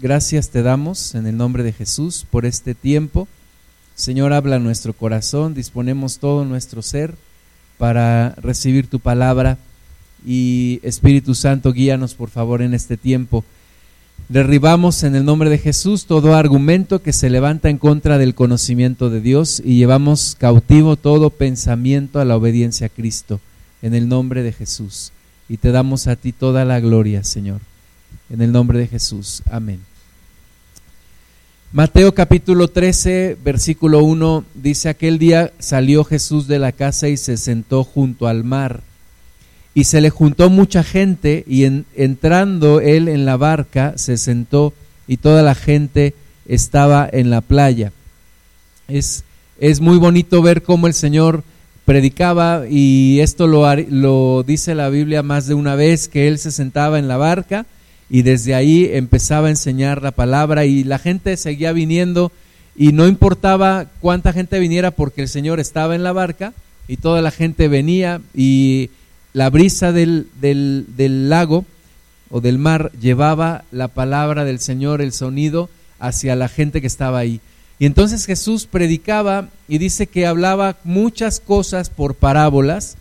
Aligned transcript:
gracias 0.00 0.48
te 0.48 0.62
damos 0.62 1.14
en 1.14 1.26
el 1.26 1.36
nombre 1.36 1.62
de 1.62 1.72
Jesús 1.72 2.26
por 2.30 2.46
este 2.46 2.74
tiempo. 2.74 3.28
Señor, 3.94 4.32
habla 4.32 4.58
nuestro 4.58 4.94
corazón, 4.94 5.54
disponemos 5.54 6.18
todo 6.18 6.44
nuestro 6.44 6.80
ser 6.80 7.14
para 7.76 8.30
recibir 8.36 8.86
tu 8.86 8.98
palabra 8.98 9.58
y 10.26 10.80
Espíritu 10.82 11.34
Santo, 11.34 11.72
guíanos 11.72 12.14
por 12.14 12.30
favor 12.30 12.62
en 12.62 12.72
este 12.72 12.96
tiempo. 12.96 13.44
Derribamos 14.28 15.02
en 15.02 15.16
el 15.16 15.24
nombre 15.24 15.50
de 15.50 15.58
Jesús 15.58 16.06
todo 16.06 16.34
argumento 16.34 17.02
que 17.02 17.12
se 17.12 17.28
levanta 17.28 17.68
en 17.68 17.78
contra 17.78 18.16
del 18.16 18.34
conocimiento 18.34 19.10
de 19.10 19.20
Dios 19.20 19.60
y 19.64 19.76
llevamos 19.76 20.36
cautivo 20.38 20.96
todo 20.96 21.30
pensamiento 21.30 22.20
a 22.20 22.24
la 22.24 22.36
obediencia 22.36 22.86
a 22.86 22.90
Cristo 22.90 23.40
en 23.82 23.94
el 23.94 24.08
nombre 24.08 24.42
de 24.42 24.52
Jesús. 24.52 25.12
Y 25.48 25.56
te 25.56 25.72
damos 25.72 26.06
a 26.06 26.16
ti 26.16 26.32
toda 26.32 26.64
la 26.64 26.80
gloria, 26.80 27.24
Señor. 27.24 27.60
En 28.30 28.40
el 28.40 28.52
nombre 28.52 28.78
de 28.78 28.86
Jesús. 28.86 29.42
Amén. 29.50 29.89
Mateo 31.72 32.14
capítulo 32.14 32.66
13, 32.66 33.36
versículo 33.44 34.02
1 34.02 34.44
dice, 34.54 34.88
aquel 34.88 35.20
día 35.20 35.52
salió 35.60 36.02
Jesús 36.02 36.48
de 36.48 36.58
la 36.58 36.72
casa 36.72 37.08
y 37.08 37.16
se 37.16 37.36
sentó 37.36 37.84
junto 37.84 38.26
al 38.26 38.42
mar 38.42 38.80
y 39.72 39.84
se 39.84 40.00
le 40.00 40.10
juntó 40.10 40.50
mucha 40.50 40.82
gente 40.82 41.44
y 41.46 41.62
entrando 41.94 42.80
él 42.80 43.06
en 43.06 43.24
la 43.24 43.36
barca 43.36 43.92
se 43.94 44.16
sentó 44.16 44.72
y 45.06 45.18
toda 45.18 45.44
la 45.44 45.54
gente 45.54 46.14
estaba 46.44 47.08
en 47.12 47.30
la 47.30 47.40
playa. 47.40 47.92
Es, 48.88 49.22
es 49.60 49.80
muy 49.80 49.98
bonito 49.98 50.42
ver 50.42 50.64
cómo 50.64 50.88
el 50.88 50.94
Señor 50.94 51.44
predicaba 51.84 52.64
y 52.68 53.20
esto 53.20 53.46
lo, 53.46 53.72
lo 53.76 54.42
dice 54.42 54.74
la 54.74 54.88
Biblia 54.88 55.22
más 55.22 55.46
de 55.46 55.54
una 55.54 55.76
vez, 55.76 56.08
que 56.08 56.26
él 56.26 56.40
se 56.40 56.50
sentaba 56.50 56.98
en 56.98 57.06
la 57.06 57.16
barca 57.16 57.64
y 58.10 58.22
desde 58.22 58.54
ahí 58.54 58.90
empezaba 58.92 59.46
a 59.46 59.50
enseñar 59.50 60.02
la 60.02 60.10
palabra 60.10 60.66
y 60.66 60.82
la 60.82 60.98
gente 60.98 61.36
seguía 61.36 61.72
viniendo 61.72 62.32
y 62.76 62.92
no 62.92 63.06
importaba 63.06 63.86
cuánta 64.00 64.32
gente 64.32 64.58
viniera 64.58 64.90
porque 64.90 65.22
el 65.22 65.28
Señor 65.28 65.60
estaba 65.60 65.94
en 65.94 66.02
la 66.02 66.12
barca 66.12 66.52
y 66.88 66.96
toda 66.96 67.22
la 67.22 67.30
gente 67.30 67.68
venía 67.68 68.20
y 68.34 68.90
la 69.32 69.48
brisa 69.48 69.92
del, 69.92 70.26
del, 70.40 71.28
lago 71.30 71.64
o 72.30 72.40
del 72.40 72.58
mar 72.58 72.90
llevaba 73.00 73.64
la 73.70 73.86
palabra 73.86 74.44
del 74.44 74.58
Señor, 74.58 75.00
el 75.00 75.12
sonido, 75.12 75.70
hacia 76.00 76.34
la 76.34 76.48
gente 76.48 76.80
que 76.80 76.88
estaba 76.88 77.18
ahí. 77.18 77.40
Y 77.78 77.86
entonces 77.86 78.26
Jesús 78.26 78.66
predicaba 78.66 79.48
y 79.68 79.78
dice 79.78 80.08
que 80.08 80.26
hablaba 80.26 80.76
muchas 80.82 81.38
cosas 81.38 81.90
por 81.90 82.16
parábolas 82.16 82.96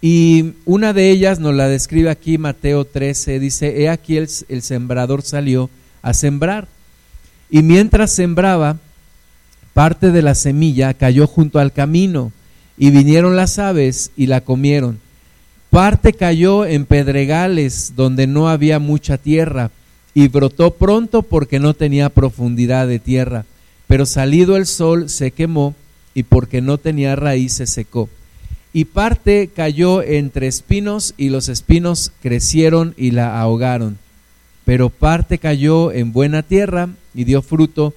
y 0.00 0.52
una 0.64 0.92
de 0.92 1.10
ellas 1.10 1.40
nos 1.40 1.54
la 1.54 1.68
describe 1.68 2.10
aquí 2.10 2.38
Mateo 2.38 2.84
13, 2.84 3.40
dice, 3.40 3.82
he 3.82 3.88
aquí 3.88 4.16
el, 4.16 4.28
el 4.48 4.62
sembrador 4.62 5.22
salió 5.22 5.70
a 6.02 6.14
sembrar 6.14 6.68
y 7.50 7.62
mientras 7.62 8.12
sembraba, 8.12 8.78
parte 9.72 10.10
de 10.10 10.22
la 10.22 10.34
semilla 10.34 10.94
cayó 10.94 11.26
junto 11.26 11.58
al 11.58 11.72
camino 11.72 12.32
y 12.76 12.90
vinieron 12.90 13.36
las 13.36 13.58
aves 13.58 14.10
y 14.16 14.26
la 14.26 14.40
comieron. 14.42 15.00
Parte 15.70 16.12
cayó 16.12 16.64
en 16.64 16.86
pedregales 16.86 17.94
donde 17.96 18.26
no 18.26 18.48
había 18.48 18.78
mucha 18.78 19.18
tierra 19.18 19.70
y 20.14 20.28
brotó 20.28 20.74
pronto 20.74 21.22
porque 21.22 21.58
no 21.58 21.74
tenía 21.74 22.08
profundidad 22.08 22.86
de 22.86 22.98
tierra. 22.98 23.44
Pero 23.86 24.06
salido 24.06 24.56
el 24.56 24.66
sol 24.66 25.08
se 25.08 25.30
quemó 25.30 25.74
y 26.14 26.22
porque 26.22 26.60
no 26.60 26.78
tenía 26.78 27.16
raíz 27.16 27.54
se 27.54 27.66
secó. 27.66 28.08
Y 28.78 28.84
parte 28.84 29.50
cayó 29.52 30.04
entre 30.04 30.46
espinos 30.46 31.12
y 31.16 31.30
los 31.30 31.48
espinos 31.48 32.12
crecieron 32.22 32.94
y 32.96 33.10
la 33.10 33.40
ahogaron. 33.40 33.98
Pero 34.64 34.88
parte 34.88 35.38
cayó 35.38 35.90
en 35.90 36.12
buena 36.12 36.44
tierra 36.44 36.88
y 37.12 37.24
dio 37.24 37.42
fruto, 37.42 37.92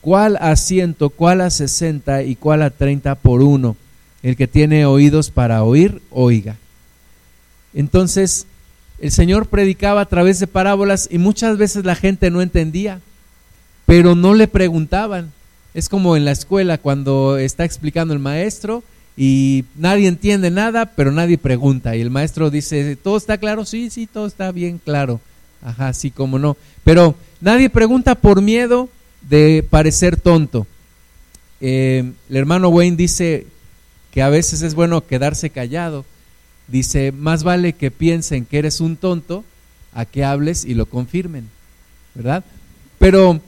cuál 0.00 0.38
a 0.40 0.56
ciento, 0.56 1.10
cuál 1.10 1.42
a 1.42 1.50
sesenta 1.50 2.22
y 2.22 2.34
cuál 2.34 2.62
a 2.62 2.70
treinta 2.70 3.14
por 3.14 3.42
uno. 3.42 3.76
El 4.22 4.36
que 4.36 4.48
tiene 4.48 4.86
oídos 4.86 5.30
para 5.30 5.64
oír, 5.64 6.00
oiga. 6.10 6.56
Entonces, 7.74 8.46
el 9.02 9.10
Señor 9.10 9.48
predicaba 9.48 10.00
a 10.00 10.08
través 10.08 10.40
de 10.40 10.46
parábolas 10.46 11.08
y 11.12 11.18
muchas 11.18 11.58
veces 11.58 11.84
la 11.84 11.94
gente 11.94 12.30
no 12.30 12.40
entendía, 12.40 13.02
pero 13.84 14.14
no 14.14 14.32
le 14.32 14.48
preguntaban. 14.48 15.30
Es 15.74 15.90
como 15.90 16.16
en 16.16 16.24
la 16.24 16.32
escuela 16.32 16.78
cuando 16.78 17.36
está 17.36 17.66
explicando 17.66 18.14
el 18.14 18.18
maestro 18.18 18.82
y 19.16 19.64
nadie 19.76 20.08
entiende 20.08 20.50
nada, 20.50 20.86
pero 20.86 21.12
nadie 21.12 21.38
pregunta. 21.38 21.96
Y 21.96 22.00
el 22.00 22.10
maestro 22.10 22.50
dice, 22.50 22.96
¿todo 22.96 23.16
está 23.16 23.38
claro? 23.38 23.64
Sí, 23.64 23.90
sí, 23.90 24.06
todo 24.06 24.26
está 24.26 24.52
bien 24.52 24.80
claro. 24.82 25.20
Ajá, 25.62 25.92
sí, 25.92 26.10
como 26.10 26.38
no. 26.38 26.56
Pero 26.84 27.14
nadie 27.40 27.70
pregunta 27.70 28.14
por 28.14 28.42
miedo 28.42 28.88
de 29.28 29.66
parecer 29.68 30.16
tonto. 30.16 30.66
Eh, 31.60 32.12
el 32.28 32.36
hermano 32.36 32.68
Wayne 32.70 32.96
dice 32.96 33.46
que 34.12 34.22
a 34.22 34.28
veces 34.28 34.62
es 34.62 34.74
bueno 34.74 35.06
quedarse 35.06 35.50
callado 35.50 36.04
dice, 36.72 37.12
más 37.12 37.44
vale 37.44 37.74
que 37.74 37.90
piensen 37.90 38.46
que 38.46 38.58
eres 38.58 38.80
un 38.80 38.96
tonto 38.96 39.44
a 39.94 40.04
que 40.04 40.24
hables 40.24 40.64
y 40.64 40.74
lo 40.74 40.86
confirmen, 40.86 41.48
¿verdad? 42.14 42.44
Pero 42.98 43.40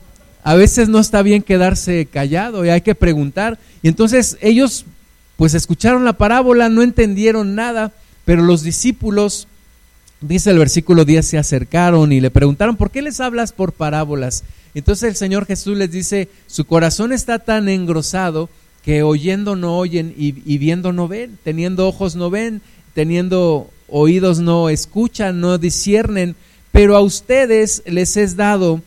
a 0.43 0.55
veces 0.55 0.89
no 0.89 0.99
está 0.99 1.23
bien 1.23 1.43
quedarse 1.43 2.07
callado 2.07 2.65
y 2.65 2.69
hay 2.69 2.83
que 2.83 2.95
preguntar. 2.95 3.59
Y 3.83 3.89
entonces 3.89 4.37
ellos 4.43 4.85
pues 5.37 5.55
escucharon 5.55 6.05
la 6.05 6.15
parábola, 6.15 6.69
no 6.69 6.83
entendieron 6.83 7.55
nada, 7.55 7.93
pero 8.25 8.43
los 8.43 8.63
discípulos, 8.63 9.49
dice 10.21 10.51
el 10.51 10.59
versículo 10.59 11.05
10, 11.05 11.27
se 11.27 11.39
acercaron 11.39 12.13
y 12.13 12.21
le 12.21 12.31
preguntaron, 12.31 12.77
¿por 12.77 12.91
qué 12.91 13.03
les 13.03 13.21
hablas 13.21 13.53
por 13.53 13.73
parábolas? 13.73 14.45
Entonces 14.75 15.09
el 15.09 15.17
Señor 15.17 15.47
Jesús 15.47 15.77
les 15.77 15.91
dice, 15.91 16.29
su 16.47 16.65
corazón 16.65 17.13
está 17.13 17.39
tan 17.39 17.69
engrosado 17.69 18.49
que 18.85 19.03
oyendo 19.03 19.57
no 19.57 19.79
oyen 19.79 20.15
y, 20.17 20.59
viendo 20.59 20.93
no 20.93 21.09
ven, 21.09 21.39
teniendo 21.43 21.89
ojos 21.89 22.17
no 22.17 22.31
ven 22.31 22.61
teniendo 22.95 23.71
oídos 23.89 24.39
no 24.39 24.71
escuchan, 24.71 25.41
no 25.41 25.59
disciernen, 25.59 26.37
pero 26.73 26.97
a 26.97 27.01
ustedes 27.01 27.83
les 27.87 28.17
es 28.17 28.37
dado 28.37 28.81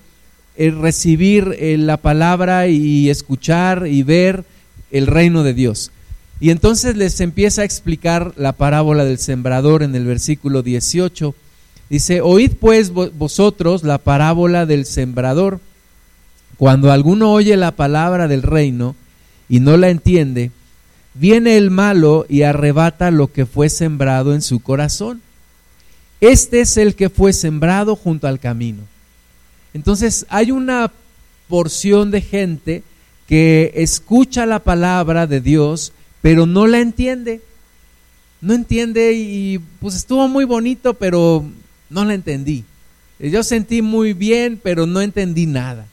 el 0.55 0.73
eh, 0.73 0.77
recibir 0.81 1.55
eh, 1.59 1.77
la 1.77 1.97
palabra 1.97 2.67
y 2.67 3.09
escuchar 3.09 3.85
y 3.85 4.01
ver 4.01 4.43
el 4.91 5.05
reino 5.05 5.43
de 5.43 5.53
Dios. 5.53 5.91
Y 6.39 6.51
entonces 6.51 6.95
les 6.95 7.19
empieza 7.19 7.61
a 7.61 7.65
explicar 7.65 8.33
la 8.35 8.53
parábola 8.53 9.05
del 9.05 9.17
sembrador 9.17 9.81
en 9.83 9.95
el 9.95 10.05
versículo 10.05 10.61
18. 10.61 11.33
Dice, 11.89 12.21
oíd 12.21 12.53
pues 12.59 12.91
vosotros 12.91 13.83
la 13.83 13.97
parábola 13.97 14.65
del 14.65 14.85
sembrador. 14.85 15.59
Cuando 16.57 16.91
alguno 16.91 17.31
oye 17.31 17.55
la 17.57 17.71
palabra 17.71 18.27
del 18.27 18.43
reino 18.43 18.95
y 19.49 19.59
no 19.59 19.77
la 19.77 19.89
entiende, 19.89 20.51
viene 21.13 21.57
el 21.57 21.71
malo 21.71 22.25
y 22.29 22.43
arrebata 22.43 23.09
lo 23.11 23.31
que 23.31 23.45
fue 23.45 23.69
sembrado 23.69 24.33
en 24.33 24.41
su 24.41 24.59
corazón. 24.59 25.21
Este 26.19 26.61
es 26.61 26.77
el 26.77 26.95
que 26.95 27.09
fue 27.09 27.33
sembrado 27.33 27.95
junto 27.95 28.27
al 28.27 28.39
camino. 28.39 28.83
Entonces 29.73 30.25
hay 30.29 30.51
una 30.51 30.91
porción 31.47 32.11
de 32.11 32.21
gente 32.21 32.83
que 33.27 33.71
escucha 33.75 34.45
la 34.45 34.59
palabra 34.59 35.27
de 35.27 35.41
Dios, 35.41 35.93
pero 36.27 36.45
no 36.45 36.67
la 36.67 36.81
entiende. 36.81 37.39
No 38.41 38.53
entiende 38.53 39.13
y 39.13 39.59
pues 39.79 39.95
estuvo 39.95 40.27
muy 40.27 40.43
bonito, 40.43 40.93
pero 40.93 41.45
no 41.89 42.03
la 42.03 42.15
entendí. 42.15 42.65
Yo 43.17 43.43
sentí 43.43 43.81
muy 43.81 44.11
bien, 44.11 44.59
pero 44.61 44.85
no 44.85 44.99
entendí 44.99 45.45
nada. 45.45 45.85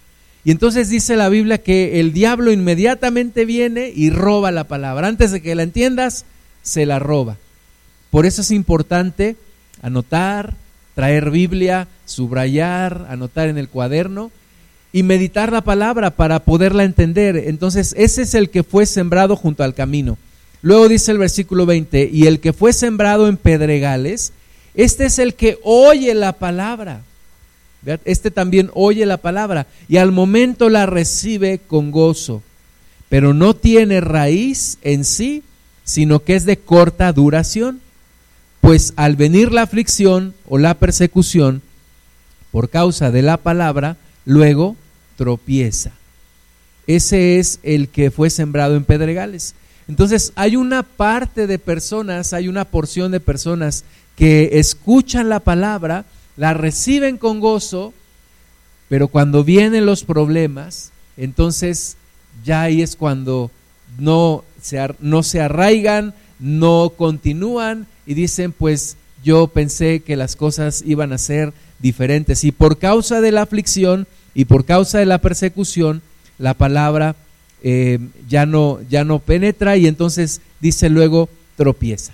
Y 0.43 0.51
entonces 0.51 0.89
dice 0.89 1.15
la 1.15 1.29
Biblia 1.29 1.59
que 1.59 2.01
el 2.01 2.13
diablo 2.13 2.51
inmediatamente 2.51 3.45
viene 3.45 3.93
y 3.95 4.11
roba 4.11 4.51
la 4.51 4.65
palabra. 4.65 5.07
Antes 5.07 5.31
de 5.31 5.41
que 5.41 5.55
la 5.55 5.63
entiendas, 5.63 6.25
se 6.63 6.85
la 6.85 6.99
roba. 6.99 7.37
Por 8.11 8.27
eso 8.27 8.43
es 8.43 8.51
importante 8.51 9.37
anotar, 9.83 10.57
traer 10.97 11.31
Biblia, 11.31 11.87
subrayar, 12.07 13.07
anotar 13.09 13.49
en 13.49 13.57
el 13.57 13.69
cuaderno 13.69 14.33
y 14.95 15.03
meditar 15.03 15.53
la 15.53 15.63
palabra 15.63 16.13
para 16.13 16.39
poderla 16.39 16.85
entender. 16.85 17.37
Entonces, 17.37 17.95
ese 17.99 18.23
es 18.23 18.35
el 18.35 18.49
que 18.49 18.63
fue 18.63 18.87
sembrado 18.87 19.37
junto 19.37 19.63
al 19.63 19.75
camino. 19.75 20.17
Luego 20.63 20.89
dice 20.89 21.13
el 21.13 21.19
versículo 21.19 21.67
20, 21.67 22.09
y 22.11 22.27
el 22.27 22.41
que 22.41 22.55
fue 22.55 22.73
sembrado 22.73 23.29
en 23.29 23.37
pedregales, 23.37 24.33
este 24.75 25.05
es 25.05 25.19
el 25.19 25.35
que 25.35 25.59
oye 25.63 26.15
la 26.15 26.33
palabra 26.33 27.03
este 28.05 28.31
también 28.31 28.71
oye 28.75 29.05
la 29.07 29.19
palabra 29.19 29.67
y 29.89 29.99
al 29.99 30.13
momento 30.13 30.69
la 30.71 30.87
recibe 30.87 31.59
con 31.59 31.91
gozo, 31.91 32.43
pero 33.09 33.35
no 33.35 33.55
tiene 33.55 34.01
raíz 34.01 34.79
en 34.83 35.05
sí, 35.05 35.43
sino 35.85 36.21
que 36.21 36.35
es 36.35 36.47
de 36.47 36.59
corta 36.59 37.13
duración. 37.13 37.81
Pues 38.61 38.95
al 38.97 39.17
venir 39.17 39.53
la 39.53 39.63
aflicción 39.63 40.35
o 40.49 40.57
la 40.57 40.75
persecución 40.75 41.61
por 42.51 42.71
causa 42.71 43.11
de 43.11 43.21
la 43.21 43.37
palabra, 43.37 43.99
luego 44.25 44.77
tropieza. 45.17 45.93
Ese 46.87 47.39
es 47.39 47.61
el 47.63 47.89
que 47.89 48.11
fue 48.11 48.31
sembrado 48.31 48.77
en 48.77 48.85
pedregales. 48.85 49.55
Entonces 49.89 50.33
hay 50.35 50.57
una 50.57 50.83
parte 50.83 51.47
de 51.47 51.59
personas, 51.59 52.33
hay 52.33 52.49
una 52.49 52.65
porción 52.65 53.13
de 53.13 53.21
personas 53.21 53.85
que 54.17 54.59
escuchan 54.59 55.29
la 55.29 55.41
palabra, 55.41 56.05
la 56.37 56.55
reciben 56.55 57.19
con 57.19 57.41
gozo, 57.41 57.93
Pero 58.89 59.09
cuando 59.09 59.45
vienen 59.45 59.87
los 59.87 60.05
problemas, 60.05 60.93
entonces 61.17 61.97
ya 62.45 62.63
ahí 62.63 62.83
es 62.83 62.97
cuando 62.97 63.51
no 63.99 64.45
se, 64.61 64.79
no 65.01 65.23
se 65.23 65.41
arraigan, 65.41 66.15
no 66.39 66.93
continúan 66.97 67.87
y 68.07 68.15
dicen, 68.15 68.53
pues 68.53 68.97
yo 69.25 69.47
pensé 69.49 70.01
que 70.01 70.17
las 70.17 70.37
cosas 70.37 70.83
iban 70.87 71.13
a 71.13 71.19
ser 71.19 71.55
diferentes. 71.79 72.45
Y 72.45 72.53
por 72.53 72.79
causa 72.79 73.21
de 73.21 73.33
la 73.33 73.43
aflicción 73.43 74.07
y 74.35 74.45
por 74.47 74.65
causa 74.65 74.99
de 74.99 75.07
la 75.07 75.19
persecución, 75.19 76.03
la 76.39 76.55
palabra 76.55 77.15
eh, 77.63 77.99
ya, 78.29 78.47
no, 78.47 78.81
ya 78.91 79.05
no 79.05 79.21
penetra 79.21 79.77
y 79.77 79.87
entonces 79.87 80.41
dice 80.61 80.91
luego 80.91 81.29
tropieza. 81.57 82.13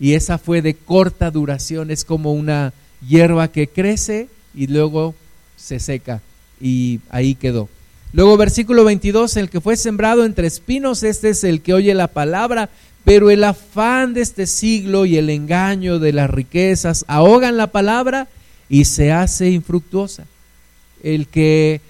Y 0.00 0.14
esa 0.14 0.38
fue 0.38 0.62
de 0.62 0.74
corta 0.74 1.30
duración, 1.30 1.90
es 1.90 2.04
como 2.04 2.32
una 2.32 2.72
hierba 3.06 3.48
que 3.48 3.68
crece 3.68 4.28
y 4.54 4.66
luego 4.66 5.14
se 5.56 5.78
seca 5.78 6.20
y 6.60 7.00
ahí 7.10 7.34
quedó. 7.34 7.68
Luego 8.12 8.36
versículo 8.36 8.84
22, 8.84 9.36
el 9.36 9.50
que 9.50 9.60
fue 9.60 9.76
sembrado 9.76 10.24
entre 10.24 10.46
espinos, 10.46 11.02
este 11.02 11.30
es 11.30 11.44
el 11.44 11.60
que 11.60 11.74
oye 11.74 11.94
la 11.94 12.08
palabra, 12.08 12.70
pero 13.04 13.30
el 13.30 13.44
afán 13.44 14.14
de 14.14 14.22
este 14.22 14.46
siglo 14.46 15.04
y 15.04 15.18
el 15.18 15.30
engaño 15.30 15.98
de 15.98 16.12
las 16.12 16.30
riquezas 16.30 17.04
ahogan 17.08 17.56
la 17.56 17.68
palabra 17.68 18.28
y 18.68 18.86
se 18.86 19.12
hace 19.12 19.50
infructuosa. 19.50 20.26
El 21.04 21.28
que 21.28 21.80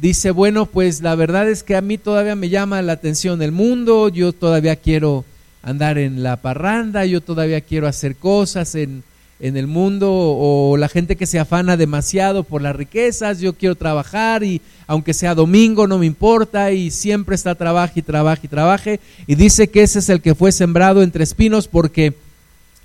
dice, 0.00 0.30
bueno, 0.30 0.66
pues 0.66 1.00
la 1.00 1.14
verdad 1.14 1.48
es 1.48 1.62
que 1.62 1.76
a 1.76 1.80
mí 1.80 1.96
todavía 1.96 2.36
me 2.36 2.50
llama 2.50 2.82
la 2.82 2.92
atención 2.92 3.40
el 3.40 3.52
mundo, 3.52 4.10
yo 4.10 4.32
todavía 4.34 4.76
quiero 4.76 5.24
andar 5.62 5.96
en 5.96 6.22
la 6.22 6.36
parranda, 6.36 7.06
yo 7.06 7.22
todavía 7.22 7.62
quiero 7.62 7.86
hacer 7.88 8.16
cosas 8.16 8.74
en, 8.74 9.02
en 9.40 9.56
el 9.56 9.66
mundo 9.66 10.10
o 10.12 10.76
la 10.76 10.88
gente 10.88 11.16
que 11.16 11.26
se 11.26 11.38
afana 11.38 11.76
demasiado 11.76 12.44
por 12.44 12.62
las 12.62 12.76
riquezas, 12.76 13.40
yo 13.40 13.54
quiero 13.54 13.74
trabajar 13.74 14.42
y 14.42 14.60
aunque 14.86 15.14
sea 15.14 15.34
domingo 15.34 15.86
no 15.86 15.98
me 15.98 16.06
importa 16.06 16.72
y 16.72 16.90
siempre 16.90 17.34
está 17.34 17.54
trabaje 17.54 18.00
y 18.00 18.02
trabaje 18.02 18.46
y 18.46 18.48
trabaje 18.48 19.00
y 19.26 19.34
dice 19.34 19.68
que 19.68 19.82
ese 19.82 19.98
es 19.98 20.08
el 20.08 20.20
que 20.20 20.34
fue 20.34 20.52
sembrado 20.52 21.02
entre 21.02 21.24
espinos 21.24 21.68
porque 21.68 22.14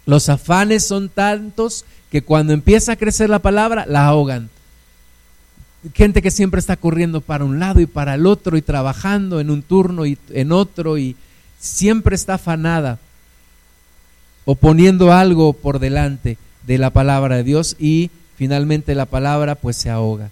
los 0.06 0.30
afanes 0.30 0.86
son 0.86 1.10
tantos 1.10 1.86
que 2.12 2.22
cuando 2.22 2.54
empieza 2.54 2.94
a 2.94 2.98
crecer 2.98 3.30
la 3.30 3.40
palabra 3.40 3.86
la 3.88 4.06
ahogan. 4.06 4.50
Gente 5.94 6.22
que 6.22 6.32
siempre 6.32 6.60
está 6.60 6.78
corriendo 6.78 7.22
para 7.22 7.44
un 7.44 7.60
lado 7.60 7.80
y 7.80 7.88
para 7.88 8.16
el 8.16 8.28
otro 8.28 8.58
y 8.58 8.62
trabajando 8.62 9.40
en 9.40 9.50
un 9.50 9.64
turno 9.64 10.06
y 10.06 10.18
en 10.30 10.52
otro 10.52 10.98
y 10.98 11.16
siempre 11.60 12.16
está 12.16 12.36
afanada 12.36 13.00
o 14.46 14.56
poniendo 14.56 15.12
algo 15.12 15.54
por 15.54 15.80
delante 15.80 16.38
de 16.66 16.78
la 16.78 16.90
palabra 16.92 17.38
de 17.38 17.44
Dios 17.44 17.76
y 17.80 18.12
finalmente 18.36 18.96
la 18.96 19.06
palabra 19.06 19.56
pues 19.56 19.78
se 19.78 19.90
ahoga. 19.90 20.30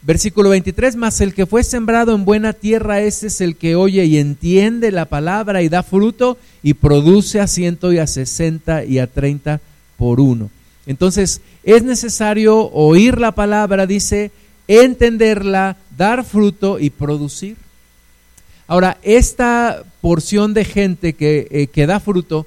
Versículo 0.00 0.50
23, 0.50 0.94
más 0.96 1.20
el 1.20 1.34
que 1.34 1.46
fue 1.46 1.64
sembrado 1.64 2.14
en 2.14 2.24
buena 2.24 2.52
tierra, 2.52 3.00
ese 3.00 3.26
es 3.26 3.40
el 3.40 3.56
que 3.56 3.74
oye 3.74 4.04
y 4.04 4.18
entiende 4.18 4.92
la 4.92 5.06
palabra 5.06 5.60
y 5.62 5.68
da 5.68 5.82
fruto 5.82 6.38
y 6.62 6.74
produce 6.74 7.40
a 7.40 7.48
ciento 7.48 7.92
y 7.92 7.98
a 7.98 8.06
sesenta 8.06 8.84
y 8.84 9.00
a 9.00 9.08
treinta 9.08 9.60
por 9.96 10.20
uno. 10.20 10.50
Entonces, 10.86 11.40
es 11.64 11.82
necesario 11.82 12.70
oír 12.70 13.18
la 13.18 13.32
palabra, 13.32 13.86
dice, 13.86 14.30
entenderla, 14.68 15.76
dar 15.96 16.24
fruto 16.24 16.78
y 16.78 16.90
producir. 16.90 17.56
Ahora, 18.68 18.98
esta 19.02 19.82
porción 20.00 20.54
de 20.54 20.64
gente 20.64 21.14
que, 21.14 21.48
eh, 21.50 21.66
que 21.68 21.86
da 21.86 21.98
fruto, 22.00 22.46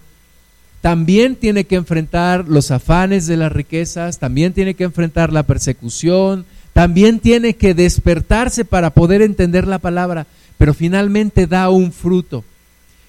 también 0.81 1.35
tiene 1.35 1.65
que 1.65 1.75
enfrentar 1.75 2.47
los 2.47 2.71
afanes 2.71 3.27
de 3.27 3.37
las 3.37 3.51
riquezas, 3.51 4.19
también 4.19 4.53
tiene 4.53 4.75
que 4.75 4.83
enfrentar 4.83 5.33
la 5.33 5.43
persecución, 5.43 6.45
también 6.73 7.19
tiene 7.19 7.55
que 7.55 7.73
despertarse 7.73 8.65
para 8.65 8.91
poder 8.91 9.21
entender 9.21 9.67
la 9.67 9.79
palabra, 9.79 10.25
pero 10.57 10.73
finalmente 10.73 11.47
da 11.47 11.69
un 11.69 11.91
fruto. 11.91 12.43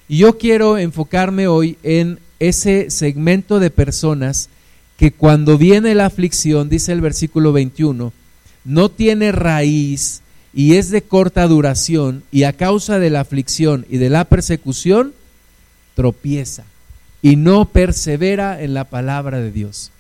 Y 0.09 0.19
yo 0.19 0.37
quiero 0.37 0.79
enfocarme 0.79 1.47
hoy 1.47 1.79
en 1.83 2.19
ese 2.41 2.91
segmento 2.91 3.61
de 3.61 3.71
personas 3.71 4.49
que 4.99 5.13
cuando 5.13 5.57
viene 5.57 5.95
la 5.95 6.07
aflicción, 6.07 6.69
dice 6.69 6.93
el 6.93 7.01
versículo 7.01 7.53
21, 7.53 8.13
no 8.65 8.89
tiene 8.89 9.33
raíz 9.33 10.23
y 10.55 10.77
es 10.77 10.91
de 10.91 11.03
corta 11.03 11.47
duración 11.47 12.23
y 12.31 12.45
a 12.45 12.53
causa 12.53 12.99
de 12.99 13.11
la 13.11 13.21
aflicción 13.21 13.87
y 13.89 13.97
de 13.99 14.11
la 14.11 14.25
persecución, 14.25 15.15
tropieza 15.95 16.65
y 17.23 17.37
no 17.37 17.67
persevera 17.67 18.61
en 18.63 18.75
la 18.75 18.85
palabra 18.85 19.39
de 19.39 19.53
Dios. 19.53 19.91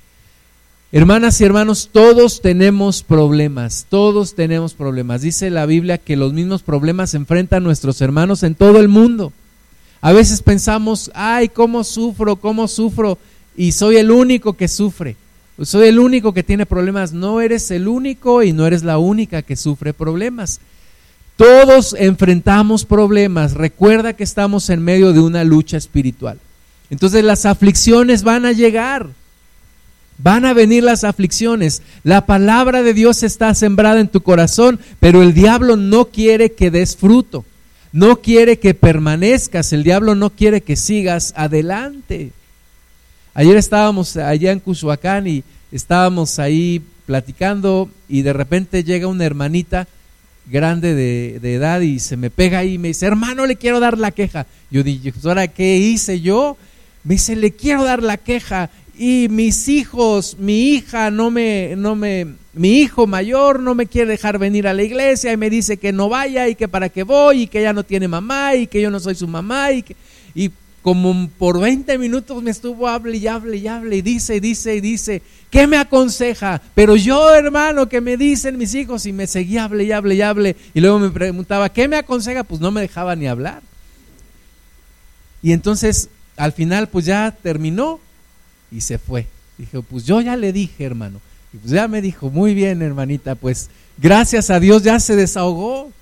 Hermanas 0.94 1.40
y 1.40 1.44
hermanos, 1.44 1.88
todos 1.90 2.42
tenemos 2.42 3.02
problemas, 3.02 3.86
todos 3.88 4.34
tenemos 4.34 4.74
problemas. 4.74 5.22
Dice 5.22 5.48
la 5.48 5.64
Biblia 5.64 5.96
que 5.96 6.16
los 6.16 6.34
mismos 6.34 6.62
problemas 6.62 7.14
enfrentan 7.14 7.64
nuestros 7.64 8.02
hermanos 8.02 8.42
en 8.42 8.54
todo 8.54 8.78
el 8.78 8.88
mundo. 8.88 9.32
A 10.02 10.12
veces 10.12 10.42
pensamos, 10.42 11.10
ay, 11.14 11.48
¿cómo 11.48 11.82
sufro? 11.84 12.36
¿Cómo 12.36 12.68
sufro? 12.68 13.16
Y 13.56 13.72
soy 13.72 13.96
el 13.96 14.10
único 14.10 14.52
que 14.52 14.68
sufre. 14.68 15.16
Soy 15.60 15.88
el 15.88 15.98
único 15.98 16.32
que 16.32 16.42
tiene 16.42 16.66
problemas. 16.66 17.12
No 17.12 17.40
eres 17.40 17.70
el 17.70 17.88
único 17.88 18.42
y 18.42 18.52
no 18.52 18.66
eres 18.66 18.82
la 18.82 18.98
única 18.98 19.42
que 19.42 19.56
sufre 19.56 19.92
problemas. 19.92 20.60
Todos 21.36 21.94
enfrentamos 21.98 22.84
problemas. 22.84 23.54
Recuerda 23.54 24.14
que 24.14 24.24
estamos 24.24 24.70
en 24.70 24.82
medio 24.82 25.12
de 25.12 25.20
una 25.20 25.44
lucha 25.44 25.76
espiritual. 25.76 26.38
Entonces 26.90 27.24
las 27.24 27.46
aflicciones 27.46 28.22
van 28.22 28.46
a 28.46 28.52
llegar. 28.52 29.08
Van 30.18 30.44
a 30.44 30.52
venir 30.52 30.84
las 30.84 31.04
aflicciones. 31.04 31.82
La 32.04 32.26
palabra 32.26 32.82
de 32.82 32.94
Dios 32.94 33.22
está 33.22 33.54
sembrada 33.54 34.00
en 34.00 34.08
tu 34.08 34.20
corazón, 34.22 34.78
pero 35.00 35.22
el 35.22 35.34
diablo 35.34 35.76
no 35.76 36.06
quiere 36.06 36.52
que 36.52 36.70
des 36.70 36.96
fruto. 36.96 37.44
No 37.92 38.20
quiere 38.20 38.58
que 38.58 38.74
permanezcas. 38.74 39.72
El 39.72 39.84
diablo 39.84 40.14
no 40.14 40.30
quiere 40.30 40.60
que 40.60 40.76
sigas 40.76 41.34
adelante. 41.36 42.32
Ayer 43.34 43.56
estábamos 43.56 44.16
allá 44.18 44.52
en 44.52 44.60
Cusuacán 44.60 45.26
y 45.26 45.42
estábamos 45.70 46.38
ahí 46.38 46.82
platicando 47.06 47.88
y 48.06 48.20
de 48.20 48.34
repente 48.34 48.84
llega 48.84 49.06
una 49.06 49.24
hermanita 49.24 49.88
grande 50.50 50.94
de, 50.94 51.54
edad 51.54 51.80
y 51.80 51.98
se 51.98 52.18
me 52.18 52.28
pega 52.28 52.58
ahí 52.58 52.74
y 52.74 52.78
me 52.78 52.88
dice, 52.88 53.06
hermano, 53.06 53.46
le 53.46 53.56
quiero 53.56 53.80
dar 53.80 53.96
la 53.96 54.10
queja. 54.10 54.46
Yo 54.70 54.82
dije, 54.82 55.12
pues, 55.12 55.24
¿ahora 55.24 55.48
qué 55.48 55.78
hice 55.78 56.20
yo? 56.20 56.58
Me 57.04 57.14
dice, 57.14 57.34
le 57.34 57.52
quiero 57.52 57.84
dar 57.84 58.02
la 58.02 58.18
queja 58.18 58.68
y 58.98 59.28
mis 59.30 59.66
hijos, 59.68 60.36
mi 60.38 60.74
hija 60.74 61.10
no 61.10 61.30
me, 61.30 61.74
no 61.76 61.96
me, 61.96 62.26
mi 62.52 62.80
hijo 62.80 63.06
mayor 63.06 63.60
no 63.60 63.74
me 63.74 63.86
quiere 63.86 64.10
dejar 64.10 64.38
venir 64.38 64.68
a 64.68 64.74
la 64.74 64.82
iglesia 64.82 65.32
y 65.32 65.38
me 65.38 65.48
dice 65.48 65.78
que 65.78 65.90
no 65.90 66.10
vaya 66.10 66.48
y 66.48 66.54
que 66.54 66.68
para 66.68 66.90
qué 66.90 67.02
voy 67.02 67.42
y 67.42 67.46
que 67.46 67.60
ella 67.60 67.72
no 67.72 67.82
tiene 67.82 68.08
mamá 68.08 68.54
y 68.56 68.66
que 68.66 68.82
yo 68.82 68.90
no 68.90 69.00
soy 69.00 69.14
su 69.14 69.26
mamá 69.26 69.72
y 69.72 69.82
que, 69.82 69.96
y 70.34 70.50
como 70.82 71.28
por 71.38 71.60
20 71.60 71.96
minutos 71.96 72.42
me 72.42 72.50
estuvo 72.50 72.88
hable 72.88 73.16
y 73.16 73.28
hable 73.28 73.56
y 73.56 73.68
hable 73.68 73.96
y 73.96 74.02
dice 74.02 74.36
y 74.36 74.40
dice 74.40 74.74
y 74.74 74.80
dice, 74.80 75.22
¿qué 75.48 75.68
me 75.68 75.76
aconseja? 75.76 76.60
Pero 76.74 76.96
yo, 76.96 77.32
hermano, 77.34 77.88
que 77.88 78.00
me 78.00 78.16
dicen 78.16 78.58
mis 78.58 78.74
hijos 78.74 79.06
y 79.06 79.12
me 79.12 79.28
seguía 79.28 79.64
hable 79.64 79.84
y 79.84 79.92
hable 79.92 80.16
y 80.16 80.22
hable 80.22 80.56
y 80.74 80.80
luego 80.80 80.98
me 80.98 81.10
preguntaba, 81.10 81.68
¿qué 81.68 81.86
me 81.86 81.96
aconseja? 81.96 82.42
Pues 82.42 82.60
no 82.60 82.72
me 82.72 82.80
dejaba 82.80 83.14
ni 83.14 83.28
hablar. 83.28 83.62
Y 85.40 85.52
entonces 85.52 86.08
al 86.36 86.52
final 86.52 86.88
pues 86.88 87.04
ya 87.04 87.36
terminó 87.42 88.00
y 88.72 88.80
se 88.80 88.98
fue. 88.98 89.28
Dije, 89.58 89.80
pues 89.82 90.04
yo 90.04 90.20
ya 90.20 90.36
le 90.36 90.52
dije, 90.52 90.84
hermano. 90.84 91.20
Y 91.52 91.58
pues 91.58 91.72
ya 91.72 91.86
me 91.86 92.02
dijo, 92.02 92.30
muy 92.30 92.54
bien, 92.54 92.82
hermanita, 92.82 93.36
pues 93.36 93.68
gracias 93.98 94.50
a 94.50 94.58
Dios 94.58 94.82
ya 94.82 94.98
se 94.98 95.14
desahogó. 95.14 95.92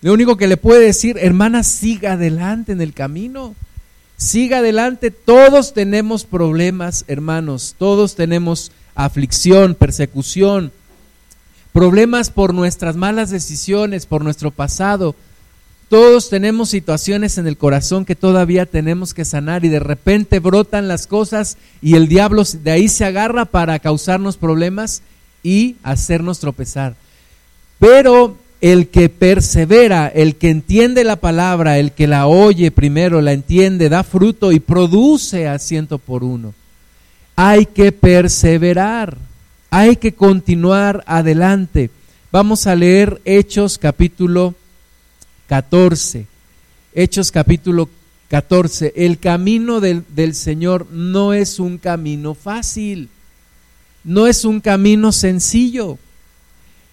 Lo 0.00 0.14
único 0.14 0.36
que 0.36 0.46
le 0.46 0.56
puede 0.56 0.86
decir, 0.86 1.18
hermana, 1.20 1.62
siga 1.62 2.12
adelante 2.12 2.72
en 2.72 2.80
el 2.80 2.94
camino. 2.94 3.54
Siga 4.22 4.58
adelante. 4.58 5.10
Todos 5.10 5.74
tenemos 5.74 6.24
problemas, 6.24 7.04
hermanos. 7.08 7.74
Todos 7.76 8.14
tenemos 8.14 8.70
aflicción, 8.94 9.74
persecución, 9.74 10.70
problemas 11.72 12.30
por 12.30 12.54
nuestras 12.54 12.94
malas 12.94 13.30
decisiones, 13.30 14.06
por 14.06 14.22
nuestro 14.22 14.52
pasado, 14.52 15.16
todos 15.92 16.30
tenemos 16.30 16.70
situaciones 16.70 17.36
en 17.36 17.46
el 17.46 17.58
corazón 17.58 18.06
que 18.06 18.16
todavía 18.16 18.64
tenemos 18.64 19.12
que 19.12 19.26
sanar 19.26 19.62
y 19.66 19.68
de 19.68 19.78
repente 19.78 20.38
brotan 20.38 20.88
las 20.88 21.06
cosas 21.06 21.58
y 21.82 21.96
el 21.96 22.08
diablo 22.08 22.44
de 22.44 22.70
ahí 22.70 22.88
se 22.88 23.04
agarra 23.04 23.44
para 23.44 23.78
causarnos 23.78 24.38
problemas 24.38 25.02
y 25.42 25.76
hacernos 25.82 26.38
tropezar. 26.38 26.94
Pero 27.78 28.38
el 28.62 28.90
que 28.90 29.08
persevera, 29.08 30.06
el 30.06 30.36
que 30.36 30.48
entiende 30.48 31.02
la 31.02 31.16
palabra, 31.16 31.80
el 31.80 31.90
que 31.90 32.06
la 32.06 32.28
oye 32.28 32.70
primero, 32.70 33.20
la 33.20 33.32
entiende, 33.32 33.88
da 33.88 34.04
fruto 34.04 34.52
y 34.52 34.60
produce 34.60 35.48
a 35.48 35.58
ciento 35.58 35.98
por 35.98 36.22
uno. 36.22 36.54
Hay 37.34 37.66
que 37.66 37.90
perseverar, 37.90 39.18
hay 39.68 39.96
que 39.96 40.12
continuar 40.12 41.02
adelante. 41.08 41.90
Vamos 42.30 42.68
a 42.68 42.76
leer 42.76 43.20
Hechos 43.24 43.78
capítulo 43.78 44.54
14. 45.48 46.28
Hechos 46.94 47.32
capítulo 47.32 47.90
14. 48.28 48.92
El 48.94 49.18
camino 49.18 49.80
del, 49.80 50.04
del, 50.14 50.36
Señor 50.36 50.86
no 50.92 51.34
es 51.34 51.58
un 51.58 51.78
camino 51.78 52.34
fácil, 52.34 53.08
no 54.04 54.28
es 54.28 54.44
un 54.44 54.60
camino 54.60 55.10
sencillo. 55.10 55.98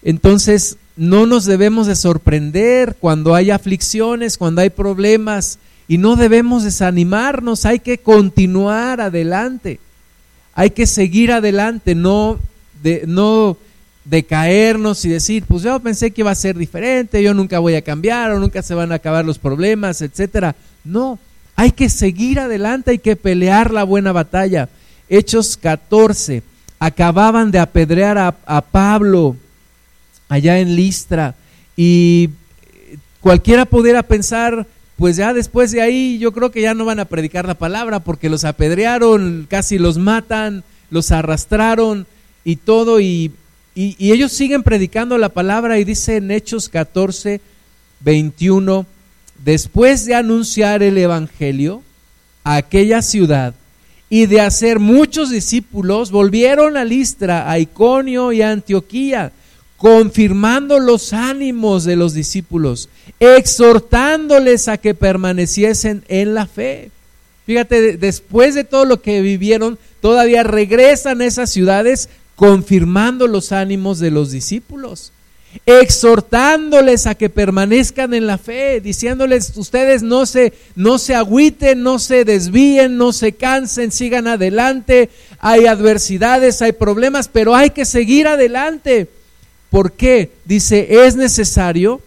Entonces, 0.02 0.76
no 1.00 1.24
nos 1.24 1.46
debemos 1.46 1.86
de 1.86 1.96
sorprender 1.96 2.94
cuando 3.00 3.34
hay 3.34 3.50
aflicciones, 3.50 4.36
cuando 4.36 4.60
hay 4.60 4.68
problemas, 4.68 5.58
y 5.88 5.96
no 5.96 6.14
debemos 6.14 6.62
desanimarnos, 6.62 7.64
hay 7.64 7.78
que 7.78 7.96
continuar 7.96 9.00
adelante, 9.00 9.80
hay 10.52 10.72
que 10.72 10.86
seguir 10.86 11.32
adelante, 11.32 11.94
no, 11.94 12.38
de, 12.82 13.04
no 13.06 13.56
decaernos 14.04 15.02
y 15.06 15.08
decir, 15.08 15.44
pues 15.48 15.62
yo 15.62 15.80
pensé 15.80 16.10
que 16.10 16.20
iba 16.20 16.32
a 16.32 16.34
ser 16.34 16.58
diferente, 16.58 17.22
yo 17.22 17.32
nunca 17.32 17.60
voy 17.60 17.76
a 17.76 17.82
cambiar 17.82 18.32
o 18.32 18.38
nunca 18.38 18.60
se 18.60 18.74
van 18.74 18.92
a 18.92 18.96
acabar 18.96 19.24
los 19.24 19.38
problemas, 19.38 20.02
etcétera. 20.02 20.54
No, 20.84 21.18
hay 21.56 21.72
que 21.72 21.88
seguir 21.88 22.40
adelante, 22.40 22.90
hay 22.90 22.98
que 22.98 23.16
pelear 23.16 23.72
la 23.72 23.84
buena 23.84 24.12
batalla. 24.12 24.68
Hechos 25.08 25.56
14, 25.56 26.42
acababan 26.78 27.50
de 27.50 27.58
apedrear 27.58 28.18
a, 28.18 28.36
a 28.44 28.60
Pablo 28.60 29.34
allá 30.30 30.60
en 30.60 30.74
Listra. 30.76 31.34
Y 31.76 32.30
cualquiera 33.20 33.66
pudiera 33.66 34.02
pensar, 34.02 34.66
pues 34.96 35.16
ya 35.16 35.34
después 35.34 35.72
de 35.72 35.82
ahí 35.82 36.18
yo 36.18 36.32
creo 36.32 36.50
que 36.50 36.62
ya 36.62 36.72
no 36.72 36.86
van 36.86 37.00
a 37.00 37.04
predicar 37.04 37.46
la 37.46 37.54
palabra 37.54 38.00
porque 38.00 38.30
los 38.30 38.44
apedrearon, 38.44 39.46
casi 39.50 39.78
los 39.78 39.98
matan, 39.98 40.64
los 40.88 41.10
arrastraron 41.12 42.06
y 42.42 42.56
todo, 42.56 43.00
y, 43.00 43.32
ellos 43.74 44.32
siguen 44.32 44.62
predicando 44.62 45.16
la 45.16 45.30
palabra 45.30 45.78
y 45.78 45.84
dice 45.84 46.16
en 46.16 46.30
Hechos 46.30 46.68
14, 46.68 47.40
21, 48.00 48.84
después 49.42 50.04
de 50.04 50.14
anunciar 50.14 50.82
el 50.82 50.98
Evangelio 50.98 51.82
a 52.44 52.56
aquella 52.56 53.00
ciudad 53.00 53.54
y 54.10 54.26
de 54.26 54.42
hacer 54.42 54.80
muchos 54.80 55.30
discípulos, 55.30 56.10
volvieron 56.10 56.76
a 56.76 56.84
Listra, 56.84 57.50
a 57.50 57.58
Iconio 57.58 58.32
y 58.32 58.42
a 58.42 58.50
Antioquía 58.50 59.32
confirmando 59.80 60.78
los 60.78 61.14
ánimos 61.14 61.84
de 61.84 61.96
los 61.96 62.12
discípulos, 62.12 62.90
exhortándoles 63.18 64.68
a 64.68 64.76
que 64.76 64.92
permaneciesen 64.92 66.04
en 66.08 66.34
la 66.34 66.46
fe. 66.46 66.90
Fíjate, 67.46 67.96
después 67.96 68.54
de 68.54 68.64
todo 68.64 68.84
lo 68.84 69.00
que 69.00 69.22
vivieron, 69.22 69.78
todavía 70.02 70.42
regresan 70.42 71.22
a 71.22 71.24
esas 71.24 71.48
ciudades 71.48 72.10
confirmando 72.36 73.26
los 73.26 73.52
ánimos 73.52 73.98
de 74.00 74.10
los 74.10 74.30
discípulos, 74.30 75.12
exhortándoles 75.64 77.06
a 77.06 77.14
que 77.14 77.30
permanezcan 77.30 78.12
en 78.12 78.26
la 78.26 78.36
fe, 78.36 78.82
diciéndoles 78.82 79.56
ustedes 79.56 80.02
no 80.02 80.26
se 80.26 80.52
no 80.74 80.98
se 80.98 81.14
agüiten, 81.14 81.82
no 81.82 81.98
se 81.98 82.26
desvíen, 82.26 82.98
no 82.98 83.14
se 83.14 83.32
cansen, 83.32 83.92
sigan 83.92 84.26
adelante. 84.26 85.08
Hay 85.38 85.64
adversidades, 85.64 86.60
hay 86.60 86.72
problemas, 86.72 87.28
pero 87.28 87.54
hay 87.54 87.70
que 87.70 87.86
seguir 87.86 88.28
adelante 88.28 89.08
¿Por 89.70 89.92
qué? 89.92 90.32
Dice, 90.44 91.06
es 91.06 91.16
necesario 91.16 92.00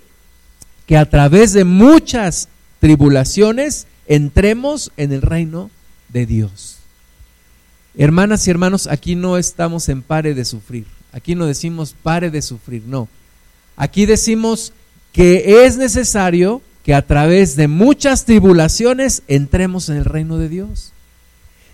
que 0.85 0.97
a 0.97 1.09
través 1.09 1.53
de 1.53 1.63
muchas 1.63 2.49
tribulaciones 2.79 3.87
entremos 4.05 4.91
en 4.97 5.13
el 5.13 5.21
reino 5.21 5.71
de 6.09 6.25
Dios. 6.25 6.77
Hermanas 7.95 8.47
y 8.47 8.51
hermanos, 8.51 8.87
aquí 8.87 9.15
no 9.15 9.37
estamos 9.37 9.87
en 9.87 10.01
pare 10.01 10.33
de 10.33 10.45
sufrir. 10.45 10.85
Aquí 11.13 11.35
no 11.35 11.45
decimos 11.45 11.95
pare 12.01 12.31
de 12.31 12.41
sufrir, 12.41 12.83
no. 12.85 13.07
Aquí 13.77 14.05
decimos 14.05 14.73
que 15.11 15.65
es 15.65 15.77
necesario 15.77 16.61
que 16.83 16.93
a 16.93 17.05
través 17.05 17.55
de 17.55 17.67
muchas 17.67 18.25
tribulaciones 18.25 19.23
entremos 19.27 19.89
en 19.89 19.97
el 19.97 20.05
reino 20.05 20.37
de 20.37 20.49
Dios. 20.49 20.91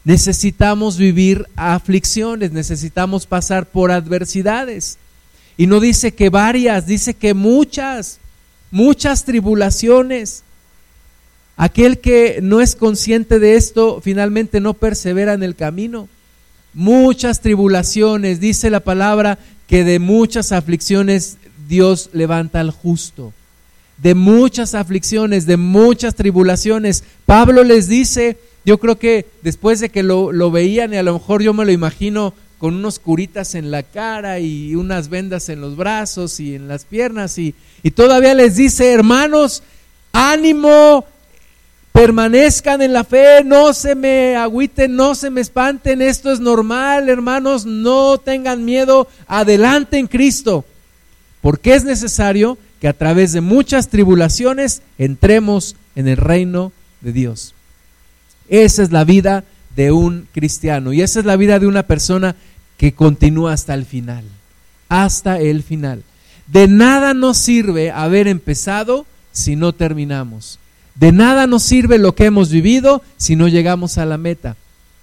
Necesitamos 0.03 0.98
vivir 0.98 1.48
aflicciones, 1.55 2.51
necesitamos 2.51 3.25
pasar 3.25 3.65
por 3.65 3.91
adversidades. 3.91 4.98
Y 5.59 5.67
no 5.67 5.81
dice 5.81 6.13
que 6.13 6.29
varias, 6.29 6.87
dice 6.87 7.15
que 7.15 7.33
muchas, 7.33 8.19
muchas 8.71 9.25
tribulaciones. 9.25 10.43
Aquel 11.57 11.99
que 11.99 12.39
no 12.41 12.61
es 12.61 12.77
consciente 12.77 13.39
de 13.39 13.57
esto 13.57 13.99
finalmente 14.01 14.61
no 14.61 14.73
persevera 14.73 15.33
en 15.33 15.43
el 15.43 15.55
camino. 15.55 16.07
Muchas 16.73 17.41
tribulaciones, 17.41 18.39
dice 18.39 18.69
la 18.69 18.79
palabra, 18.79 19.37
que 19.67 19.83
de 19.83 19.99
muchas 19.99 20.53
aflicciones 20.53 21.35
Dios 21.67 22.09
levanta 22.13 22.61
al 22.61 22.71
justo. 22.71 23.33
De 23.97 24.15
muchas 24.15 24.75
aflicciones, 24.75 25.45
de 25.45 25.57
muchas 25.57 26.15
tribulaciones. 26.15 27.03
Pablo 27.25 27.65
les 27.65 27.89
dice, 27.89 28.37
yo 28.63 28.77
creo 28.77 28.97
que 28.97 29.25
después 29.41 29.81
de 29.81 29.89
que 29.89 30.03
lo, 30.03 30.31
lo 30.31 30.51
veían 30.51 30.93
y 30.93 30.97
a 30.97 31.03
lo 31.03 31.15
mejor 31.15 31.43
yo 31.43 31.53
me 31.53 31.65
lo 31.65 31.73
imagino 31.73 32.33
con 32.59 32.75
unos 32.75 32.99
curitas 32.99 33.55
en 33.55 33.71
la 33.71 33.83
cara 33.83 34.39
y 34.39 34.75
unas 34.75 35.09
vendas 35.09 35.49
en 35.49 35.61
los 35.61 35.75
brazos 35.77 36.39
y 36.39 36.55
en 36.55 36.67
las 36.67 36.83
piernas 36.85 37.37
y, 37.37 37.55
y 37.83 37.91
todavía 37.91 38.33
les 38.33 38.57
dice, 38.57 38.91
hermanos, 38.91 39.63
ánimo, 40.11 41.05
permanezcan 41.93 42.81
en 42.81 42.91
la 42.91 43.05
fe, 43.05 43.43
no 43.45 43.73
se 43.73 43.95
me 43.95 44.35
agüiten, 44.35 44.95
no 44.95 45.15
se 45.15 45.29
me 45.29 45.41
espanten, 45.41 46.01
esto 46.01 46.31
es 46.31 46.41
normal, 46.41 47.09
hermanos, 47.09 47.65
no 47.65 48.17
tengan 48.17 48.65
miedo, 48.65 49.07
adelante 49.27 49.97
en 49.97 50.07
Cristo, 50.07 50.65
porque 51.41 51.73
es 51.73 51.85
necesario 51.85 52.57
que 52.81 52.89
a 52.89 52.93
través 52.93 53.31
de 53.31 53.41
muchas 53.41 53.87
tribulaciones 53.87 54.81
entremos 54.97 55.77
en 55.95 56.09
el 56.09 56.17
reino 56.17 56.73
de 57.01 57.13
Dios. 57.13 57.53
Esa 58.49 58.83
es 58.83 58.91
la 58.91 59.03
vida 59.03 59.43
de 59.79 59.93
un 59.93 60.27
cristiano 60.33 60.91
y 60.91 61.01
esa 61.01 61.21
es 61.21 61.25
la 61.25 61.38
vida 61.38 61.57
de 61.57 61.65
una 61.65 61.83
persona 61.83 62.36
que 62.75 62.91
continúa 62.91 63.53
hasta 63.53 63.74
el 63.74 63.86
final, 63.86 64.25
hasta 64.89 65.39
el 65.39 65.63
final. 65.63 66.03
De 66.48 66.67
nada 66.67 67.13
nos 67.13 67.38
sirve 67.38 67.89
haber 67.89 68.27
empezado 68.27 69.05
si 69.31 69.55
no 69.55 69.71
terminamos. 69.71 70.59
De 70.95 71.13
nada 71.13 71.48
nos 71.48 71.63
sirve 71.63 71.98
lo 71.98 72.13
que 72.13 72.25
hemos 72.25 72.50
vivido 72.50 73.01
si 73.15 73.38
no 73.38 73.48
llegamos 73.48 73.98
a 73.98 74.05
la 74.05 74.17
meta. 74.17 74.57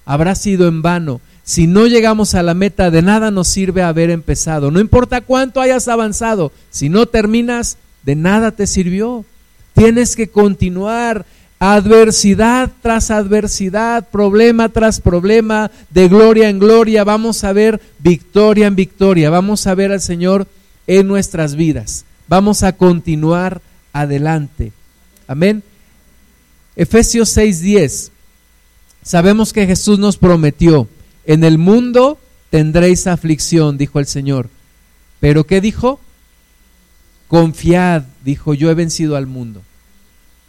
Habrá 0.04 0.34
sido 0.34 0.68
en 0.68 0.82
vano. 0.82 1.22
Si 1.42 1.66
no 1.66 1.86
llegamos 1.86 2.34
a 2.34 2.42
la 2.42 2.52
meta, 2.52 2.90
de 2.90 3.00
nada 3.00 3.30
nos 3.30 3.48
sirve 3.48 3.82
haber 3.82 4.10
empezado. 4.10 4.70
No 4.70 4.78
importa 4.78 5.22
cuánto 5.22 5.62
hayas 5.62 5.88
avanzado, 5.88 6.52
si 6.68 6.90
no 6.90 7.06
terminas, 7.06 7.78
de 8.02 8.14
nada 8.14 8.50
te 8.50 8.66
sirvió. 8.66 9.24
Tienes 9.72 10.16
que 10.16 10.28
continuar 10.28 11.24
adversidad 11.58 12.70
tras 12.82 13.10
adversidad, 13.10 14.08
problema 14.10 14.68
tras 14.68 15.00
problema, 15.00 15.70
de 15.90 16.08
gloria 16.08 16.48
en 16.48 16.58
gloria, 16.58 17.04
vamos 17.04 17.44
a 17.44 17.52
ver 17.52 17.80
victoria 17.98 18.66
en 18.66 18.76
victoria, 18.76 19.30
vamos 19.30 19.66
a 19.66 19.74
ver 19.74 19.92
al 19.92 20.00
Señor 20.00 20.46
en 20.86 21.06
nuestras 21.08 21.56
vidas, 21.56 22.04
vamos 22.28 22.62
a 22.62 22.72
continuar 22.72 23.62
adelante. 23.92 24.72
Amén. 25.26 25.62
Efesios 26.76 27.36
6:10. 27.36 28.10
Sabemos 29.02 29.52
que 29.52 29.66
Jesús 29.66 29.98
nos 29.98 30.16
prometió, 30.18 30.88
en 31.24 31.44
el 31.44 31.58
mundo 31.58 32.18
tendréis 32.50 33.06
aflicción, 33.06 33.78
dijo 33.78 33.98
el 33.98 34.06
Señor. 34.06 34.48
Pero 35.20 35.44
¿qué 35.44 35.60
dijo? 35.60 36.00
Confiad, 37.28 38.02
dijo, 38.24 38.54
yo 38.54 38.70
he 38.70 38.74
vencido 38.74 39.16
al 39.16 39.26
mundo. 39.26 39.62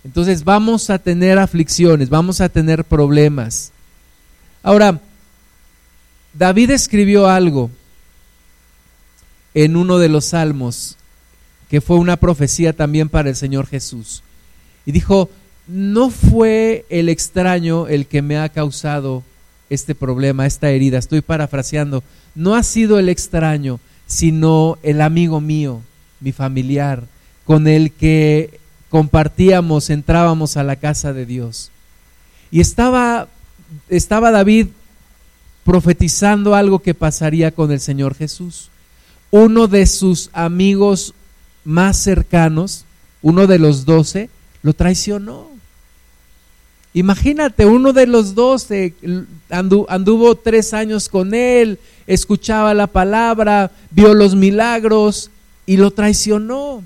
Entonces 0.04 0.44
vamos 0.44 0.90
a 0.90 1.00
tener 1.00 1.38
aflicciones, 1.38 2.10
vamos 2.10 2.42
a 2.42 2.50
tener 2.50 2.84
problemas. 2.84 3.72
Ahora, 4.64 5.00
David 6.34 6.72
escribió 6.72 7.28
algo 7.28 7.72
en 9.54 9.76
uno 9.76 9.98
de 9.98 10.10
los 10.10 10.26
salmos 10.26 10.98
que 11.70 11.82
fue 11.82 11.98
una 11.98 12.18
profecía 12.18 12.74
también 12.74 13.10
para 13.10 13.30
el 13.30 13.36
Señor 13.36 13.68
Jesús. 13.68 14.24
Y 14.86 14.92
dijo, 14.92 15.30
no 15.68 16.10
fue 16.10 16.86
el 16.90 17.10
extraño 17.10 17.88
el 17.88 18.08
que 18.08 18.22
me 18.22 18.38
ha 18.38 18.50
causado 18.50 19.24
este 19.70 19.96
problema, 19.96 20.46
esta 20.46 20.70
herida. 20.70 20.98
Estoy 20.98 21.22
parafraseando. 21.22 22.04
No 22.36 22.56
ha 22.56 22.64
sido 22.64 23.00
el 23.00 23.10
extraño, 23.10 23.80
sino 24.06 24.78
el 24.84 25.02
amigo 25.02 25.42
mío, 25.42 25.82
mi 26.22 26.32
familiar, 26.32 27.04
con 27.44 27.68
el 27.68 27.92
que 27.92 28.60
compartíamos, 28.90 29.90
entrábamos 29.90 30.58
a 30.58 30.64
la 30.64 30.76
casa 30.76 31.14
de 31.14 31.26
Dios. 31.26 31.72
Y 32.52 32.62
estaba, 32.62 33.28
estaba 33.90 34.32
David 34.32 34.68
profetizando 35.64 36.56
algo 36.56 36.80
que 36.80 36.94
pasaría 36.94 37.52
con 37.52 37.72
el 37.72 37.80
Señor 37.80 38.16
Jesús. 38.16 38.70
Uno 39.32 39.68
de 39.68 39.86
sus 39.86 40.30
amigos 40.32 41.14
más 41.66 41.98
cercanos, 41.98 42.86
uno 43.22 43.48
de 43.48 43.60
los 43.60 43.84
doce, 43.84 44.30
lo 44.62 44.74
traicionó. 44.74 45.48
Imagínate, 46.94 47.66
uno 47.66 47.92
de 47.94 48.08
los 48.08 48.34
doce 48.34 48.94
anduvo 49.50 50.36
tres 50.36 50.74
años 50.74 51.10
con 51.10 51.34
él, 51.34 51.80
escuchaba 52.08 52.74
la 52.74 52.88
palabra, 52.88 53.72
vio 53.92 54.14
los 54.14 54.36
milagros 54.36 55.30
y 55.66 55.78
lo 55.78 55.92
traicionó. 55.92 56.84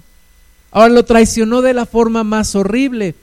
Ahora 0.72 0.94
lo 0.94 1.06
traicionó 1.06 1.62
de 1.62 1.74
la 1.74 1.86
forma 1.86 2.24
más 2.24 2.56
horrible. 2.56 3.16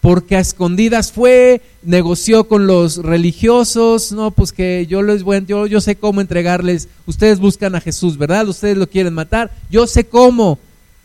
porque 0.00 0.34
a 0.34 0.40
escondidas 0.40 1.12
fue, 1.12 1.62
negoció 1.84 2.48
con 2.48 2.66
los 2.66 2.96
religiosos, 2.96 4.10
no, 4.10 4.32
pues 4.32 4.52
que 4.52 4.84
yo 4.88 5.00
les 5.00 5.22
voy, 5.22 5.44
yo, 5.46 5.68
yo 5.68 5.80
sé 5.80 5.94
cómo 5.94 6.20
entregarles, 6.20 6.88
ustedes 7.06 7.38
buscan 7.38 7.76
a 7.76 7.80
Jesús, 7.80 8.18
¿verdad? 8.18 8.48
Ustedes 8.48 8.76
lo 8.76 8.88
quieren 8.88 9.14
matar, 9.14 9.52
yo 9.70 9.86
sé 9.86 10.02
cómo, 10.02 10.58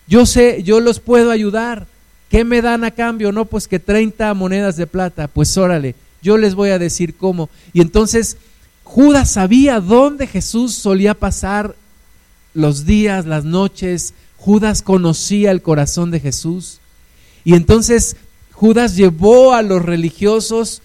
yo 0.08 0.26
sé, 0.26 0.64
yo 0.64 0.80
los 0.80 1.00
puedo 1.00 1.30
ayudar. 1.30 1.86
¿Qué 2.32 2.44
me 2.44 2.62
dan 2.64 2.84
a 2.84 2.90
cambio? 2.90 3.32
No, 3.32 3.46
pues 3.46 3.68
que 3.68 3.78
30 3.78 4.34
monedas 4.34 4.78
de 4.78 4.88
plata, 4.88 5.28
pues 5.28 5.56
órale, 5.58 5.94
yo 6.24 6.38
les 6.38 6.56
voy 6.56 6.72
a 6.72 6.80
decir 6.80 7.16
cómo. 7.16 7.52
Y 7.74 7.82
entonces 7.82 8.38
Judas 8.84 9.30
sabía 9.30 9.80
dónde 9.80 10.26
Jesús 10.26 10.74
solía 10.74 11.14
pasar 11.14 11.76
los 12.56 12.86
días, 12.88 13.28
las 13.28 13.46
noches, 13.46 14.16
Judas 14.48 14.82
conocía 14.82 15.52
el 15.52 15.62
corazón 15.62 16.10
de 16.10 16.22
Jesús. 16.22 16.80
Y 17.44 17.54
entonces 17.56 18.16
Judas 18.54 18.96
llevó 18.96 19.54
a 19.54 19.62
los 19.62 19.84
religiosos 19.84 20.82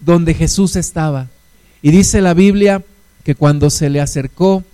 donde 0.00 0.32
Jesús 0.32 0.76
estaba. 0.76 1.28
Y 1.82 1.90
dice 1.90 2.22
la 2.22 2.32
Biblia 2.32 2.82
que 3.22 3.34
cuando 3.34 3.68
se 3.68 3.90
le 3.90 4.00
acercó, 4.00 4.64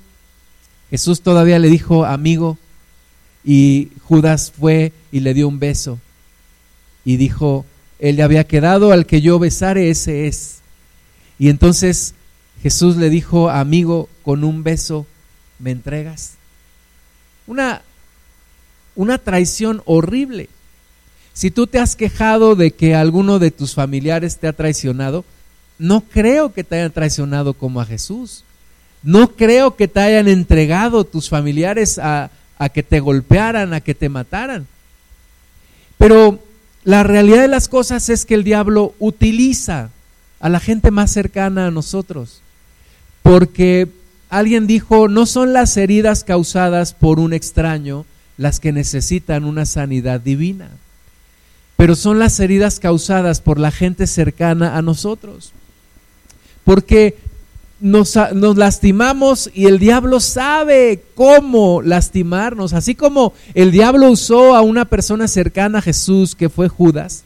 Jesús 0.89 1.23
todavía 1.23 1.59
le 1.59 1.67
dijo, 1.67 2.05
amigo, 2.05 2.59
y 3.45 3.89
Judas 4.05 4.53
fue 4.57 4.93
y 5.11 5.19
le 5.19 5.35
dio 5.35 5.49
un 5.49 5.59
beso. 5.59 5.99
Y 7.05 7.17
dijo, 7.17 7.67
él 7.99 8.15
le 8.15 8.23
había 8.23 8.45
quedado, 8.45 8.93
al 8.93 9.05
que 9.05 9.21
yo 9.21 9.41
besare, 9.41 9.91
ese 9.91 10.29
es. 10.29 10.59
Y 11.41 11.49
entonces 11.49 12.15
Jesús 12.63 12.95
le 12.99 13.11
dijo, 13.11 13.51
amigo, 13.51 14.09
con 14.23 14.45
un 14.45 14.63
beso, 14.63 15.09
¿me 15.59 15.73
entregas? 15.73 16.35
Una, 17.49 17.83
una 18.95 19.19
traición 19.19 19.83
horrible. 19.85 20.49
Si 21.33 21.51
tú 21.51 21.67
te 21.67 21.79
has 21.79 21.97
quejado 21.97 22.55
de 22.55 22.73
que 22.73 22.95
alguno 22.95 23.39
de 23.39 23.51
tus 23.51 23.75
familiares 23.75 24.37
te 24.37 24.49
ha 24.49 24.53
traicionado, 24.53 25.25
no 25.79 26.03
creo 26.03 26.53
que 26.53 26.65
te 26.65 26.77
hayan 26.77 26.93
traicionado 26.93 27.55
como 27.55 27.81
a 27.81 27.87
Jesús. 27.87 28.45
No 29.03 29.33
creo 29.35 29.75
que 29.75 29.89
te 29.89 30.01
hayan 30.01 30.29
entregado 30.29 31.05
tus 31.05 31.29
familiares 31.29 31.99
a, 31.99 32.31
a 32.59 32.69
que 32.69 32.83
te 32.83 33.01
golpearan, 33.01 33.75
a 33.75 33.81
que 33.81 33.95
te 33.95 34.09
mataran. 34.09 34.67
Pero 35.99 36.39
la 36.85 37.03
realidad 37.03 37.43
de 37.43 37.49
las 37.49 37.69
cosas 37.69 38.09
es 38.09 38.25
que 38.25 38.35
el 38.35 38.45
diablo 38.45 38.95
utiliza 38.99 39.91
a 40.39 40.49
la 40.49 40.61
gente 40.61 40.91
más 40.91 41.11
cercana 41.11 41.67
a 41.67 41.71
nosotros. 41.71 42.43
Porque 43.23 43.89
alguien 44.29 44.67
dijo, 44.67 45.09
no 45.09 45.27
son 45.27 45.53
las 45.53 45.77
heridas 45.77 46.25
causadas 46.25 46.93
por 46.93 47.19
un 47.19 47.33
extraño 47.33 48.05
las 48.37 48.61
que 48.61 48.73
necesitan 48.73 49.45
una 49.45 49.67
sanidad 49.67 50.21
divina 50.21 50.71
pero 51.83 51.97
son 51.97 52.21
las 52.21 52.39
heridas 52.39 52.79
causadas 52.79 53.41
por 53.41 53.59
la 53.59 53.73
gente 53.73 54.07
cercana 54.07 54.77
a 54.77 54.83
nosotros. 54.83 55.51
Porque 56.63 57.17
nos, 57.81 58.15
lastimamos 58.57 59.51
y 59.53 59.67
el 59.67 59.81
diablo 59.81 60.21
sabe 60.21 61.03
cómo 61.17 61.83
lastimarnos. 61.83 62.73
Así 62.73 62.95
como 62.95 63.35
el 63.55 63.73
diablo 63.73 64.13
usó 64.13 64.55
a 64.55 64.61
una 64.61 64.85
persona 64.85 65.27
cercana 65.27 65.79
a 65.79 65.83
Jesús, 65.83 66.37
que 66.37 66.49
fue 66.49 66.69
Judas, 66.69 67.25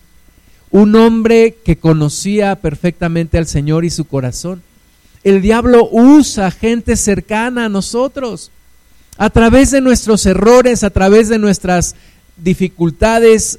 un 0.70 0.96
hombre 0.96 1.58
que 1.62 1.76
conocía 1.76 2.56
perfectamente 2.56 3.36
al 3.36 3.46
Señor 3.46 3.84
y 3.84 3.90
su 3.90 4.06
corazón. 4.06 4.62
El 5.22 5.42
diablo 5.42 5.86
usa 5.92 6.50
gente 6.50 6.96
cercana 6.96 7.66
a 7.66 7.68
nosotros. 7.68 8.50
A 9.18 9.30
través 9.30 9.70
de 9.70 9.80
nuestros 9.80 10.26
errores, 10.26 10.84
a 10.84 10.90
través 10.90 11.28
de 11.28 11.38
nuestras 11.38 11.94
dificultades, 12.36 13.58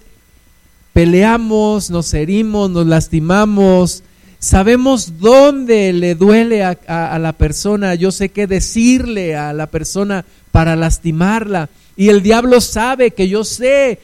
peleamos, 0.94 1.90
nos 1.90 2.14
herimos, 2.14 2.70
nos 2.70 2.86
lastimamos, 2.86 4.04
sabemos 4.40 5.20
dónde 5.20 5.94
le 5.94 6.14
duele 6.14 6.64
a, 6.64 7.18
la 7.20 7.34
persona, 7.34 7.96
yo 7.96 8.12
sé 8.12 8.30
qué 8.30 8.46
decirle 8.46 9.36
a 9.36 9.52
la 9.54 9.68
persona 9.68 10.26
para 10.52 10.76
lastimarla. 10.76 11.70
Y 11.96 12.10
el 12.10 12.22
diablo 12.22 12.62
sabe 12.62 13.12
que 13.12 13.28
yo 13.28 13.44
sé 13.44 14.00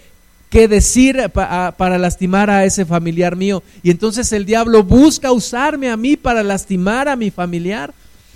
qué 0.49 0.67
decir 0.67 1.29
para 1.29 1.97
lastimar 1.99 2.49
a 2.49 2.65
ese 2.65 2.85
familiar 2.85 3.35
mío. 3.35 3.61
Y 3.83 3.91
entonces 3.91 4.31
el 4.33 4.45
diablo 4.45 4.83
busca 4.83 5.31
usarme 5.31 5.89
a 5.91 5.97
mí 5.97 6.17
para 6.17 6.41
lastimar 6.41 7.07
a 7.07 7.15
mi 7.15 7.29
familiar. 7.29 7.93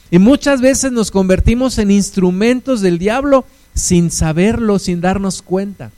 Y 0.10 0.20
muchas 0.20 0.62
veces 0.62 0.92
nos 0.92 1.12
convertimos 1.12 1.78
en 1.78 1.92
instrumentos 1.92 2.82
del 2.82 2.98
diablo 2.98 3.46
sin 3.74 4.10
saberlo, 4.10 4.80
sin 4.80 5.02
darnos 5.02 5.42
cuenta. 5.42 5.92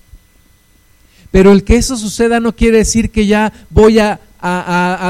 Pero 1.31 1.51
el 1.51 1.63
que 1.63 1.77
eso 1.77 1.95
suceda 1.95 2.39
no 2.39 2.55
quiere 2.55 2.79
decir 2.79 3.11
que 3.11 3.27
ya 3.27 3.53
voy 3.69 3.99
a, 3.99 4.19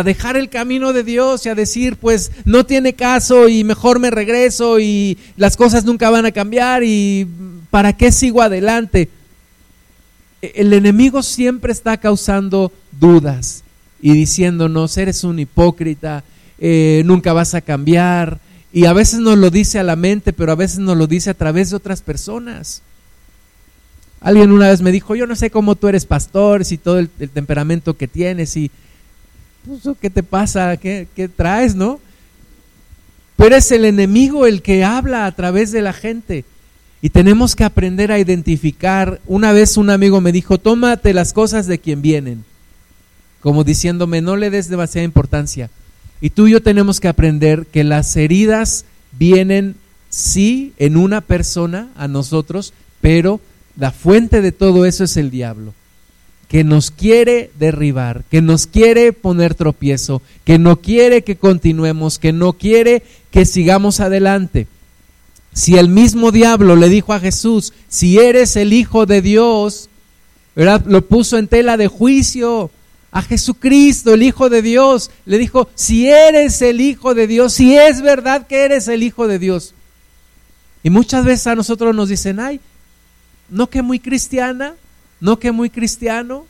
dejar 0.03 0.37
el 0.37 0.49
camino 0.49 0.91
de 0.91 1.03
Dios 1.03 1.45
y 1.45 1.49
a 1.49 1.55
decir, 1.55 1.97
pues 1.97 2.31
no 2.45 2.65
tiene 2.65 2.93
caso 2.93 3.47
y 3.47 3.63
mejor 3.63 3.99
me 3.99 4.09
regreso 4.09 4.79
y 4.79 5.19
las 5.37 5.55
cosas 5.55 5.85
nunca 5.85 6.09
van 6.09 6.25
a 6.25 6.31
cambiar 6.31 6.83
y 6.83 7.27
para 7.69 7.93
qué 7.93 8.11
sigo 8.11 8.41
adelante. 8.41 9.07
E, 10.41 10.53
el 10.55 10.73
enemigo 10.73 11.21
siempre 11.21 11.71
está 11.71 11.97
causando 11.97 12.71
dudas 12.99 13.63
y 14.01 14.13
diciéndonos, 14.13 14.97
eres 14.97 15.23
un 15.23 15.37
hipócrita, 15.37 16.23
eh, 16.57 17.03
nunca 17.05 17.31
vas 17.31 17.53
a 17.53 17.61
cambiar. 17.61 18.39
Y 18.71 18.85
a 18.85 18.93
veces 18.93 19.19
nos 19.19 19.37
lo 19.37 19.49
dice 19.49 19.79
a 19.79 19.83
la 19.83 19.95
mente, 19.95 20.33
pero 20.33 20.51
a 20.51 20.55
veces 20.55 20.79
nos 20.79 20.95
lo 20.95 21.07
dice 21.07 21.29
a 21.29 21.33
través 21.33 21.71
de 21.71 21.75
otras 21.75 22.01
personas. 22.01 22.81
Alguien 24.21 24.51
una 24.51 24.67
vez 24.67 24.81
me 24.81 24.91
dijo, 24.91 25.15
yo 25.15 25.25
no 25.25 25.35
sé 25.35 25.49
cómo 25.49 25.75
tú 25.75 25.87
eres 25.87 26.05
pastor, 26.05 26.65
si 26.65 26.77
todo 26.77 26.99
el, 26.99 27.09
temperamento 27.09 27.95
que 27.95 28.07
tienes 28.07 28.55
y, 28.57 28.69
pues, 29.65 29.95
¿qué 29.99 30.09
te 30.09 30.23
pasa? 30.23 30.77
¿Qué, 30.77 31.07
¿Qué 31.15 31.27
traes, 31.29 31.73
no? 31.73 31.99
Pero 33.37 33.55
es 33.55 33.71
el 33.71 33.85
enemigo 33.85 34.45
el 34.45 34.61
que 34.61 34.83
habla 34.83 35.25
a 35.25 35.31
través 35.31 35.71
de 35.71 35.81
la 35.81 35.93
gente. 35.93 36.43
Y 37.01 37.09
tenemos 37.11 37.55
que 37.55 37.63
aprender 37.63 38.11
a 38.11 38.19
identificar. 38.19 39.21
Una 39.25 39.53
vez 39.53 39.77
un 39.77 39.89
amigo 39.89 40.19
me 40.19 40.33
dijo, 40.33 40.57
tómate 40.57 41.13
las 41.13 41.31
cosas 41.31 41.65
de 41.65 41.79
quien 41.79 42.01
vienen. 42.01 42.43
Como 43.39 43.63
diciéndome, 43.63 44.21
no 44.21 44.35
le 44.35 44.49
des 44.49 44.67
demasiada 44.67 45.05
importancia. 45.05 45.69
Y 46.21 46.31
tú 46.31 46.47
y 46.47 46.51
yo 46.51 46.61
tenemos 46.61 46.99
que 46.99 47.07
aprender 47.07 47.65
que 47.65 47.83
las 47.83 48.15
heridas 48.15 48.85
vienen, 49.17 49.75
sí, 50.09 50.73
en 50.77 50.97
una 50.97 51.21
persona, 51.21 51.89
a 51.95 52.07
nosotros, 52.07 52.73
pero 53.01 53.39
la 53.77 53.91
fuente 53.91 54.41
de 54.41 54.51
todo 54.51 54.85
eso 54.85 55.05
es 55.05 55.15
el 55.15 55.31
diablo, 55.31 55.73
que 56.49 56.63
nos 56.63 56.91
quiere 56.91 57.51
derribar, 57.57 58.23
que 58.29 58.41
nos 58.41 58.67
quiere 58.67 59.13
poner 59.13 59.55
tropiezo, 59.55 60.21
que 60.43 60.59
no 60.59 60.81
quiere 60.81 61.23
que 61.23 61.37
continuemos, 61.37 62.19
que 62.19 62.33
no 62.33 62.53
quiere 62.53 63.03
que 63.31 63.45
sigamos 63.45 64.01
adelante. 64.01 64.67
Si 65.53 65.77
el 65.77 65.87
mismo 65.87 66.31
diablo 66.31 66.75
le 66.75 66.89
dijo 66.89 67.13
a 67.13 67.19
Jesús, 67.19 67.73
si 67.87 68.19
eres 68.19 68.55
el 68.55 68.73
Hijo 68.73 69.05
de 69.05 69.21
Dios, 69.21 69.89
¿verdad? 70.55 70.83
Lo 70.85 71.05
puso 71.05 71.37
en 71.37 71.47
tela 71.47 71.77
de 71.77 71.87
juicio 71.87 72.71
a 73.11 73.21
Jesucristo, 73.21 74.13
el 74.13 74.23
Hijo 74.23 74.49
de 74.49 74.61
Dios. 74.61 75.11
Le 75.25 75.37
dijo, 75.37 75.69
si 75.75 76.09
eres 76.09 76.61
el 76.61 76.81
Hijo 76.81 77.13
de 77.13 77.27
Dios, 77.27 77.53
si 77.53 77.75
es 77.77 78.01
verdad 78.01 78.47
que 78.47 78.65
eres 78.65 78.87
el 78.87 79.03
Hijo 79.03 79.27
de 79.27 79.39
Dios. 79.39 79.73
Y 80.83 80.89
muchas 80.89 81.25
veces 81.25 81.47
a 81.47 81.55
nosotros 81.55 81.95
nos 81.95 82.09
dicen, 82.09 82.39
ay, 82.39 82.59
no 83.49 83.69
que 83.69 83.81
muy 83.81 83.99
cristiana, 83.99 84.75
no 85.19 85.39
que 85.39 85.51
muy 85.51 85.69
cristiano, 85.69 86.45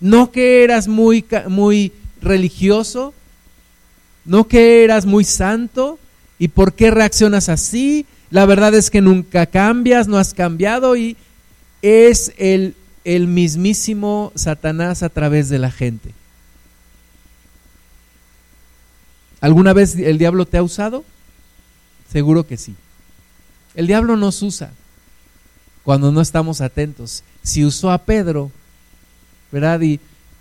no 0.00 0.32
que 0.32 0.64
eras 0.64 0.88
muy, 0.88 1.24
muy 1.48 1.92
religioso, 2.20 3.14
no 4.24 4.48
que 4.48 4.84
eras 4.84 5.06
muy 5.06 5.24
santo, 5.24 5.98
¿y 6.38 6.48
por 6.48 6.72
qué 6.72 6.90
reaccionas 6.90 7.48
así? 7.48 8.06
La 8.30 8.46
verdad 8.46 8.74
es 8.74 8.90
que 8.90 9.00
nunca 9.00 9.46
cambias, 9.46 10.08
no 10.08 10.18
has 10.18 10.34
cambiado 10.34 10.96
y 10.96 11.16
es 11.82 12.32
el, 12.36 12.74
el 13.08 13.26
mismísimo 13.26 14.32
Satanás 14.34 15.02
a 15.02 15.08
través 15.08 15.48
de 15.48 15.58
la 15.58 15.70
gente. 15.70 16.12
¿Alguna 19.40 19.72
vez 19.72 19.96
el 19.96 20.18
diablo 20.18 20.44
te 20.44 20.58
ha 20.58 20.62
usado? 20.62 21.06
Seguro 22.12 22.46
que 22.46 22.58
sí. 22.58 22.74
El 23.74 23.86
diablo 23.86 24.18
nos 24.18 24.42
usa 24.42 24.72
cuando 25.84 26.12
no 26.12 26.20
estamos 26.20 26.60
atentos. 26.60 27.22
Si 27.42 27.64
usó 27.64 27.92
a 27.92 28.04
Pedro, 28.04 28.50
¿verdad? 29.52 29.80
Y 29.80 30.00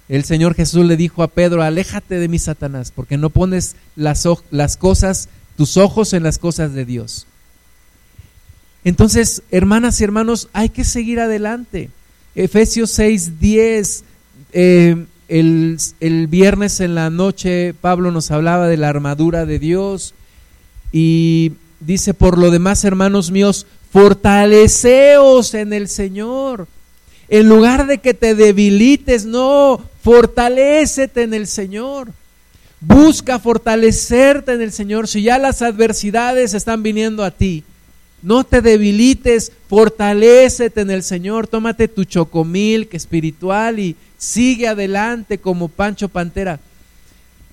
el 0.10 0.26
Señor 0.26 0.54
Jesús 0.54 0.86
le 0.86 0.98
dijo 0.98 1.24
a 1.24 1.30
Pedro, 1.30 1.62
aléjate 1.62 2.20
de 2.20 2.28
mí, 2.28 2.38
Satanás, 2.38 2.92
porque 2.94 3.16
no 3.16 3.30
pones 3.30 3.78
las, 3.96 4.28
las 4.52 4.76
cosas, 4.76 5.30
tus 5.56 5.78
ojos 5.78 6.12
en 6.12 6.24
las 6.24 6.38
cosas 6.38 6.74
de 6.74 6.84
Dios. 6.84 7.28
Entonces, 8.84 9.42
hermanas 9.52 10.02
y 10.02 10.04
hermanos, 10.04 10.50
hay 10.52 10.68
que 10.68 10.84
seguir 10.84 11.22
adelante. 11.22 11.92
Efesios 12.38 12.92
6, 12.92 13.40
10, 13.40 14.04
eh, 14.54 15.06
el, 15.28 15.78
el 16.00 16.28
viernes 16.28 16.80
en 16.82 16.94
la 16.94 17.10
noche 17.10 17.74
Pablo 17.74 18.12
nos 18.12 18.30
hablaba 18.30 18.68
de 18.68 18.78
la 18.78 18.90
armadura 18.90 19.48
de 19.48 19.58
Dios 19.58 20.14
y 20.92 21.54
dice, 21.80 22.14
por 22.14 22.38
lo 22.38 22.52
demás, 22.52 22.86
hermanos 22.86 23.32
míos, 23.32 23.66
fortaleceos 23.92 25.56
en 25.56 25.74
el 25.74 25.88
Señor. 25.88 26.68
En 27.28 27.50
lugar 27.50 27.88
de 27.88 27.98
que 27.98 28.14
te 28.14 28.36
debilites, 28.36 29.26
no, 29.26 29.82
fortalécete 30.04 31.24
en 31.24 31.34
el 31.34 31.48
Señor. 31.48 32.12
Busca 32.80 33.40
fortalecerte 33.40 34.54
en 34.54 34.62
el 34.62 34.72
Señor. 34.72 35.08
Si 35.08 35.24
ya 35.24 35.40
las 35.40 35.64
adversidades 35.64 36.54
están 36.54 36.84
viniendo 36.84 37.24
a 37.24 37.32
ti, 37.32 37.64
no 38.22 38.44
te 38.44 38.62
debilites, 38.62 39.52
fortalécete 39.70 40.82
en 40.82 40.92
el 40.92 41.04
Señor. 41.04 41.48
Tómate 41.48 41.88
tu 41.88 42.04
chocomil 42.04 42.88
que 42.88 42.98
espiritual 42.98 43.80
y 43.80 43.96
sigue 44.18 44.68
adelante 44.68 45.38
como 45.38 45.68
Pancho 45.68 46.10
Pantera. 46.10 46.60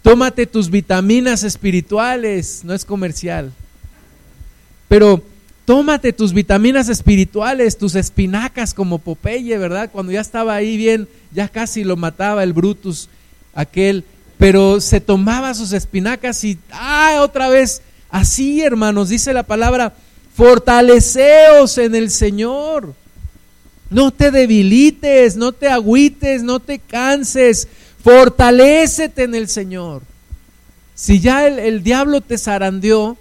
Tómate 0.02 0.46
tus 0.46 0.70
vitaminas 0.70 1.44
espirituales, 1.44 2.62
no 2.64 2.74
es 2.74 2.84
comercial. 2.84 3.52
Pero 4.88 5.22
tómate 5.64 6.12
tus 6.12 6.32
vitaminas 6.32 6.88
espirituales, 6.88 7.78
tus 7.78 7.94
espinacas 7.94 8.74
como 8.74 8.98
Popeye, 8.98 9.56
¿verdad? 9.58 9.90
Cuando 9.90 10.12
ya 10.12 10.20
estaba 10.20 10.54
ahí 10.54 10.76
bien, 10.76 11.08
ya 11.32 11.48
casi 11.48 11.84
lo 11.84 11.96
mataba 11.96 12.42
el 12.42 12.52
Brutus 12.52 13.08
aquel 13.54 14.04
pero 14.38 14.80
se 14.80 15.00
tomaba 15.00 15.54
sus 15.54 15.72
espinacas 15.72 16.42
y, 16.44 16.58
ah, 16.72 17.20
otra 17.20 17.48
vez, 17.48 17.82
así 18.10 18.62
hermanos, 18.62 19.08
dice 19.08 19.32
la 19.32 19.44
palabra, 19.44 19.94
fortaleceos 20.34 21.78
en 21.78 21.94
el 21.94 22.10
Señor. 22.10 22.94
No 23.90 24.10
te 24.10 24.30
debilites, 24.30 25.36
no 25.36 25.52
te 25.52 25.68
agüites, 25.68 26.42
no 26.42 26.60
te 26.60 26.78
canses, 26.78 27.68
fortalécete 28.02 29.22
en 29.22 29.34
el 29.34 29.48
Señor. 29.48 30.02
Si 30.94 31.20
ya 31.20 31.46
el, 31.46 31.58
el 31.58 31.82
diablo 31.82 32.20
te 32.20 32.38
zarandeó, 32.38 33.16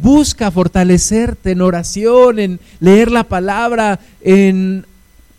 busca 0.00 0.50
fortalecerte 0.50 1.50
en 1.50 1.60
oración, 1.60 2.38
en 2.38 2.60
leer 2.80 3.10
la 3.10 3.24
palabra, 3.24 4.00
en 4.20 4.86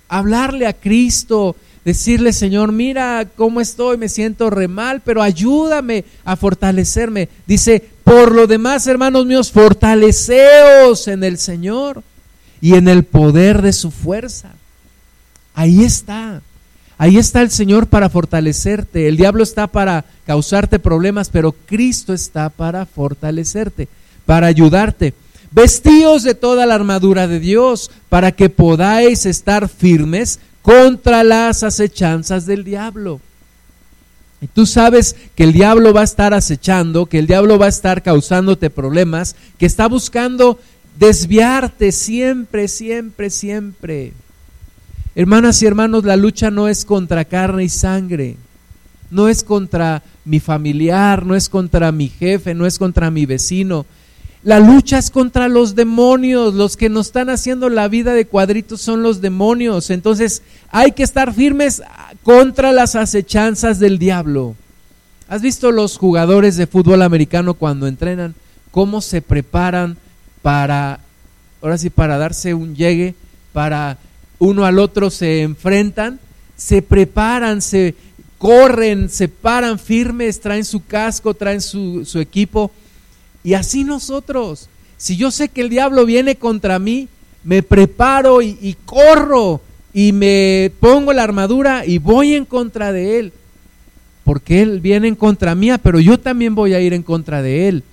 hablarle 0.10 0.68
a 0.68 0.74
Cristo, 0.74 1.56
decirle, 1.86 2.34
Señor, 2.34 2.72
mira 2.72 3.28
cómo 3.36 3.62
estoy, 3.62 3.98
me 3.98 4.10
siento 4.10 4.50
re 4.50 4.68
mal, 4.68 5.02
pero 5.02 5.22
ayúdame 5.22 6.06
a 6.24 6.36
fortalecerme. 6.36 7.30
Dice, 7.48 7.90
por 8.04 8.34
lo 8.34 8.48
demás, 8.48 8.88
hermanos 8.88 9.26
míos, 9.26 9.52
fortaleceos 9.52 11.08
en 11.08 11.24
el 11.24 11.38
Señor 11.38 12.04
y 12.62 12.76
en 12.76 12.88
el 12.88 13.04
poder 13.04 13.62
de 13.62 13.74
su 13.74 13.92
fuerza. 13.92 14.52
Ahí 15.54 15.84
está. 15.84 16.42
Ahí 16.98 17.18
está 17.18 17.42
el 17.42 17.52
Señor 17.52 17.88
para 17.88 18.10
fortalecerte. 18.10 19.08
El 19.08 19.18
diablo 19.18 19.44
está 19.44 19.68
para 19.68 20.06
causarte 20.26 20.80
problemas, 20.80 21.30
pero 21.30 21.52
Cristo 21.52 22.14
está 22.14 22.50
para 22.50 22.86
fortalecerte, 22.86 23.88
para 24.26 24.48
ayudarte. 24.48 25.14
Vestíos 25.52 26.24
de 26.24 26.36
toda 26.36 26.66
la 26.66 26.76
armadura 26.76 27.28
de 27.28 27.40
Dios 27.40 27.92
para 28.10 28.32
que 28.32 28.50
podáis 28.50 29.26
estar 29.26 29.70
firmes 29.70 30.40
contra 30.62 31.24
las 31.24 31.64
acechanzas 31.64 32.46
del 32.46 32.64
diablo. 32.64 33.20
Y 34.44 34.48
tú 34.48 34.66
sabes 34.66 35.16
que 35.36 35.46
el 35.46 35.54
diablo 35.54 35.94
va 35.94 36.02
a 36.02 36.04
estar 36.04 36.34
acechando, 36.34 37.06
que 37.06 37.18
el 37.18 37.28
diablo 37.28 37.58
va 37.58 37.68
a 37.68 37.70
estar 37.70 38.04
causándote 38.04 38.70
problemas, 38.70 39.38
que 39.58 39.66
está 39.66 39.88
buscando 39.88 40.60
desviarte 41.00 41.94
siempre, 41.94 42.68
siempre, 42.68 43.30
siempre. 43.30 44.12
Hermanas 45.16 45.64
y 45.64 45.66
hermanos, 45.66 46.04
la 46.04 46.18
lucha 46.18 46.52
no 46.52 46.68
es 46.68 46.84
contra 46.84 47.24
carne 47.24 47.64
y 47.64 47.70
sangre, 47.70 48.36
no 49.12 49.30
es 49.30 49.46
contra 49.46 50.04
mi 50.26 50.42
familiar, 50.42 51.26
no 51.26 51.36
es 51.36 51.48
contra 51.48 51.94
mi 51.94 52.10
jefe, 52.10 52.54
no 52.54 52.66
es 52.66 52.78
contra 52.78 53.10
mi 53.12 53.26
vecino, 53.26 53.86
la 54.44 54.60
lucha 54.60 54.98
es 54.98 55.10
contra 55.10 55.48
los 55.48 55.74
demonios, 55.74 56.54
los 56.54 56.76
que 56.76 56.90
nos 56.90 57.08
están 57.08 57.30
haciendo 57.30 57.70
la 57.70 57.88
vida 57.88 58.14
de 58.14 58.26
cuadritos 58.26 58.82
son 58.82 59.02
los 59.02 59.22
demonios. 59.22 59.90
Entonces 59.90 60.42
hay 60.70 60.92
que 60.92 61.04
estar 61.04 61.34
firmes 61.34 61.82
contra 62.24 62.74
las 62.74 62.96
acechanzas 62.96 63.80
del 63.80 63.98
diablo. 63.98 64.56
¿Has 65.30 65.42
visto 65.42 65.72
los 65.72 65.98
jugadores 65.98 66.58
de 66.58 66.68
fútbol 66.68 67.04
americano 67.04 67.54
cuando 67.54 67.88
entrenan? 67.88 68.36
¿Cómo 68.72 69.00
se 69.00 69.22
preparan 69.22 69.96
para, 70.42 71.00
ahora 71.62 71.78
sí, 71.78 71.90
para 71.90 72.18
darse 72.18 72.54
un 72.54 72.76
llegue, 72.76 73.16
para 73.54 73.98
uno 74.40 74.66
al 74.66 74.78
otro 74.80 75.10
se 75.10 75.42
enfrentan? 75.42 76.20
Se 76.58 76.82
preparan, 76.82 77.62
se 77.62 77.96
corren, 78.38 79.08
se 79.08 79.30
paran 79.30 79.80
firmes, 79.80 80.42
traen 80.42 80.66
su 80.66 80.86
casco, 80.86 81.34
traen 81.34 81.62
su, 81.62 82.04
su 82.04 82.20
equipo 82.20 82.72
y 83.44 83.56
así 83.56 83.84
nosotros, 83.84 84.70
si 84.98 85.18
yo 85.18 85.32
sé 85.32 85.50
que 85.50 85.62
el 85.62 85.70
diablo 85.70 86.06
viene 86.06 86.36
contra 86.36 86.80
mí, 86.80 87.10
me 87.44 87.62
preparo 87.62 88.42
y, 88.42 88.78
corro 88.86 89.62
y 89.94 90.14
me 90.14 90.72
pongo 90.80 91.12
la 91.12 91.24
armadura 91.24 91.86
y 91.86 91.98
voy 91.98 92.34
en 92.34 92.46
contra 92.46 92.92
de 92.92 93.20
él. 93.20 93.34
Porque 94.24 94.62
él 94.62 94.80
viene 94.80 95.10
en 95.10 95.16
contra 95.16 95.54
mía, 95.56 95.78
pero 95.78 96.00
yo 96.00 96.18
también 96.18 96.56
voy 96.56 96.74
a 96.74 96.80
ir 96.80 96.94
en 96.94 97.04
contra 97.04 97.42
de 97.42 97.68
él. 97.68 97.84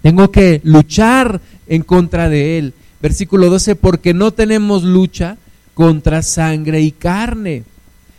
Tengo 0.00 0.30
que 0.30 0.62
luchar 0.64 1.42
en 1.66 1.82
contra 1.82 2.30
de 2.30 2.58
él. 2.58 2.72
Versículo 3.02 3.50
12, 3.50 3.76
porque 3.76 4.14
no 4.14 4.30
tenemos 4.30 4.82
lucha 4.82 5.36
contra 5.74 6.22
sangre 6.22 6.80
y 6.80 6.92
carne, 6.92 7.64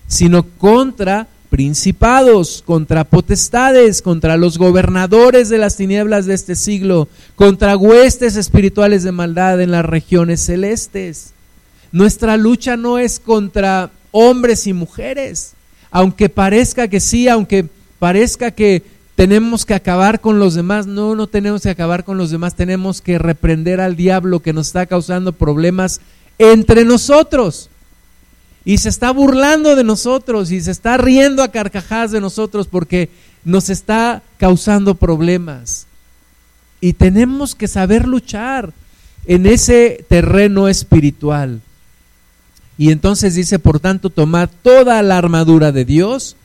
sino 0.07 0.43
contra 0.43 1.27
principados, 1.49 2.63
contra 2.65 3.03
potestades, 3.03 4.01
contra 4.01 4.37
los 4.37 4.57
gobernadores 4.57 5.49
de 5.49 5.57
las 5.57 5.77
tinieblas 5.77 6.25
de 6.25 6.33
este 6.33 6.55
siglo, 6.55 7.07
contra 7.35 7.77
huestes 7.77 8.35
espirituales 8.35 9.03
de 9.03 9.11
maldad 9.11 9.61
en 9.61 9.71
las 9.71 9.85
regiones 9.85 10.41
celestes. 10.41 11.33
Nuestra 11.91 12.37
lucha 12.37 12.75
no 12.75 12.99
es 12.99 13.19
contra 13.19 13.91
hombres 14.11 14.67
y 14.67 14.73
mujeres, 14.73 15.53
aunque 15.89 16.29
parezca 16.29 16.87
que 16.87 16.99
sí, 16.99 17.27
aunque 17.27 17.65
parezca 17.99 18.51
que 18.51 18.83
tenemos 19.15 19.65
que 19.65 19.73
acabar 19.73 20.21
con 20.21 20.39
los 20.39 20.53
demás, 20.53 20.85
no, 20.85 21.15
no 21.15 21.27
tenemos 21.27 21.61
que 21.63 21.69
acabar 21.69 22.03
con 22.03 22.17
los 22.17 22.29
demás, 22.29 22.55
tenemos 22.55 23.01
que 23.01 23.17
reprender 23.17 23.79
al 23.79 23.95
diablo 23.95 24.41
que 24.41 24.53
nos 24.53 24.67
está 24.67 24.85
causando 24.85 25.31
problemas 25.31 26.01
entre 26.37 26.85
nosotros 26.85 27.69
y 28.67 28.79
se 28.79 28.89
está 28.89 29.11
burlando 29.11 29.77
de 29.77 29.85
nosotros 29.85 30.51
y 30.51 30.59
se 30.59 30.71
está 30.71 30.97
riendo 30.97 31.41
a 31.41 31.51
carcajadas 31.51 32.11
de 32.11 32.19
nosotros 32.19 32.67
porque 32.67 33.09
nos 33.45 33.69
está 33.69 34.23
causando 34.37 34.95
problemas. 34.95 35.87
Y 36.81 36.91
tenemos 36.91 37.55
que 37.55 37.69
saber 37.69 38.05
luchar 38.05 38.73
en 39.25 39.45
ese 39.45 40.03
terreno 40.09 40.67
espiritual. 40.67 41.61
Y 42.77 42.91
entonces 42.91 43.35
dice, 43.35 43.57
por 43.57 43.79
tanto, 43.79 44.09
tomad 44.09 44.49
toda 44.63 45.01
la 45.01 45.17
armadura 45.17 45.71
de 45.71 45.85
Dios 45.85 46.35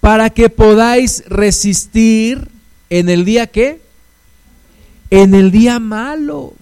para 0.00 0.30
que 0.30 0.50
podáis 0.50 1.22
resistir 1.28 2.48
en 2.90 3.08
el 3.08 3.24
día 3.24 3.46
que? 3.46 3.80
En 5.08 5.36
el 5.36 5.52
día 5.52 5.78
malo. 5.78 6.54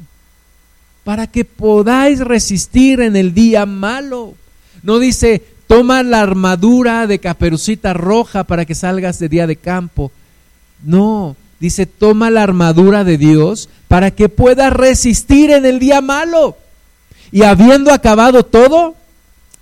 Para 1.02 1.28
que 1.28 1.46
podáis 1.46 2.20
resistir 2.20 3.00
en 3.00 3.16
el 3.16 3.32
día 3.32 3.64
malo. 3.64 4.34
No 4.82 4.98
dice, 4.98 5.42
toma 5.66 6.02
la 6.02 6.20
armadura 6.20 7.06
de 7.06 7.18
caperucita 7.18 7.94
roja 7.94 8.44
para 8.44 8.64
que 8.64 8.74
salgas 8.74 9.18
de 9.18 9.28
día 9.28 9.46
de 9.46 9.56
campo. 9.56 10.10
No, 10.82 11.36
dice, 11.60 11.86
toma 11.86 12.30
la 12.30 12.42
armadura 12.42 13.04
de 13.04 13.18
Dios 13.18 13.68
para 13.88 14.10
que 14.10 14.28
puedas 14.28 14.72
resistir 14.72 15.50
en 15.50 15.64
el 15.64 15.78
día 15.78 16.00
malo. 16.00 16.56
Y 17.30 17.42
habiendo 17.42 17.92
acabado 17.92 18.44
todo, 18.44 18.96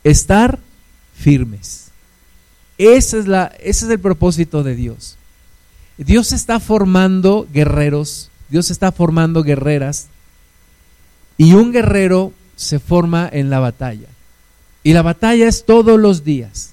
estar 0.02 0.58
firmes. 1.14 1.88
Esa 2.78 3.18
es 3.18 3.26
la, 3.26 3.52
ese 3.60 3.84
es 3.84 3.90
el 3.90 4.00
propósito 4.00 4.62
de 4.62 4.74
Dios. 4.74 5.16
Dios 5.98 6.32
está 6.32 6.60
formando 6.60 7.46
guerreros, 7.52 8.30
Dios 8.48 8.70
está 8.70 8.90
formando 8.90 9.42
guerreras, 9.42 10.06
y 11.36 11.52
un 11.52 11.72
guerrero 11.72 12.32
se 12.56 12.78
forma 12.78 13.28
en 13.30 13.50
la 13.50 13.60
batalla. 13.60 14.08
Y 14.82 14.92
la 14.92 15.02
batalla 15.02 15.46
es 15.46 15.64
todos 15.64 15.98
los 15.98 16.24
días. 16.24 16.72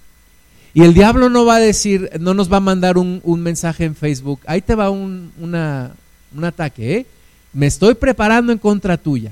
Y 0.73 0.83
el 0.83 0.93
diablo 0.93 1.29
no 1.29 1.45
va 1.45 1.55
a 1.55 1.59
decir, 1.59 2.09
no 2.19 2.33
nos 2.33 2.51
va 2.51 2.57
a 2.57 2.61
mandar 2.61 2.97
un, 2.97 3.21
mensaje 3.41 3.85
en 3.85 3.95
Facebook, 3.95 4.41
ahí 4.45 4.61
te 4.61 4.75
va 4.75 4.89
un, 4.89 5.31
un 5.39 6.43
ataque, 6.43 6.97
¿eh? 6.97 7.05
me 7.53 7.65
estoy 7.65 7.95
preparando 7.95 8.51
en 8.51 8.59
contra 8.59 8.97
tuya. 8.97 9.31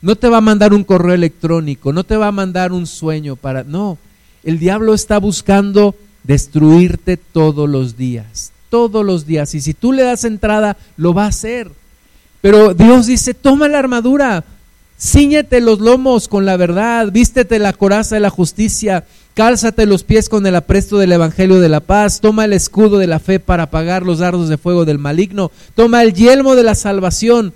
No 0.00 0.16
te 0.16 0.28
va 0.28 0.38
a 0.38 0.42
mandar 0.42 0.72
un 0.72 0.84
correo 0.84 1.14
electrónico, 1.14 1.92
no 1.92 2.04
te 2.04 2.16
va 2.16 2.28
a 2.28 2.32
mandar 2.32 2.72
un 2.72 2.86
sueño 2.86 3.36
para... 3.36 3.64
No, 3.64 3.98
el 4.44 4.58
diablo 4.58 4.94
está 4.94 5.18
buscando 5.18 5.94
destruirte 6.22 7.16
todos 7.16 7.68
los 7.68 7.96
días, 7.96 8.52
todos 8.70 9.04
los 9.04 9.26
días. 9.26 9.54
Y 9.54 9.60
si 9.60 9.74
tú 9.74 9.92
le 9.92 10.02
das 10.02 10.24
entrada, 10.24 10.76
lo 10.96 11.12
va 11.14 11.24
a 11.24 11.28
hacer. 11.28 11.70
Pero 12.40 12.74
Dios 12.74 13.06
dice, 13.06 13.34
toma 13.34 13.68
la 13.68 13.78
armadura, 13.78 14.44
Cíñete 14.98 15.60
los 15.60 15.78
lomos 15.80 16.26
con 16.26 16.46
la 16.46 16.56
verdad, 16.56 17.12
vístete 17.12 17.58
la 17.58 17.74
coraza 17.74 18.14
de 18.14 18.20
la 18.20 18.30
justicia, 18.30 19.04
cálzate 19.34 19.84
los 19.84 20.04
pies 20.04 20.30
con 20.30 20.46
el 20.46 20.56
apresto 20.56 20.96
del 20.96 21.12
evangelio 21.12 21.60
de 21.60 21.68
la 21.68 21.80
paz, 21.80 22.22
toma 22.22 22.46
el 22.46 22.54
escudo 22.54 22.98
de 22.98 23.06
la 23.06 23.18
fe 23.18 23.38
para 23.38 23.64
apagar 23.64 24.04
los 24.04 24.20
dardos 24.20 24.48
de 24.48 24.56
fuego 24.56 24.86
del 24.86 24.98
maligno, 24.98 25.50
toma 25.74 26.02
el 26.02 26.14
yelmo 26.14 26.56
de 26.56 26.62
la 26.62 26.74
salvación 26.74 27.52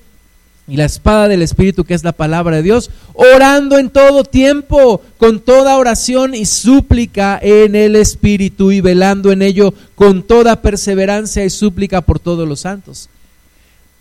y 0.69 0.77
la 0.77 0.85
espada 0.85 1.29
del 1.29 1.41
Espíritu, 1.41 1.85
que 1.85 1.95
es 1.95 2.05
la 2.05 2.13
palabra 2.13 2.57
de 2.57 2.63
Dios, 2.63 2.91
orando 3.15 3.79
en 3.79 3.89
todo 3.89 4.23
tiempo, 4.23 5.01
con 5.17 5.41
toda 5.41 5.79
oración 5.79 6.35
y 6.35 6.45
súplica 6.45 7.39
en 7.43 7.75
el 7.75 7.97
Espíritu 7.97 8.71
y 8.71 8.83
velando 8.83 9.33
en 9.33 9.41
ello 9.41 9.73
con 9.95 10.23
toda 10.23 10.61
perseverancia 10.61 11.43
y 11.45 11.51
súplica 11.51 12.03
por 12.03 12.21
todos 12.21 12.47
los 12.47 12.61
santos. 12.61 13.09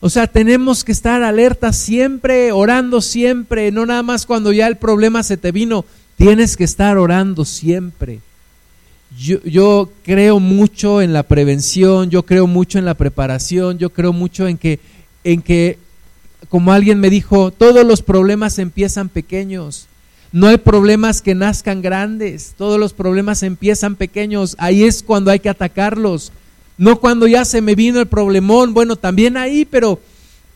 O 0.01 0.09
sea, 0.09 0.27
tenemos 0.27 0.83
que 0.83 0.93
estar 0.93 1.23
alerta 1.23 1.73
siempre, 1.73 2.51
orando 2.51 3.01
siempre, 3.01 3.71
no 3.71 3.85
nada 3.85 4.01
más 4.01 4.25
cuando 4.25 4.53
ya 4.53 4.67
el 4.67 4.77
problema 4.77 5.23
se 5.23 5.35
te 5.35 5.51
vino, 5.51 5.83
tienes 6.15 6.55
que 6.55 6.63
estar 6.63 6.97
orando 6.97 7.43
siempre. 7.43 8.19
Yo, 9.17 9.41
yo 9.43 9.91
creo 10.03 10.39
mucho 10.39 11.01
en 11.01 11.11
la 11.11 11.23
prevención, 11.23 12.09
yo 12.09 12.23
creo 12.23 12.47
mucho 12.47 12.79
en 12.79 12.85
la 12.85 12.93
preparación, 12.93 13.77
yo 13.77 13.89
creo 13.89 14.13
mucho 14.13 14.47
en 14.47 14.57
que, 14.57 14.79
en 15.23 15.41
que 15.41 15.77
como 16.47 16.71
alguien 16.71 16.99
me 16.99 17.09
dijo, 17.09 17.51
todos 17.51 17.85
los 17.85 18.01
problemas 18.01 18.59
empiezan 18.59 19.09
pequeños. 19.09 19.87
No 20.31 20.47
hay 20.47 20.57
problemas 20.57 21.21
que 21.21 21.35
nazcan 21.35 21.81
grandes, 21.81 22.53
todos 22.57 22.79
los 22.79 22.93
problemas 22.93 23.43
empiezan 23.43 23.95
pequeños. 23.95 24.55
Ahí 24.59 24.83
es 24.83 25.03
cuando 25.03 25.31
hay 25.31 25.39
que 25.39 25.49
atacarlos. 25.49 26.31
No 26.79 26.99
cuando 26.99 27.27
ya 27.27 27.45
se 27.45 27.61
me 27.61 27.75
vino 27.75 27.99
el 27.99 28.07
problemón, 28.07 28.73
bueno, 28.73 28.95
también 28.95 29.37
ahí, 29.37 29.65
pero 29.65 29.99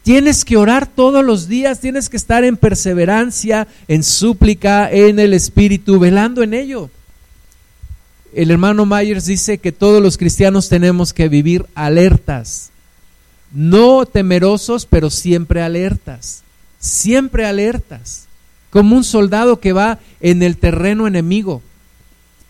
tienes 0.02 0.44
que 0.44 0.58
orar 0.58 0.88
todos 0.88 1.24
los 1.24 1.48
días, 1.48 1.80
tienes 1.80 2.10
que 2.10 2.18
estar 2.18 2.44
en 2.44 2.58
perseverancia, 2.58 3.68
en 3.88 4.02
súplica, 4.02 4.90
en 4.90 5.20
el 5.20 5.36
Espíritu, 5.36 6.00
velando 6.00 6.42
en 6.42 6.56
ello. 6.56 6.90
El 8.34 8.50
hermano 8.50 8.88
Myers 8.88 9.26
dice 9.26 9.60
que 9.60 9.72
todos 9.72 10.02
los 10.02 10.18
cristianos 10.18 10.68
tenemos 10.68 11.14
que 11.14 11.30
vivir 11.30 11.68
alertas 11.76 12.72
no 13.54 14.06
temerosos, 14.06 14.86
pero 14.86 15.10
siempre 15.10 15.62
alertas, 15.62 16.44
siempre 16.80 17.46
alertas, 17.46 18.26
como 18.72 18.98
un 18.98 19.04
soldado 19.04 19.60
que 19.60 19.74
va 19.74 20.00
en 20.20 20.42
el 20.42 20.58
terreno 20.58 21.06
enemigo. 21.06 21.62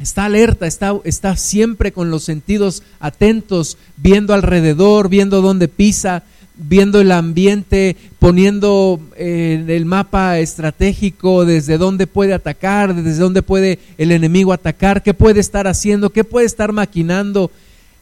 Está 0.03 0.25
alerta, 0.25 0.67
está, 0.67 0.99
está 1.05 1.37
siempre 1.37 1.93
con 1.93 2.11
los 2.11 2.25
sentidos 2.25 2.83
atentos, 2.99 3.77
viendo 3.95 4.33
alrededor, 4.33 5.07
viendo 5.07 5.41
dónde 5.41 5.69
pisa, 5.69 6.23
viendo 6.55 6.99
el 6.99 7.09
ambiente, 7.09 7.95
poniendo 8.19 8.99
en 9.15 9.69
eh, 9.69 9.77
el 9.77 9.85
mapa 9.85 10.39
estratégico 10.39 11.45
desde 11.45 11.77
dónde 11.77 12.05
puede 12.05 12.33
atacar, 12.33 12.93
desde 12.93 13.21
dónde 13.21 13.43
puede 13.43 13.79
el 13.97 14.11
enemigo 14.11 14.51
atacar, 14.51 15.03
qué 15.03 15.13
puede 15.13 15.39
estar 15.39 15.67
haciendo, 15.67 16.09
qué 16.09 16.25
puede 16.25 16.47
estar 16.47 16.73
maquinando. 16.73 17.49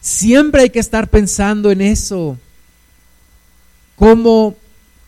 Siempre 0.00 0.62
hay 0.62 0.70
que 0.70 0.80
estar 0.80 1.08
pensando 1.08 1.70
en 1.70 1.82
eso 1.82 2.36
cómo, 3.94 4.56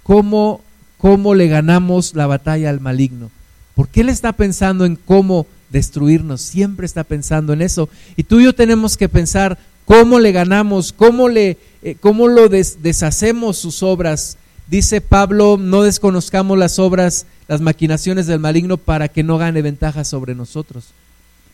cómo, 0.04 0.60
cómo 0.96 1.34
le 1.34 1.48
ganamos 1.48 2.14
la 2.14 2.28
batalla 2.28 2.70
al 2.70 2.78
maligno. 2.78 3.32
Porque 3.74 4.02
él 4.02 4.10
está 4.10 4.32
pensando 4.32 4.84
en 4.84 4.94
cómo 4.94 5.48
destruirnos, 5.74 6.40
siempre 6.40 6.86
está 6.86 7.02
pensando 7.02 7.52
en 7.52 7.60
eso. 7.60 7.88
Y 8.16 8.22
tú 8.22 8.38
y 8.38 8.44
yo 8.44 8.54
tenemos 8.54 8.96
que 8.96 9.08
pensar 9.08 9.58
cómo 9.84 10.20
le 10.20 10.30
ganamos, 10.30 10.92
cómo, 10.92 11.28
le, 11.28 11.58
eh, 11.82 11.96
cómo 12.00 12.28
lo 12.28 12.48
deshacemos 12.48 13.58
sus 13.58 13.82
obras. 13.82 14.38
Dice 14.68 15.00
Pablo, 15.00 15.58
no 15.58 15.82
desconozcamos 15.82 16.56
las 16.56 16.78
obras, 16.78 17.26
las 17.48 17.60
maquinaciones 17.60 18.28
del 18.28 18.38
maligno 18.38 18.76
para 18.76 19.08
que 19.08 19.24
no 19.24 19.36
gane 19.36 19.62
ventaja 19.62 20.04
sobre 20.04 20.36
nosotros. 20.36 20.86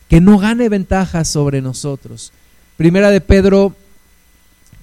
Que 0.07 0.21
no 0.21 0.37
gane 0.37 0.69
ventaja 0.69 1.25
sobre 1.25 1.59
nosotros. 1.63 2.31
Primera 2.77 3.09
de 3.09 3.21
Pedro 3.21 3.75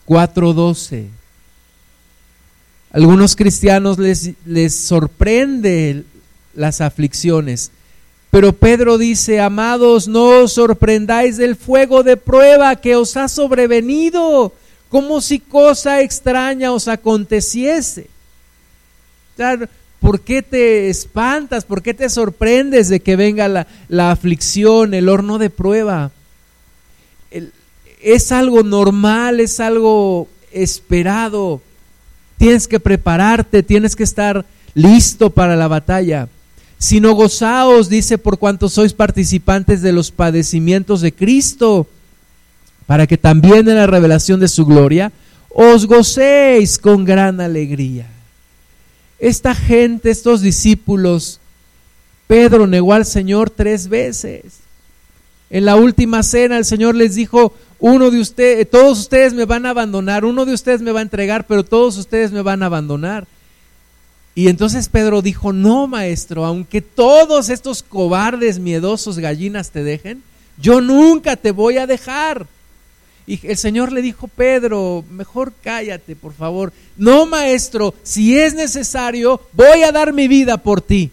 4:12. 0.04 1.06
Algunos 2.90 3.36
cristianos 3.36 3.98
les, 3.98 4.32
les 4.44 4.74
sorprende 4.74 6.04
las 6.54 6.80
aflicciones. 6.80 7.70
Pero 8.38 8.52
Pedro 8.52 8.98
dice, 8.98 9.40
amados, 9.40 10.06
no 10.06 10.44
os 10.44 10.52
sorprendáis 10.52 11.38
del 11.38 11.56
fuego 11.56 12.04
de 12.04 12.16
prueba 12.16 12.76
que 12.76 12.94
os 12.94 13.16
ha 13.16 13.26
sobrevenido, 13.26 14.52
como 14.90 15.20
si 15.20 15.40
cosa 15.40 16.02
extraña 16.02 16.70
os 16.70 16.86
aconteciese. 16.86 18.06
¿Por 19.98 20.20
qué 20.20 20.42
te 20.42 20.88
espantas? 20.88 21.64
¿Por 21.64 21.82
qué 21.82 21.94
te 21.94 22.08
sorprendes 22.08 22.88
de 22.88 23.00
que 23.00 23.16
venga 23.16 23.48
la, 23.48 23.66
la 23.88 24.12
aflicción, 24.12 24.94
el 24.94 25.08
horno 25.08 25.38
de 25.38 25.50
prueba? 25.50 26.12
es 28.00 28.30
algo 28.30 28.62
normal, 28.62 29.40
es 29.40 29.58
algo 29.58 30.28
esperado. 30.52 31.60
Tienes 32.36 32.68
que 32.68 32.78
prepararte, 32.78 33.64
tienes 33.64 33.96
que 33.96 34.04
estar 34.04 34.46
listo 34.74 35.30
para 35.30 35.56
la 35.56 35.66
batalla. 35.66 36.28
Sino 36.78 37.12
gozaos, 37.12 37.88
dice, 37.88 38.18
por 38.18 38.38
cuanto 38.38 38.68
sois 38.68 38.92
participantes 38.92 39.82
de 39.82 39.92
los 39.92 40.10
padecimientos 40.10 41.00
de 41.00 41.12
Cristo, 41.12 41.86
para 42.86 43.06
que 43.06 43.18
también 43.18 43.68
en 43.68 43.76
la 43.76 43.86
revelación 43.86 44.40
de 44.40 44.48
su 44.48 44.64
gloria 44.64 45.12
os 45.50 45.86
gocéis 45.86 46.78
con 46.78 47.04
gran 47.04 47.40
alegría. 47.40 48.06
Esta 49.18 49.54
gente, 49.54 50.10
estos 50.10 50.40
discípulos, 50.40 51.40
Pedro 52.28 52.66
negó 52.66 52.92
al 52.92 53.04
Señor 53.04 53.50
tres 53.50 53.88
veces. 53.88 54.60
En 55.50 55.64
la 55.64 55.76
última 55.76 56.22
cena 56.22 56.58
el 56.58 56.64
Señor 56.64 56.94
les 56.94 57.14
dijo, 57.14 57.52
uno 57.80 58.10
de 58.10 58.20
ustedes, 58.20 58.68
todos 58.70 59.00
ustedes 59.00 59.34
me 59.34 59.44
van 59.44 59.66
a 59.66 59.70
abandonar, 59.70 60.24
uno 60.24 60.44
de 60.44 60.52
ustedes 60.52 60.82
me 60.82 60.92
va 60.92 61.00
a 61.00 61.02
entregar, 61.02 61.46
pero 61.46 61.64
todos 61.64 61.96
ustedes 61.96 62.32
me 62.32 62.42
van 62.42 62.62
a 62.62 62.66
abandonar. 62.66 63.26
Y 64.38 64.46
entonces 64.46 64.88
Pedro 64.88 65.20
dijo, 65.20 65.52
no, 65.52 65.88
maestro, 65.88 66.44
aunque 66.44 66.80
todos 66.80 67.48
estos 67.48 67.82
cobardes, 67.82 68.60
miedosos 68.60 69.18
gallinas 69.18 69.72
te 69.72 69.82
dejen, 69.82 70.22
yo 70.58 70.80
nunca 70.80 71.34
te 71.34 71.50
voy 71.50 71.76
a 71.76 71.88
dejar. 71.88 72.46
Y 73.26 73.40
el 73.42 73.56
Señor 73.56 73.90
le 73.90 74.00
dijo, 74.00 74.28
Pedro, 74.28 75.04
mejor 75.10 75.52
cállate, 75.60 76.14
por 76.14 76.34
favor. 76.34 76.72
No, 76.96 77.26
maestro, 77.26 77.96
si 78.04 78.38
es 78.38 78.54
necesario, 78.54 79.40
voy 79.54 79.82
a 79.82 79.90
dar 79.90 80.12
mi 80.12 80.28
vida 80.28 80.56
por 80.56 80.82
ti. 80.82 81.10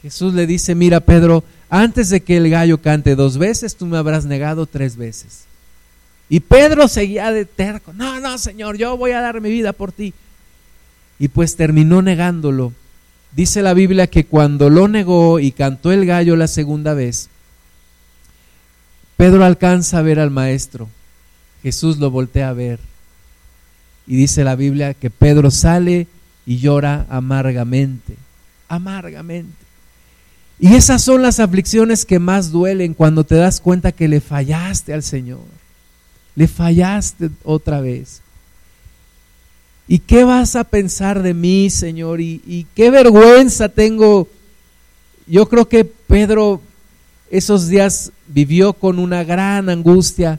Jesús 0.00 0.32
le 0.32 0.46
dice, 0.46 0.74
mira, 0.74 1.00
Pedro, 1.00 1.44
antes 1.68 2.08
de 2.08 2.22
que 2.22 2.38
el 2.38 2.48
gallo 2.48 2.80
cante 2.80 3.14
dos 3.14 3.36
veces, 3.36 3.76
tú 3.76 3.84
me 3.84 3.98
habrás 3.98 4.24
negado 4.24 4.64
tres 4.64 4.96
veces. 4.96 5.44
Y 6.30 6.40
Pedro 6.40 6.88
seguía 6.88 7.30
de 7.30 7.44
terco, 7.44 7.92
no, 7.92 8.20
no, 8.20 8.38
Señor, 8.38 8.78
yo 8.78 8.96
voy 8.96 9.10
a 9.10 9.20
dar 9.20 9.42
mi 9.42 9.50
vida 9.50 9.74
por 9.74 9.92
ti. 9.92 10.14
Y 11.18 11.28
pues 11.28 11.56
terminó 11.56 12.02
negándolo. 12.02 12.72
Dice 13.34 13.62
la 13.62 13.74
Biblia 13.74 14.06
que 14.06 14.24
cuando 14.24 14.70
lo 14.70 14.88
negó 14.88 15.40
y 15.40 15.52
cantó 15.52 15.92
el 15.92 16.06
gallo 16.06 16.36
la 16.36 16.48
segunda 16.48 16.94
vez, 16.94 17.28
Pedro 19.16 19.44
alcanza 19.44 19.98
a 19.98 20.02
ver 20.02 20.20
al 20.20 20.30
maestro. 20.30 20.88
Jesús 21.62 21.98
lo 21.98 22.10
voltea 22.10 22.50
a 22.50 22.52
ver. 22.52 22.78
Y 24.06 24.16
dice 24.16 24.44
la 24.44 24.56
Biblia 24.56 24.94
que 24.94 25.10
Pedro 25.10 25.50
sale 25.50 26.06
y 26.44 26.58
llora 26.58 27.06
amargamente, 27.08 28.14
amargamente. 28.68 29.66
Y 30.58 30.74
esas 30.74 31.02
son 31.02 31.22
las 31.22 31.40
aflicciones 31.40 32.06
que 32.06 32.18
más 32.18 32.50
duelen 32.50 32.94
cuando 32.94 33.24
te 33.24 33.34
das 33.34 33.60
cuenta 33.60 33.92
que 33.92 34.08
le 34.08 34.20
fallaste 34.20 34.94
al 34.94 35.02
Señor. 35.02 35.44
Le 36.34 36.48
fallaste 36.48 37.30
otra 37.44 37.80
vez. 37.80 38.22
¿Y 39.88 40.00
qué 40.00 40.24
vas 40.24 40.56
a 40.56 40.64
pensar 40.64 41.22
de 41.22 41.34
mí, 41.34 41.70
Señor? 41.70 42.20
¿Y, 42.20 42.66
qué 42.74 42.90
vergüenza 42.90 43.68
tengo? 43.68 44.28
Yo 45.26 45.48
creo 45.48 45.68
que 45.68 45.84
Pedro 45.84 46.60
esos 47.30 47.68
días 47.68 48.12
vivió 48.28 48.72
con 48.72 48.98
una 48.98 49.24
gran 49.24 49.68
angustia 49.68 50.38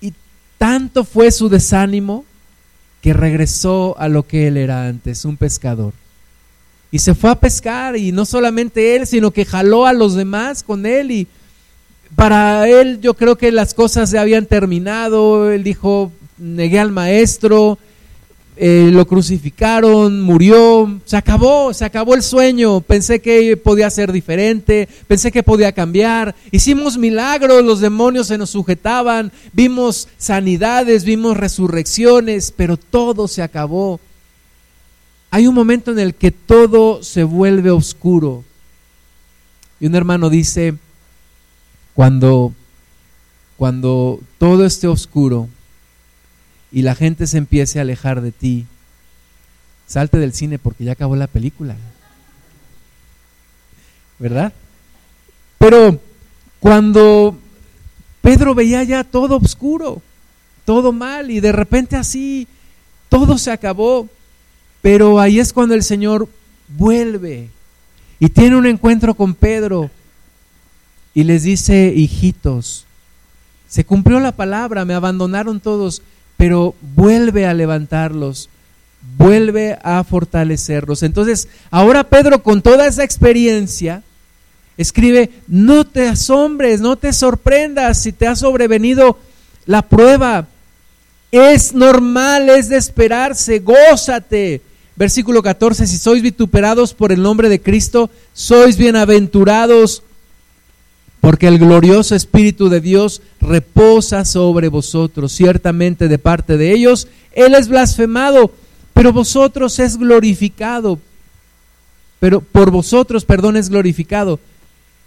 y 0.00 0.12
tanto 0.58 1.04
fue 1.04 1.30
su 1.30 1.48
desánimo 1.48 2.24
que 3.00 3.12
regresó 3.12 3.96
a 3.98 4.08
lo 4.08 4.26
que 4.26 4.48
él 4.48 4.56
era 4.56 4.88
antes, 4.88 5.24
un 5.24 5.36
pescador 5.36 5.92
y 6.90 6.98
se 6.98 7.14
fue 7.14 7.30
a 7.30 7.34
pescar 7.34 7.96
y 7.96 8.12
no 8.12 8.24
solamente 8.24 8.96
él, 8.96 9.06
sino 9.06 9.30
que 9.30 9.44
jaló 9.44 9.86
a 9.86 9.92
los 9.92 10.14
demás 10.14 10.62
con 10.62 10.86
él 10.86 11.10
y 11.10 11.26
para 12.16 12.66
él 12.68 13.00
yo 13.00 13.14
creo 13.14 13.36
que 13.36 13.52
las 13.52 13.74
cosas 13.74 14.10
ya 14.10 14.22
habían 14.22 14.46
terminado, 14.46 15.50
él 15.50 15.62
dijo, 15.62 16.10
negué 16.38 16.78
al 16.78 16.90
maestro, 16.90 17.78
eh, 18.60 18.90
lo 18.92 19.06
crucificaron, 19.06 20.20
murió, 20.20 21.00
se 21.04 21.16
acabó, 21.16 21.72
se 21.72 21.84
acabó 21.84 22.14
el 22.14 22.22
sueño, 22.24 22.80
pensé 22.80 23.20
que 23.20 23.56
podía 23.56 23.88
ser 23.88 24.10
diferente, 24.10 24.88
pensé 25.06 25.30
que 25.30 25.44
podía 25.44 25.70
cambiar, 25.70 26.34
hicimos 26.50 26.98
milagros, 26.98 27.64
los 27.64 27.78
demonios 27.78 28.26
se 28.26 28.36
nos 28.36 28.50
sujetaban, 28.50 29.30
vimos 29.52 30.08
sanidades, 30.18 31.04
vimos 31.04 31.36
resurrecciones, 31.36 32.52
pero 32.56 32.76
todo 32.76 33.28
se 33.28 33.42
acabó. 33.42 34.00
Hay 35.30 35.46
un 35.46 35.54
momento 35.54 35.92
en 35.92 36.00
el 36.00 36.16
que 36.16 36.32
todo 36.32 37.04
se 37.04 37.22
vuelve 37.22 37.70
oscuro. 37.70 38.42
Y 39.78 39.86
un 39.86 39.94
hermano 39.94 40.30
dice, 40.30 40.74
cuando, 41.94 42.52
cuando 43.56 44.18
todo 44.38 44.66
esté 44.66 44.88
oscuro 44.88 45.48
y 46.70 46.82
la 46.82 46.94
gente 46.94 47.26
se 47.26 47.38
empiece 47.38 47.78
a 47.78 47.82
alejar 47.82 48.20
de 48.20 48.32
ti, 48.32 48.66
salte 49.86 50.18
del 50.18 50.32
cine 50.32 50.58
porque 50.58 50.84
ya 50.84 50.92
acabó 50.92 51.16
la 51.16 51.26
película. 51.26 51.76
¿Verdad? 54.18 54.52
Pero 55.58 56.00
cuando 56.60 57.38
Pedro 58.20 58.54
veía 58.54 58.82
ya 58.82 59.04
todo 59.04 59.36
oscuro, 59.36 60.02
todo 60.64 60.92
mal, 60.92 61.30
y 61.30 61.40
de 61.40 61.52
repente 61.52 61.96
así 61.96 62.46
todo 63.08 63.38
se 63.38 63.50
acabó, 63.50 64.08
pero 64.82 65.20
ahí 65.20 65.40
es 65.40 65.52
cuando 65.52 65.74
el 65.74 65.82
Señor 65.82 66.28
vuelve 66.68 67.48
y 68.20 68.28
tiene 68.28 68.56
un 68.56 68.66
encuentro 68.66 69.14
con 69.14 69.34
Pedro 69.34 69.90
y 71.14 71.24
les 71.24 71.42
dice, 71.42 71.92
hijitos, 71.94 72.86
se 73.66 73.84
cumplió 73.84 74.20
la 74.20 74.32
palabra, 74.32 74.84
me 74.84 74.94
abandonaron 74.94 75.60
todos, 75.60 76.02
pero 76.38 76.76
vuelve 76.94 77.46
a 77.46 77.52
levantarlos, 77.52 78.48
vuelve 79.18 79.76
a 79.82 80.02
fortalecerlos. 80.04 81.02
Entonces, 81.02 81.48
ahora 81.70 82.04
Pedro 82.04 82.42
con 82.42 82.62
toda 82.62 82.86
esa 82.86 83.04
experiencia, 83.04 84.02
escribe, 84.78 85.30
no 85.48 85.84
te 85.84 86.08
asombres, 86.08 86.80
no 86.80 86.96
te 86.96 87.12
sorprendas 87.12 88.00
si 88.00 88.12
te 88.12 88.28
ha 88.28 88.36
sobrevenido 88.36 89.18
la 89.66 89.82
prueba. 89.82 90.46
Es 91.32 91.74
normal, 91.74 92.48
es 92.48 92.68
de 92.68 92.76
esperarse, 92.76 93.58
gózate. 93.58 94.62
Versículo 94.94 95.42
14, 95.42 95.88
si 95.88 95.98
sois 95.98 96.22
vituperados 96.22 96.94
por 96.94 97.10
el 97.10 97.20
nombre 97.20 97.48
de 97.48 97.60
Cristo, 97.60 98.10
sois 98.32 98.76
bienaventurados 98.76 100.04
porque 101.20 101.48
el 101.48 101.58
glorioso 101.58 102.14
Espíritu 102.14 102.68
de 102.68 102.80
Dios 102.80 103.22
reposa 103.40 104.24
sobre 104.24 104.68
vosotros. 104.68 105.32
Ciertamente 105.32 106.08
de 106.08 106.18
parte 106.18 106.56
de 106.56 106.72
ellos, 106.72 107.08
Él 107.32 107.54
es 107.54 107.68
blasfemado, 107.68 108.52
pero 108.94 109.12
vosotros 109.12 109.78
es 109.78 109.96
glorificado. 109.96 110.98
Pero 112.20 112.40
por 112.40 112.70
vosotros, 112.70 113.24
perdón, 113.24 113.56
es 113.56 113.68
glorificado. 113.68 114.40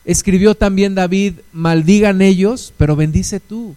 Escribió 0.06 0.56
también 0.56 0.96
David, 0.96 1.36
maldigan 1.54 2.22
ellos, 2.22 2.74
pero 2.78 2.96
bendice 2.96 3.40
tú. 3.40 3.76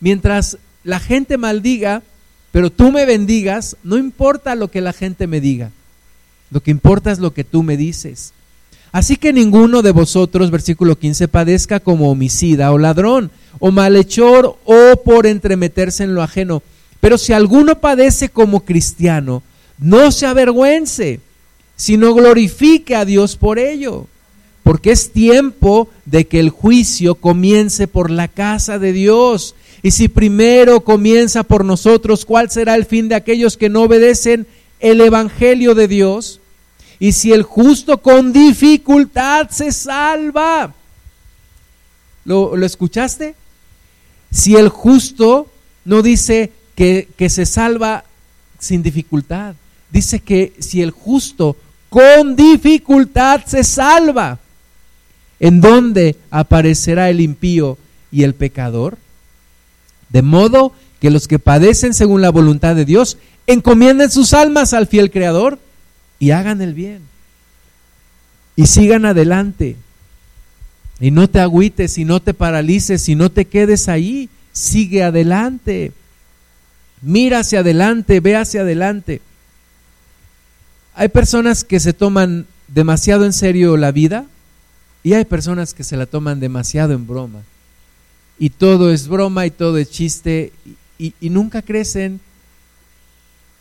Mientras 0.00 0.58
la 0.84 1.00
gente 1.00 1.38
maldiga, 1.38 2.02
pero 2.50 2.70
tú 2.70 2.92
me 2.92 3.06
bendigas, 3.06 3.76
no 3.82 3.96
importa 3.96 4.54
lo 4.54 4.70
que 4.70 4.80
la 4.80 4.92
gente 4.92 5.26
me 5.26 5.40
diga. 5.40 5.70
Lo 6.50 6.62
que 6.62 6.70
importa 6.70 7.10
es 7.10 7.18
lo 7.18 7.32
que 7.32 7.44
tú 7.44 7.62
me 7.62 7.76
dices. 7.76 8.34
Así 8.92 9.16
que 9.16 9.32
ninguno 9.32 9.80
de 9.80 9.90
vosotros, 9.90 10.50
versículo 10.50 10.98
15, 10.98 11.26
padezca 11.26 11.80
como 11.80 12.10
homicida 12.10 12.70
o 12.72 12.78
ladrón 12.78 13.30
o 13.58 13.70
malhechor 13.70 14.58
o 14.64 15.02
por 15.02 15.26
entremeterse 15.26 16.04
en 16.04 16.14
lo 16.14 16.22
ajeno. 16.22 16.62
Pero 17.00 17.16
si 17.16 17.32
alguno 17.32 17.80
padece 17.80 18.28
como 18.28 18.64
cristiano, 18.64 19.42
no 19.78 20.12
se 20.12 20.26
avergüence, 20.26 21.20
sino 21.74 22.14
glorifique 22.14 22.94
a 22.94 23.06
Dios 23.06 23.36
por 23.36 23.58
ello. 23.58 24.06
Porque 24.62 24.92
es 24.92 25.10
tiempo 25.10 25.88
de 26.04 26.26
que 26.26 26.38
el 26.38 26.50
juicio 26.50 27.14
comience 27.14 27.88
por 27.88 28.10
la 28.10 28.28
casa 28.28 28.78
de 28.78 28.92
Dios. 28.92 29.54
Y 29.82 29.92
si 29.92 30.08
primero 30.08 30.82
comienza 30.82 31.42
por 31.42 31.64
nosotros, 31.64 32.26
¿cuál 32.26 32.50
será 32.50 32.74
el 32.74 32.84
fin 32.84 33.08
de 33.08 33.14
aquellos 33.14 33.56
que 33.56 33.70
no 33.70 33.82
obedecen 33.82 34.46
el 34.80 35.00
Evangelio 35.00 35.74
de 35.74 35.88
Dios? 35.88 36.41
Y 37.02 37.10
si 37.10 37.32
el 37.32 37.42
justo 37.42 37.98
con 37.98 38.32
dificultad 38.32 39.50
se 39.50 39.72
salva, 39.72 40.72
¿lo, 42.24 42.56
escuchaste? 42.64 43.34
Si 44.30 44.54
el 44.54 44.68
justo 44.68 45.48
no 45.84 46.02
dice 46.02 46.52
que, 46.76 47.08
que 47.16 47.28
se 47.28 47.44
salva 47.44 48.04
sin 48.60 48.84
dificultad, 48.84 49.56
dice 49.90 50.20
que 50.20 50.52
si 50.60 50.80
el 50.80 50.92
justo 50.92 51.56
con 51.88 52.36
dificultad 52.36 53.46
se 53.46 53.64
salva, 53.64 54.38
¿en 55.40 55.60
dónde 55.60 56.14
aparecerá 56.30 57.10
el 57.10 57.20
impío 57.20 57.78
y 58.12 58.22
el 58.22 58.36
pecador? 58.36 58.96
De 60.08 60.22
modo 60.22 60.72
que 61.00 61.10
los 61.10 61.26
que 61.26 61.40
padecen 61.40 61.94
según 61.94 62.22
la 62.22 62.30
voluntad 62.30 62.76
de 62.76 62.84
Dios 62.84 63.18
encomienden 63.48 64.08
sus 64.08 64.34
almas 64.34 64.72
al 64.72 64.86
fiel 64.86 65.10
Creador 65.10 65.58
y 66.22 66.30
hagan 66.30 66.62
el 66.62 66.72
bien. 66.72 67.00
Y 68.54 68.68
sigan 68.68 69.06
adelante. 69.06 69.74
Y 71.00 71.10
no 71.10 71.28
te 71.28 71.40
agüites 71.40 71.98
y 71.98 72.04
no 72.04 72.22
te 72.22 72.32
paralices 72.32 73.08
y 73.08 73.16
no 73.16 73.32
te 73.32 73.46
quedes 73.46 73.88
ahí. 73.88 74.28
Sigue 74.52 75.02
adelante. 75.02 75.90
Mira 77.00 77.40
hacia 77.40 77.58
adelante, 77.58 78.20
ve 78.20 78.36
hacia 78.36 78.60
adelante. 78.60 79.20
Hay 80.94 81.08
personas 81.08 81.64
que 81.64 81.80
se 81.80 81.92
toman 81.92 82.46
demasiado 82.68 83.24
en 83.24 83.32
serio 83.32 83.76
la 83.76 83.90
vida 83.90 84.24
y 85.02 85.14
hay 85.14 85.24
personas 85.24 85.74
que 85.74 85.82
se 85.82 85.96
la 85.96 86.06
toman 86.06 86.38
demasiado 86.38 86.92
en 86.92 87.04
broma. 87.04 87.42
Y 88.38 88.50
todo 88.50 88.92
es 88.92 89.08
broma 89.08 89.44
y 89.44 89.50
todo 89.50 89.76
es 89.76 89.90
chiste 89.90 90.52
y, 91.00 91.14
y 91.20 91.30
nunca 91.30 91.62
crecen 91.62 92.20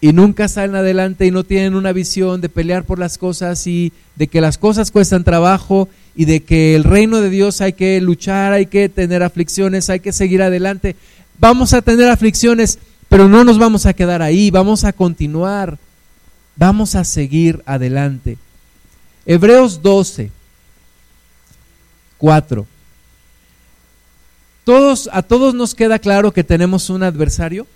y 0.03 0.13
nunca 0.13 0.47
salen 0.47 0.75
adelante 0.75 1.27
y 1.27 1.31
no 1.31 1.43
tienen 1.43 1.75
una 1.75 1.93
visión 1.93 2.41
de 2.41 2.49
pelear 2.49 2.85
por 2.85 2.97
las 2.97 3.19
cosas 3.19 3.67
y 3.67 3.93
de 4.15 4.27
que 4.27 4.41
las 4.41 4.57
cosas 4.57 4.89
cuestan 4.89 5.23
trabajo 5.23 5.87
y 6.15 6.25
de 6.25 6.41
que 6.43 6.75
el 6.75 6.83
reino 6.83 7.21
de 7.21 7.29
Dios 7.29 7.61
hay 7.61 7.73
que 7.73 8.01
luchar, 8.01 8.51
hay 8.51 8.65
que 8.65 8.89
tener 8.89 9.21
aflicciones, 9.21 9.91
hay 9.91 9.99
que 9.99 10.11
seguir 10.11 10.41
adelante. 10.41 10.95
Vamos 11.37 11.73
a 11.73 11.83
tener 11.83 12.09
aflicciones, 12.09 12.79
pero 13.09 13.29
no 13.29 13.43
nos 13.43 13.59
vamos 13.59 13.85
a 13.85 13.93
quedar 13.93 14.23
ahí, 14.23 14.49
vamos 14.49 14.85
a 14.85 14.91
continuar, 14.91 15.77
vamos 16.55 16.95
a 16.95 17.03
seguir 17.03 17.61
adelante. 17.67 18.39
Hebreos 19.27 19.83
12, 19.83 20.31
4. 22.17 22.65
Todos, 24.63 25.09
a 25.13 25.21
todos 25.21 25.53
nos 25.53 25.75
queda 25.75 25.99
claro 25.99 26.31
que 26.31 26.43
tenemos 26.43 26.89
un 26.89 27.03
adversario 27.03 27.67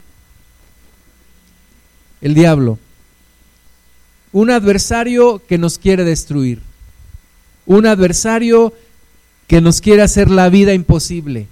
el 2.22 2.34
diablo. 2.34 2.80
Un 4.32 4.52
adversario 4.52 5.42
que 5.48 5.58
nos 5.58 5.78
quiere 5.78 6.04
destruir. 6.04 6.62
Un 7.66 7.86
adversario 7.86 8.74
que 9.48 9.62
nos 9.62 9.82
quiere 9.82 10.02
hacer 10.02 10.30
la 10.30 10.50
vida 10.50 10.74
imposible. 10.74 11.48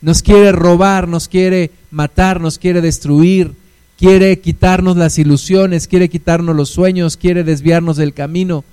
Nos 0.00 0.22
quiere 0.22 0.52
robar, 0.52 1.08
nos 1.08 1.28
quiere 1.28 1.70
matar, 1.90 2.40
nos 2.40 2.58
quiere 2.58 2.80
destruir. 2.80 3.52
Quiere 3.98 4.40
quitarnos 4.40 4.96
las 4.96 5.18
ilusiones, 5.18 5.86
quiere 5.86 6.08
quitarnos 6.08 6.56
los 6.56 6.70
sueños, 6.70 7.16
quiere 7.16 7.44
desviarnos 7.44 7.96
del 7.96 8.14
camino. 8.14 8.64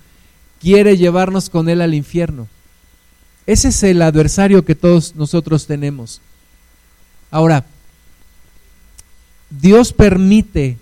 Quiere 0.60 0.98
llevarnos 0.98 1.50
con 1.50 1.70
él 1.70 1.82
al 1.82 1.94
infierno. 1.94 2.48
Ese 3.46 3.70
es 3.70 3.84
el 3.84 4.02
adversario 4.02 4.64
que 4.66 4.76
todos 4.76 5.16
nosotros 5.16 5.68
tenemos. 5.68 6.22
Ahora, 7.32 7.66
Dios 9.50 9.94
permite 9.94 10.78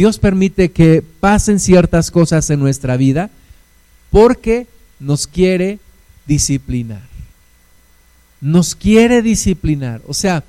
Dios 0.00 0.18
permite 0.18 0.70
que 0.70 1.02
pasen 1.02 1.60
ciertas 1.60 2.10
cosas 2.10 2.48
en 2.48 2.58
nuestra 2.58 2.96
vida 2.96 3.28
porque 4.08 4.66
nos 4.98 5.26
quiere 5.26 5.78
disciplinar. 6.26 7.02
Nos 8.40 8.74
quiere 8.74 9.20
disciplinar. 9.20 10.00
O 10.08 10.14
sea, 10.14 10.42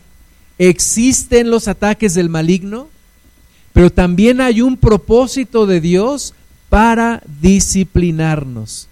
existen 0.58 1.50
los 1.50 1.68
ataques 1.68 2.14
del 2.14 2.30
maligno, 2.30 2.88
pero 3.74 3.90
también 3.90 4.40
hay 4.40 4.62
un 4.62 4.78
propósito 4.78 5.66
de 5.66 5.82
Dios 5.82 6.34
para 6.70 7.22
disciplinarnos. 7.42 8.88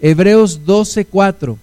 Hebreos 0.00 0.64
12:4. 0.64 1.58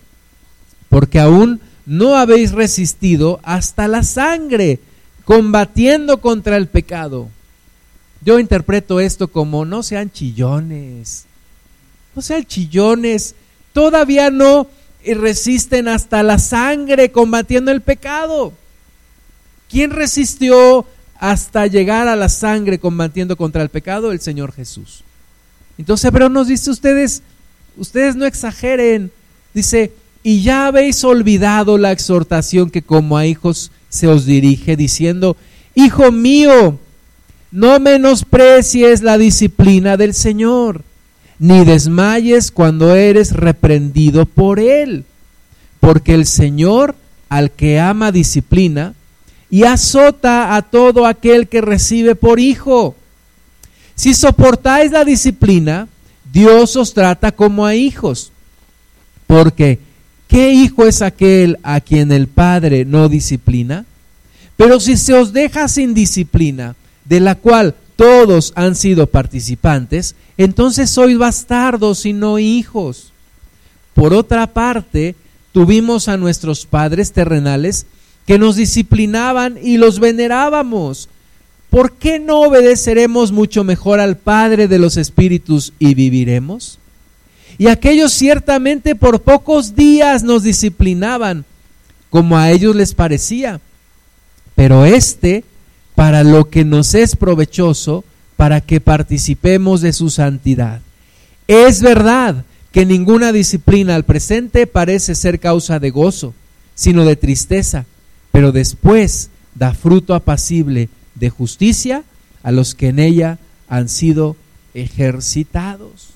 Porque 0.87 1.19
aún 1.19 1.61
no 1.87 2.15
habéis 2.15 2.51
resistido 2.51 3.39
hasta 3.41 3.87
la 3.87 4.03
sangre, 4.03 4.81
combatiendo 5.23 6.21
contra 6.21 6.57
el 6.57 6.67
pecado 6.67 7.31
yo 8.25 8.39
interpreto 8.39 8.99
esto 8.99 9.27
como 9.27 9.65
no 9.65 9.83
sean 9.83 10.11
chillones, 10.11 11.25
no 12.15 12.23
sean 12.23 12.43
chillones, 12.43 13.35
todavía 13.71 14.31
no 14.31 14.67
resisten 15.05 15.87
hasta 15.87 16.23
la 16.23 16.39
sangre 16.39 17.11
combatiendo 17.11 17.71
el 17.71 17.81
pecado. 17.81 18.51
¿Quién 19.69 19.91
resistió 19.91 20.87
hasta 21.19 21.67
llegar 21.67 22.07
a 22.07 22.15
la 22.15 22.29
sangre 22.29 22.79
combatiendo 22.79 23.37
contra 23.37 23.61
el 23.61 23.69
pecado? 23.69 24.11
El 24.11 24.19
Señor 24.19 24.51
Jesús. 24.53 25.03
Entonces, 25.77 26.09
pero 26.11 26.27
nos 26.27 26.47
dice 26.47 26.71
ustedes, 26.71 27.21
ustedes 27.77 28.15
no 28.15 28.25
exageren, 28.25 29.11
dice, 29.53 29.91
y 30.23 30.41
ya 30.41 30.65
habéis 30.65 31.03
olvidado 31.03 31.77
la 31.77 31.91
exhortación 31.91 32.71
que 32.71 32.81
como 32.81 33.17
a 33.17 33.27
hijos 33.27 33.71
se 33.89 34.07
os 34.07 34.25
dirige, 34.25 34.75
diciendo, 34.75 35.37
Hijo 35.75 36.11
mío, 36.11 36.79
no 37.55 37.79
menosprecies 37.79 39.01
la 39.01 39.17
disciplina 39.17 39.95
del 39.95 40.13
Señor, 40.13 40.81
ni 41.39 41.63
desmayes 41.63 42.51
cuando 42.51 42.93
eres 42.93 43.31
reprendido 43.31 44.25
por 44.25 44.59
Él, 44.59 45.05
porque 45.79 46.13
el 46.13 46.25
Señor 46.25 46.95
al 47.29 47.51
que 47.51 47.79
ama 47.79 48.11
disciplina 48.11 48.93
y 49.49 49.63
azota 49.63 50.57
a 50.57 50.63
todo 50.63 51.05
aquel 51.05 51.47
que 51.47 51.61
recibe 51.61 52.15
por 52.15 52.41
hijo. 52.41 52.93
Si 53.95 54.13
soportáis 54.13 54.91
la 54.91 55.05
disciplina, 55.05 55.87
Dios 56.33 56.75
os 56.75 56.93
trata 56.93 57.31
como 57.31 57.65
a 57.65 57.73
hijos. 57.73 58.33
Porque, 59.27 59.79
¿qué 60.27 60.51
hijo 60.51 60.85
es 60.85 61.01
aquel 61.01 61.57
a 61.63 61.79
quien 61.79 62.11
el 62.11 62.27
Padre 62.27 62.83
no 62.83 63.07
disciplina? 63.07 63.85
Pero 64.57 64.81
si 64.81 64.97
se 64.97 65.13
os 65.13 65.31
deja 65.31 65.69
sin 65.69 65.93
disciplina, 65.93 66.75
de 67.05 67.19
la 67.19 67.35
cual 67.35 67.75
todos 67.95 68.51
han 68.55 68.75
sido 68.75 69.07
participantes, 69.07 70.15
entonces 70.37 70.89
sois 70.89 71.17
bastardos 71.17 72.05
y 72.05 72.13
no 72.13 72.39
hijos. 72.39 73.13
Por 73.93 74.13
otra 74.13 74.47
parte, 74.47 75.15
tuvimos 75.53 76.09
a 76.09 76.17
nuestros 76.17 76.65
padres 76.65 77.13
terrenales 77.13 77.85
que 78.25 78.37
nos 78.37 78.55
disciplinaban 78.57 79.57
y 79.61 79.77
los 79.77 79.99
venerábamos. 79.99 81.07
¿Por 81.69 81.93
qué 81.93 82.19
no 82.19 82.41
obedeceremos 82.41 83.31
mucho 83.31 83.63
mejor 83.63 83.99
al 83.99 84.17
Padre 84.17 84.67
de 84.67 84.79
los 84.79 84.97
Espíritus 84.97 85.73
y 85.79 85.93
viviremos? 85.93 86.79
Y 87.57 87.67
aquellos 87.67 88.11
ciertamente 88.11 88.95
por 88.95 89.21
pocos 89.21 89.75
días 89.75 90.23
nos 90.23 90.43
disciplinaban, 90.43 91.45
como 92.09 92.37
a 92.37 92.51
ellos 92.51 92.75
les 92.75 92.93
parecía, 92.93 93.61
pero 94.55 94.85
este 94.85 95.43
para 95.95 96.23
lo 96.23 96.49
que 96.49 96.65
nos 96.65 96.93
es 96.93 97.15
provechoso, 97.15 98.03
para 98.35 98.61
que 98.61 98.81
participemos 98.81 99.81
de 99.81 99.93
su 99.93 100.09
santidad. 100.09 100.81
Es 101.47 101.81
verdad 101.81 102.43
que 102.71 102.85
ninguna 102.85 103.31
disciplina 103.31 103.95
al 103.95 104.03
presente 104.03 104.67
parece 104.67 105.15
ser 105.15 105.39
causa 105.39 105.79
de 105.79 105.89
gozo, 105.91 106.33
sino 106.75 107.05
de 107.05 107.15
tristeza, 107.15 107.85
pero 108.31 108.51
después 108.51 109.29
da 109.53 109.73
fruto 109.73 110.13
apacible 110.13 110.89
de 111.15 111.29
justicia 111.29 112.03
a 112.43 112.51
los 112.51 112.75
que 112.75 112.89
en 112.89 112.99
ella 112.99 113.39
han 113.69 113.87
sido 113.87 114.35
ejercitados. 114.73 116.09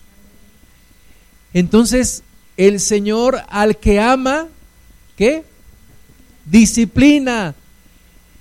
Entonces, 1.53 2.23
el 2.57 2.82
Señor 2.82 3.41
al 3.47 3.77
que 3.77 4.01
ama, 4.01 4.47
¿qué? 5.15 5.43
Disciplina. 6.45 7.55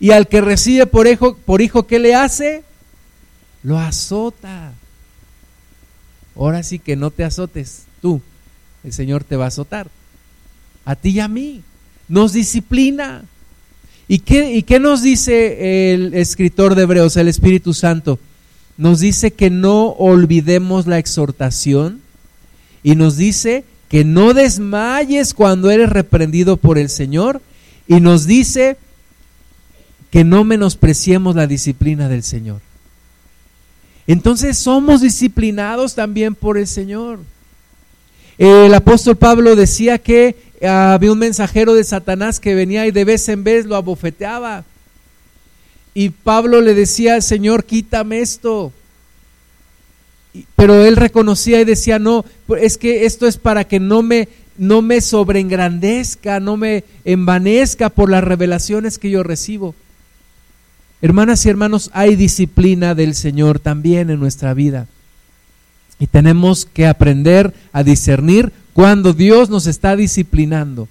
Y 0.00 0.10
al 0.12 0.28
que 0.28 0.40
recibe 0.40 0.86
por 0.86 1.06
hijo, 1.06 1.36
por 1.36 1.60
hijo, 1.60 1.86
¿qué 1.86 1.98
le 1.98 2.14
hace? 2.14 2.62
Lo 3.62 3.78
azota. 3.78 4.72
Ahora 6.36 6.62
sí 6.62 6.78
que 6.78 6.94
no 6.94 7.10
te 7.10 7.24
azotes 7.24 7.84
tú. 8.00 8.20
El 8.84 8.92
Señor 8.92 9.24
te 9.24 9.36
va 9.36 9.46
a 9.46 9.48
azotar. 9.48 9.88
A 10.84 10.94
ti 10.94 11.10
y 11.10 11.20
a 11.20 11.28
mí. 11.28 11.62
Nos 12.08 12.32
disciplina. 12.32 13.24
¿Y 14.06 14.20
qué, 14.20 14.54
¿Y 14.54 14.62
qué 14.62 14.78
nos 14.78 15.02
dice 15.02 15.92
el 15.92 16.14
escritor 16.14 16.74
de 16.74 16.82
Hebreos, 16.82 17.16
el 17.16 17.28
Espíritu 17.28 17.74
Santo? 17.74 18.18
Nos 18.76 19.00
dice 19.00 19.32
que 19.32 19.50
no 19.50 19.88
olvidemos 19.88 20.86
la 20.86 20.98
exhortación 20.98 22.00
y 22.82 22.94
nos 22.94 23.16
dice 23.16 23.64
que 23.88 24.04
no 24.04 24.34
desmayes 24.34 25.34
cuando 25.34 25.70
eres 25.70 25.90
reprendido 25.90 26.56
por 26.56 26.78
el 26.78 26.88
Señor 26.88 27.42
y 27.88 28.00
nos 28.00 28.26
dice 28.26 28.76
que 30.10 30.24
no 30.24 30.44
menospreciemos 30.44 31.36
la 31.36 31.46
disciplina 31.46 32.08
del 32.08 32.22
Señor. 32.22 32.60
Entonces 34.06 34.56
somos 34.56 35.02
disciplinados 35.02 35.94
también 35.94 36.34
por 36.34 36.56
el 36.56 36.66
Señor. 36.66 37.20
El 38.38 38.72
apóstol 38.72 39.16
Pablo 39.16 39.54
decía 39.54 39.98
que 39.98 40.34
había 40.66 41.12
un 41.12 41.18
mensajero 41.18 41.74
de 41.74 41.84
Satanás 41.84 42.40
que 42.40 42.54
venía 42.54 42.86
y 42.86 42.90
de 42.90 43.04
vez 43.04 43.28
en 43.28 43.44
vez 43.44 43.66
lo 43.66 43.76
abofeteaba. 43.76 44.64
Y 45.92 46.10
Pablo 46.10 46.60
le 46.60 46.74
decía 46.74 47.14
al 47.14 47.22
Señor, 47.22 47.64
quítame 47.64 48.20
esto. 48.20 48.72
Pero 50.56 50.84
él 50.84 50.96
reconocía 50.96 51.60
y 51.60 51.64
decía, 51.64 51.98
no, 51.98 52.24
es 52.60 52.78
que 52.78 53.04
esto 53.04 53.26
es 53.26 53.36
para 53.36 53.64
que 53.64 53.80
no 53.80 54.02
me, 54.02 54.28
no 54.56 54.80
me 54.80 55.00
sobreengrandezca, 55.00 56.40
no 56.40 56.56
me 56.56 56.84
envanezca 57.04 57.88
por 57.90 58.10
las 58.10 58.24
revelaciones 58.24 58.98
que 58.98 59.10
yo 59.10 59.22
recibo. 59.22 59.74
Hermanas 61.00 61.46
y 61.46 61.48
hermanos, 61.48 61.90
hay 61.92 62.16
disciplina 62.16 62.94
del 62.94 63.14
Señor 63.14 63.60
también 63.60 64.10
en 64.10 64.18
nuestra 64.18 64.52
vida. 64.52 64.86
Y 66.00 66.06
tenemos 66.06 66.66
que 66.66 66.86
aprender 66.86 67.54
a 67.72 67.82
discernir 67.82 68.52
cuando 68.72 69.12
Dios 69.12 69.50
nos 69.50 69.66
está 69.66 69.96
disciplinando, 69.96 70.88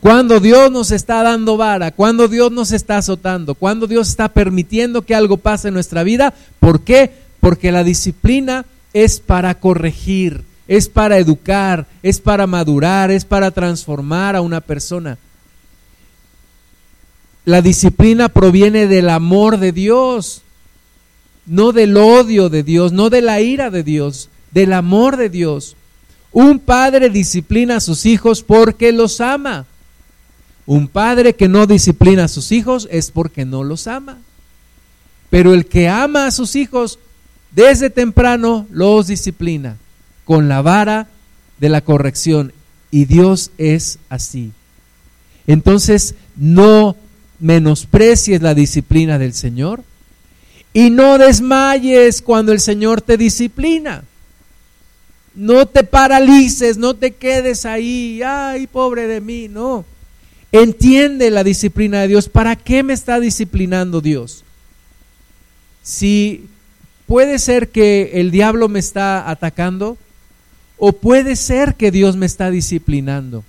cuando 0.00 0.40
Dios 0.40 0.70
nos 0.70 0.90
está 0.90 1.22
dando 1.22 1.56
vara, 1.56 1.90
cuando 1.90 2.28
Dios 2.28 2.52
nos 2.52 2.72
está 2.72 2.98
azotando, 2.98 3.54
cuando 3.54 3.86
Dios 3.86 4.08
está 4.08 4.28
permitiendo 4.28 5.02
que 5.02 5.14
algo 5.14 5.38
pase 5.38 5.68
en 5.68 5.74
nuestra 5.74 6.02
vida. 6.02 6.34
¿Por 6.60 6.80
qué? 6.80 7.10
Porque 7.40 7.72
la 7.72 7.84
disciplina 7.84 8.66
es 8.92 9.20
para 9.20 9.58
corregir, 9.60 10.44
es 10.68 10.88
para 10.88 11.18
educar, 11.18 11.86
es 12.02 12.20
para 12.20 12.46
madurar, 12.46 13.10
es 13.10 13.24
para 13.24 13.50
transformar 13.50 14.36
a 14.36 14.40
una 14.40 14.60
persona. 14.60 15.18
La 17.44 17.60
disciplina 17.60 18.28
proviene 18.28 18.86
del 18.86 19.10
amor 19.10 19.58
de 19.58 19.72
Dios, 19.72 20.42
no 21.46 21.72
del 21.72 21.96
odio 21.96 22.48
de 22.48 22.62
Dios, 22.62 22.92
no 22.92 23.10
de 23.10 23.20
la 23.20 23.40
ira 23.40 23.70
de 23.70 23.82
Dios, 23.82 24.30
del 24.50 24.72
amor 24.72 25.16
de 25.18 25.28
Dios. 25.28 25.76
Un 26.32 26.58
padre 26.58 27.10
disciplina 27.10 27.76
a 27.76 27.80
sus 27.80 28.06
hijos 28.06 28.42
porque 28.42 28.92
los 28.92 29.20
ama. 29.20 29.66
Un 30.66 30.88
padre 30.88 31.34
que 31.34 31.48
no 31.48 31.66
disciplina 31.66 32.24
a 32.24 32.28
sus 32.28 32.50
hijos 32.50 32.88
es 32.90 33.10
porque 33.10 33.44
no 33.44 33.62
los 33.62 33.86
ama. 33.86 34.18
Pero 35.28 35.52
el 35.52 35.66
que 35.66 35.88
ama 35.88 36.26
a 36.26 36.30
sus 36.30 36.56
hijos 36.56 36.98
desde 37.50 37.90
temprano 37.90 38.66
los 38.70 39.06
disciplina 39.06 39.76
con 40.24 40.48
la 40.48 40.62
vara 40.62 41.08
de 41.58 41.68
la 41.68 41.82
corrección. 41.82 42.52
Y 42.90 43.04
Dios 43.04 43.50
es 43.58 43.98
así. 44.08 44.52
Entonces, 45.46 46.14
no 46.36 46.96
menosprecies 47.38 48.42
la 48.42 48.54
disciplina 48.54 49.18
del 49.18 49.34
Señor 49.34 49.82
y 50.72 50.90
no 50.90 51.18
desmayes 51.18 52.20
cuando 52.20 52.52
el 52.52 52.60
Señor 52.60 53.00
te 53.00 53.16
disciplina. 53.16 54.04
No 55.34 55.66
te 55.66 55.84
paralices, 55.84 56.76
no 56.76 56.94
te 56.94 57.12
quedes 57.12 57.64
ahí, 57.64 58.20
ay, 58.22 58.66
pobre 58.66 59.06
de 59.06 59.20
mí, 59.20 59.48
no. 59.48 59.84
Entiende 60.52 61.30
la 61.30 61.42
disciplina 61.42 62.02
de 62.02 62.08
Dios. 62.08 62.28
¿Para 62.28 62.54
qué 62.56 62.82
me 62.82 62.92
está 62.92 63.18
disciplinando 63.18 64.00
Dios? 64.00 64.44
Si 65.82 66.46
puede 67.06 67.38
ser 67.38 67.68
que 67.68 68.12
el 68.14 68.30
diablo 68.30 68.68
me 68.68 68.78
está 68.78 69.28
atacando 69.28 69.98
o 70.76 70.92
puede 70.92 71.36
ser 71.36 71.74
que 71.74 71.90
Dios 71.90 72.16
me 72.16 72.26
está 72.26 72.50
disciplinando. 72.50 73.44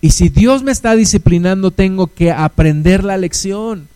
Y 0.00 0.10
si 0.10 0.28
Dios 0.28 0.62
me 0.62 0.72
está 0.72 0.96
disciplinando, 0.96 1.70
tengo 1.70 2.06
que 2.06 2.30
aprender 2.30 3.04
la 3.04 3.16
lección. 3.16 3.88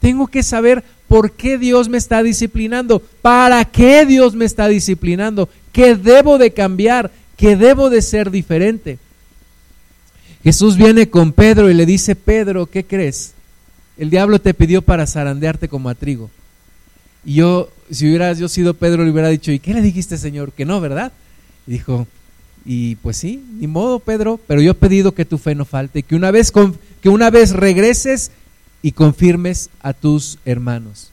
Tengo 0.00 0.26
que 0.26 0.42
saber 0.42 0.84
por 1.06 1.32
qué 1.32 1.58
Dios 1.58 1.88
me 1.88 1.98
está 1.98 2.22
disciplinando, 2.22 3.00
para 3.22 3.64
qué 3.64 4.04
Dios 4.04 4.34
me 4.34 4.44
está 4.44 4.68
disciplinando, 4.68 5.48
qué 5.72 5.94
debo 5.96 6.38
de 6.38 6.52
cambiar, 6.52 7.10
qué 7.36 7.56
debo 7.56 7.88
de 7.88 8.02
ser 8.02 8.30
diferente. 8.30 8.98
Jesús 10.44 10.76
viene 10.76 11.08
con 11.08 11.32
Pedro 11.32 11.70
y 11.70 11.74
le 11.74 11.86
dice, 11.86 12.14
Pedro, 12.14 12.66
¿qué 12.66 12.84
crees? 12.84 13.32
El 13.96 14.10
diablo 14.10 14.40
te 14.40 14.54
pidió 14.54 14.82
para 14.82 15.06
zarandearte 15.06 15.68
como 15.68 15.88
a 15.88 15.94
trigo. 15.94 16.30
Y 17.24 17.34
yo, 17.34 17.70
si 17.90 18.06
hubiera 18.06 18.32
yo 18.34 18.48
sido 18.48 18.74
Pedro, 18.74 19.04
le 19.04 19.10
hubiera 19.10 19.28
dicho, 19.28 19.50
¿y 19.50 19.58
qué 19.58 19.74
le 19.74 19.82
dijiste, 19.82 20.16
Señor? 20.16 20.52
Que 20.52 20.64
no, 20.64 20.80
¿verdad? 20.80 21.12
Y 21.66 21.72
dijo, 21.72 22.06
y 22.64 22.96
pues 22.96 23.16
sí, 23.16 23.42
ni 23.58 23.66
modo, 23.66 23.98
Pedro, 23.98 24.38
pero 24.46 24.60
yo 24.60 24.72
he 24.72 24.74
pedido 24.74 25.12
que 25.12 25.24
tu 25.24 25.38
fe 25.38 25.54
no 25.54 25.64
falte, 25.64 26.02
que 26.02 26.14
una 26.14 26.30
vez, 26.30 26.52
que 27.00 27.08
una 27.08 27.30
vez 27.30 27.52
regreses 27.52 28.30
y 28.82 28.92
confirmes 28.92 29.70
a 29.80 29.92
tus 29.92 30.38
hermanos. 30.44 31.10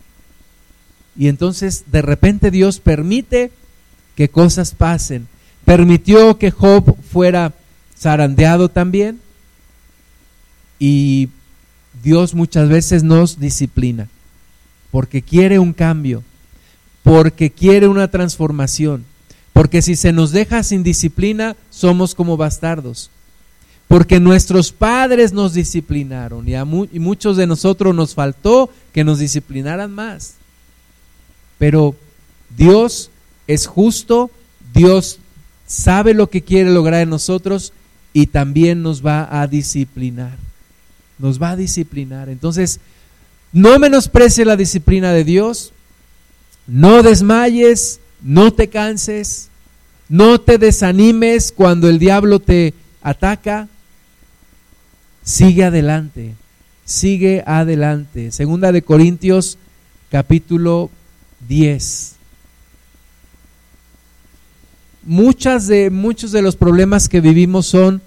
Y 1.18 1.28
entonces 1.28 1.86
de 1.92 2.02
repente 2.02 2.52
Dios 2.52 2.80
permite 2.80 3.52
que 4.16 4.30
cosas 4.30 4.72
pasen. 4.72 5.28
Permitió 5.64 6.38
que 6.38 6.52
Job 6.52 6.96
fuera 7.12 7.54
zarandeado 7.98 8.70
también. 8.70 9.20
Y 10.78 11.30
Dios 12.04 12.36
muchas 12.36 12.68
veces 12.68 13.04
nos 13.04 13.40
disciplina 13.40 14.10
porque 14.96 15.22
quiere 15.22 15.60
un 15.60 15.74
cambio, 15.74 16.24
porque 17.04 17.52
quiere 17.52 17.90
una 17.90 18.10
transformación. 18.10 19.04
Porque 19.56 19.82
si 19.82 19.96
se 19.96 20.12
nos 20.12 20.34
deja 20.34 20.64
sin 20.64 20.84
disciplina, 20.84 21.56
somos 21.70 22.14
como 22.14 22.36
bastardos. 22.36 23.10
Porque 23.88 24.20
nuestros 24.20 24.74
padres 24.74 25.32
nos 25.32 25.54
disciplinaron 25.54 26.46
y 26.50 26.56
a 26.56 26.66
muchos 26.66 27.38
de 27.38 27.48
nosotros 27.48 27.96
nos 27.96 28.16
faltó 28.16 28.70
que 28.92 29.06
nos 29.06 29.18
disciplinaran 29.20 29.94
más. 29.94 30.34
Pero 31.58 31.96
Dios 32.58 33.12
es 33.48 33.66
justo, 33.66 34.30
Dios 34.74 35.20
sabe 35.66 36.14
lo 36.14 36.30
que 36.30 36.42
quiere 36.42 36.70
lograr 36.72 37.04
en 37.04 37.10
nosotros 37.10 37.72
y 38.12 38.28
también 38.28 38.84
nos 38.84 39.06
va 39.06 39.42
a 39.42 39.48
disciplinar. 39.48 40.38
Nos 41.18 41.42
va 41.42 41.52
a 41.52 41.56
disciplinar. 41.56 42.28
Entonces, 42.28 42.82
no 43.54 43.80
menosprecie 43.80 44.44
la 44.44 44.58
disciplina 44.58 45.14
de 45.14 45.24
Dios, 45.24 45.72
No 46.68 47.04
desmayes, 47.04 48.02
no 48.26 48.52
te 48.52 48.70
canses, 48.70 49.50
no 50.10 50.42
te 50.42 50.58
desanimes 50.58 51.52
cuando 51.52 51.88
el 51.88 52.00
diablo 52.00 52.40
te 52.40 52.74
ataca. 53.04 53.68
Sigue 55.24 55.64
adelante, 55.64 56.34
sigue 56.86 57.44
adelante. 57.46 58.32
Segunda 58.32 58.72
de 58.72 58.82
Corintios 58.82 59.60
capítulo 60.10 60.90
10. 61.48 62.16
Muchas 65.04 65.68
de, 65.68 65.92
muchos 65.92 66.32
de 66.32 66.42
los 66.42 66.56
problemas 66.56 67.08
que 67.08 67.22
vivimos 67.22 67.68
son 67.68 68.02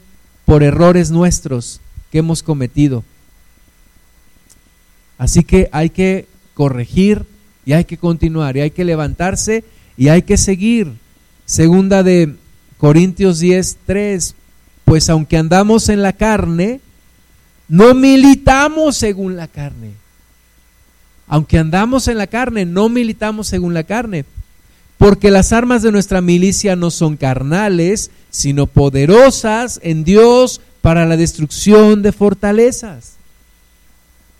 por 0.44 0.64
errores 0.64 1.12
nuestros 1.12 1.80
que 2.10 2.18
hemos 2.18 2.42
cometido. 2.42 3.04
Así 5.16 5.44
que 5.44 5.68
hay 5.70 5.90
que 5.90 6.26
corregir 6.54 7.24
y 7.64 7.74
hay 7.74 7.84
que 7.84 7.98
continuar 7.98 8.56
y 8.56 8.62
hay 8.62 8.72
que 8.72 8.84
levantarse 8.84 9.62
y 9.98 10.08
hay 10.08 10.22
que 10.22 10.38
seguir. 10.38 10.92
Segunda 11.44 12.02
de 12.02 12.34
Corintios 12.78 13.40
10, 13.40 13.78
3, 13.84 14.34
pues 14.84 15.10
aunque 15.10 15.36
andamos 15.36 15.88
en 15.88 16.02
la 16.02 16.12
carne, 16.12 16.80
no 17.66 17.94
militamos 17.94 18.96
según 18.96 19.36
la 19.36 19.48
carne. 19.48 19.90
Aunque 21.26 21.58
andamos 21.58 22.08
en 22.08 22.16
la 22.16 22.28
carne, 22.28 22.64
no 22.64 22.88
militamos 22.88 23.48
según 23.48 23.74
la 23.74 23.82
carne. 23.82 24.24
Porque 24.96 25.30
las 25.30 25.52
armas 25.52 25.82
de 25.82 25.92
nuestra 25.92 26.20
milicia 26.20 26.76
no 26.76 26.90
son 26.90 27.16
carnales, 27.16 28.10
sino 28.30 28.66
poderosas 28.66 29.80
en 29.82 30.04
Dios 30.04 30.60
para 30.80 31.06
la 31.06 31.16
destrucción 31.16 32.02
de 32.02 32.12
fortalezas. 32.12 33.14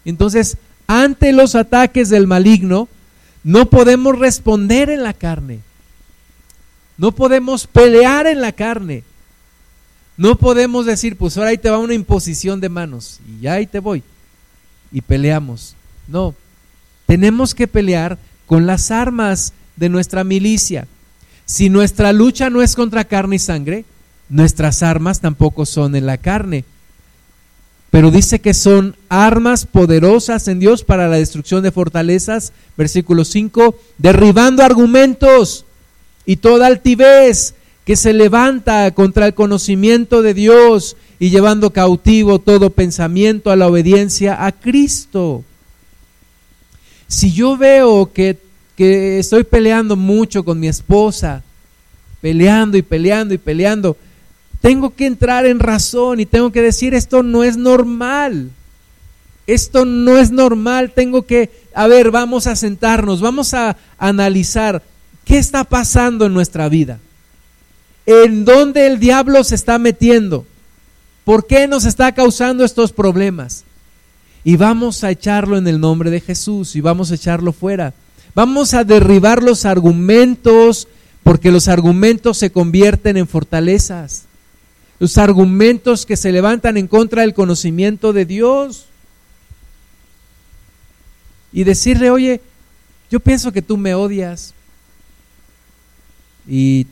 Entonces, 0.04 0.56
ante 0.86 1.32
los 1.32 1.54
ataques 1.54 2.09
del 2.09 2.26
maligno, 2.26 2.88
no 3.45 3.66
podemos 3.66 4.18
responder 4.18 4.91
en 4.91 5.03
la 5.03 5.12
carne. 5.12 5.61
No 6.97 7.12
podemos 7.12 7.66
pelear 7.66 8.26
en 8.26 8.41
la 8.41 8.53
carne. 8.53 9.05
No 10.16 10.36
podemos 10.36 10.84
decir, 10.84 11.16
pues 11.16 11.36
ahora 11.36 11.51
ahí 11.51 11.59
te 11.59 11.70
va 11.70 11.78
una 11.78 11.95
imposición 11.95 12.61
de 12.61 12.68
manos 12.68 13.20
y 13.41 13.47
ahí 13.47 13.66
te 13.66 13.78
voy. 13.78 14.03
Y 14.91 15.01
peleamos. 15.01 15.76
No, 16.09 16.34
tenemos 17.07 17.55
que 17.55 17.68
pelear 17.68 18.18
con 18.47 18.66
las 18.66 18.91
armas 18.91 19.53
de 19.76 19.89
nuestra 19.89 20.24
milicia. 20.24 20.89
Si 21.47 21.68
nuestra 21.68 22.12
lucha 22.12 22.51
no 22.51 22.62
es 22.62 22.74
contra 22.74 23.05
carne 23.05 23.36
y 23.36 23.39
sangre, 23.39 23.84
nuestras 24.28 24.82
armas 24.82 25.20
tampoco 25.20 25.64
son 25.64 25.95
en 25.95 26.07
la 26.07 26.18
carne. 26.18 26.64
Pero 27.91 28.11
dice 28.11 28.41
que 28.41 28.53
son 28.53 28.97
armas 29.09 29.64
poderosas 29.64 30.47
en 30.49 30.59
Dios 30.59 30.84
para 30.84 31.09
la 31.09 31.16
destrucción 31.16 31.62
de 31.62 31.72
fortalezas. 31.72 32.53
Versículo 32.76 33.24
5, 33.24 33.74
derribando 33.97 34.62
argumentos 34.62 35.64
y 36.26 36.36
toda 36.36 36.66
altivez 36.66 37.55
que 37.86 37.97
se 37.97 38.12
levanta 38.12 38.91
contra 38.91 39.26
el 39.26 39.32
conocimiento 39.32 40.20
de 40.20 40.34
Dios 40.34 40.97
y 41.18 41.30
llevando 41.30 41.72
cautivo 41.72 42.39
todo 42.39 42.68
pensamiento 42.68 43.51
a 43.51 43.57
la 43.57 43.66
obediencia 43.66 44.45
a 44.45 44.53
Cristo. 44.53 45.43
Si 47.07 47.32
yo 47.32 47.57
veo 47.57 48.12
que, 48.12 48.36
que 48.76 49.18
estoy 49.18 49.45
peleando 49.45 49.97
mucho 49.97 50.45
con 50.45 50.61
mi 50.61 50.68
esposa, 50.68 51.43
peleando 52.20 52.76
y 52.76 52.82
peleando 52.82 53.32
y 53.32 53.39
peleando, 53.39 53.97
tengo 54.61 54.94
que 54.94 55.06
entrar 55.06 55.46
en 55.46 55.61
razón 55.61 56.20
y 56.20 56.26
tengo 56.26 56.52
que 56.52 56.62
decir 56.62 56.94
esto 56.94 57.22
no 57.22 57.44
es 57.44 57.56
normal. 57.56 58.50
Esto 59.46 59.86
no 59.86 60.18
es 60.18 60.30
normal, 60.30 60.92
tengo 60.94 61.22
que, 61.22 61.50
a 61.74 61.86
ver, 61.86 62.11
vamos 62.11 62.46
a 62.46 62.54
sentarnos, 62.54 63.22
vamos 63.22 63.54
a 63.54 63.78
analizar 63.96 64.82
qué 65.24 65.38
está 65.38 65.64
pasando 65.64 66.26
en 66.26 66.34
nuestra 66.34 66.68
vida 66.68 66.98
en 68.09 68.46
dónde 68.46 68.86
el 68.86 68.98
diablo 68.98 69.44
se 69.44 69.54
está 69.54 69.78
metiendo, 69.78 70.46
por 71.24 71.46
qué 71.46 71.68
nos 71.68 71.84
está 71.84 72.12
causando 72.12 72.64
estos 72.64 72.90
problemas. 72.90 73.64
Y 74.44 74.56
vamos 74.56 75.04
a 75.04 75.11
echarlo 75.11 75.59
en 75.59 75.68
el 75.68 75.78
nombre 75.78 76.11
de 76.11 76.22
Jesús 76.22 76.74
y 76.74 76.80
vamos 76.80 77.11
a 77.11 77.16
echarlo 77.16 77.52
fuera. 77.52 77.92
Vamos 78.34 78.72
a 78.72 78.82
derribar 78.82 79.42
los 79.42 79.66
argumentos 79.66 80.88
porque 81.22 81.50
los 81.50 81.68
argumentos 81.68 82.38
se 82.38 82.50
convierten 82.50 83.18
en 83.18 83.28
fortalezas. 83.28 84.24
Los 84.99 85.18
argumentos 85.18 86.07
que 86.07 86.16
se 86.16 86.32
levantan 86.32 86.76
en 86.76 86.88
contra 86.88 87.22
del 87.22 87.34
conocimiento 87.34 88.12
de 88.12 88.24
Dios. 88.24 88.86
Y 91.53 91.64
decirle, 91.64 92.11
oye, 92.11 92.40
yo 93.11 93.20
pienso 93.20 93.53
que 93.53 93.62
tú 93.62 93.76
me 93.76 93.94
odias. 93.94 94.55
Y 96.46 96.86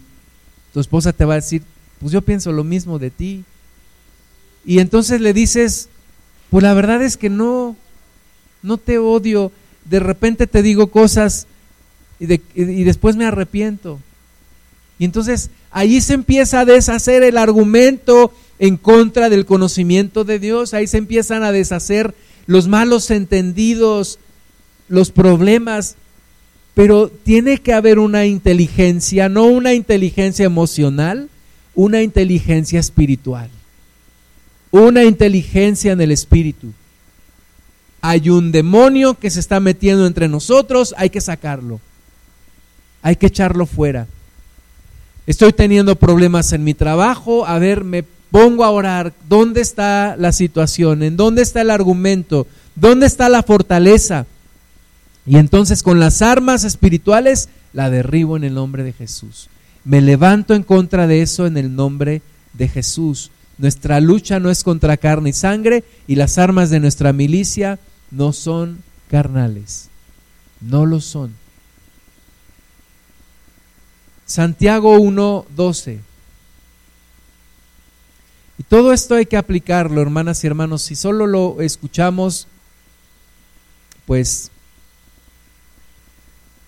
tu 0.73 0.81
esposa 0.81 1.13
te 1.13 1.25
va 1.25 1.35
a 1.35 1.37
decir, 1.37 1.63
pues 2.01 2.13
yo 2.13 2.23
pienso 2.23 2.53
lo 2.53 2.65
mismo 2.65 2.99
de 2.99 3.11
ti. 3.11 3.45
Y 4.65 4.79
entonces 4.79 5.21
le 5.21 5.33
dices, 5.33 5.89
pues 6.51 6.63
la 6.63 6.75
verdad 6.75 7.03
es 7.03 7.17
que 7.17 7.31
no, 7.31 7.77
no 8.63 8.79
te 8.79 8.99
odio, 8.99 9.53
de 9.85 10.01
repente 10.01 10.47
te 10.47 10.63
digo 10.63 10.89
cosas 10.89 11.47
y, 12.19 12.33
y 12.55 12.85
después 12.85 13.17
me 13.17 13.27
arrepiento. 13.27 14.01
Y 14.99 15.05
entonces 15.05 15.51
ahí 15.77 16.01
se 16.01 16.15
empieza 16.15 16.61
a 16.61 16.65
deshacer 16.65 17.23
el 17.23 17.37
argumento 17.37 18.33
en 18.59 18.79
contra 18.79 19.29
del 19.29 19.45
conocimiento 19.45 20.25
de 20.25 20.39
Dios, 20.39 20.73
ahí 20.73 20.87
se 20.87 20.97
empiezan 20.97 21.43
a 21.43 21.53
deshacer 21.53 22.15
los 22.47 22.67
malos 22.67 23.11
entendidos, 23.11 24.19
los 24.89 25.11
problemas 25.11 25.97
pero 26.73 27.11
tiene 27.11 27.59
que 27.59 27.75
haber 27.75 27.99
una 27.99 28.25
inteligencia, 28.25 29.29
no 29.31 29.45
una 29.45 29.75
inteligencia 29.75 30.47
emocional, 30.47 31.29
una 31.75 32.03
inteligencia 32.03 32.81
espiritual, 32.81 33.51
una 34.71 35.05
inteligencia 35.05 35.93
en 35.93 36.01
el 36.03 36.11
espíritu. 36.11 36.73
Hay 38.01 38.29
un 38.31 38.51
demonio 38.53 39.15
que 39.15 39.31
se 39.31 39.41
está 39.41 39.61
metiendo 39.61 40.07
entre 40.07 40.29
nosotros, 40.29 40.95
hay 40.97 41.09
que 41.09 41.23
sacarlo, 41.23 41.81
hay 43.03 43.17
que 43.17 43.27
echarlo 43.27 43.65
fuera. 43.65 44.07
Estoy 45.27 45.53
teniendo 45.53 45.97
problemas 45.97 46.53
en 46.53 46.63
mi 46.63 46.75
trabajo, 46.75 47.47
a 47.47 47.59
ver, 47.59 47.83
me 47.83 48.05
pongo 48.31 48.65
a 48.65 48.71
orar, 48.71 49.13
¿dónde 49.29 49.61
está 49.61 50.17
la 50.17 50.33
situación? 50.33 51.03
¿En 51.03 51.17
dónde 51.17 51.43
está 51.43 51.63
el 51.63 51.71
argumento? 51.71 52.47
¿Dónde 52.75 53.07
está 53.07 53.29
la 53.29 53.43
fortaleza? 53.43 54.27
Y 55.27 55.39
entonces 55.39 55.83
con 55.83 55.99
las 55.99 56.23
armas 56.23 56.65
espirituales 56.65 57.49
la 57.73 57.91
derribo 57.91 58.37
en 58.37 58.45
el 58.45 58.55
nombre 58.55 58.85
de 58.85 58.93
Jesús. 58.93 59.49
Me 59.85 60.01
levanto 60.01 60.55
en 60.55 60.63
contra 60.63 61.07
de 61.07 61.23
eso 61.23 61.47
en 61.47 61.57
el 61.57 61.75
nombre 61.75 62.23
de 62.53 62.69
Jesús. 62.69 63.31
Nuestra 63.59 64.01
lucha 64.01 64.39
no 64.39 64.51
es 64.51 64.63
contra 64.63 64.97
carne 64.97 65.31
y 65.31 65.33
sangre 65.33 65.85
y 66.07 66.17
las 66.17 66.39
armas 66.39 66.71
de 66.71 66.81
nuestra 66.81 67.13
milicia 67.13 67.79
no 68.11 68.33
son 68.33 68.79
carnales. 69.11 69.89
No 70.61 70.87
lo 70.87 71.01
son. 71.01 71.33
Santiago 74.27 74.99
1:12. 74.99 76.01
Y 78.59 78.63
todo 78.65 78.93
esto 78.93 79.15
hay 79.15 79.27
que 79.27 79.37
aplicarlo, 79.37 80.03
hermanas 80.03 80.43
y 80.43 80.47
hermanos. 80.47 80.83
Si 80.83 80.97
solo 80.97 81.27
lo 81.27 81.61
escuchamos, 81.61 82.49
pues 84.07 84.51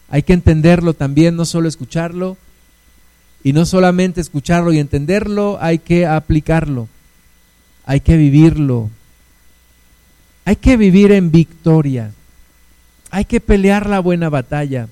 hay 0.08 0.22
que 0.22 0.32
entenderlo 0.32 0.94
también, 0.94 1.36
no 1.36 1.44
solo 1.44 1.68
escucharlo. 1.68 2.36
Y 3.42 3.52
no 3.52 3.66
solamente 3.66 4.20
escucharlo 4.20 4.72
y 4.72 4.78
entenderlo, 4.78 5.58
hay 5.60 5.78
que 5.78 6.06
aplicarlo. 6.06 6.88
Hay 7.84 8.00
que 8.00 8.16
vivirlo. 8.16 8.90
Hay 10.44 10.56
que 10.56 10.76
vivir 10.76 11.12
en 11.12 11.30
victoria. 11.30 12.12
Hay 13.10 13.24
que 13.24 13.40
pelear 13.40 13.88
la 13.88 14.00
buena 14.00 14.28
batalla. 14.28 14.88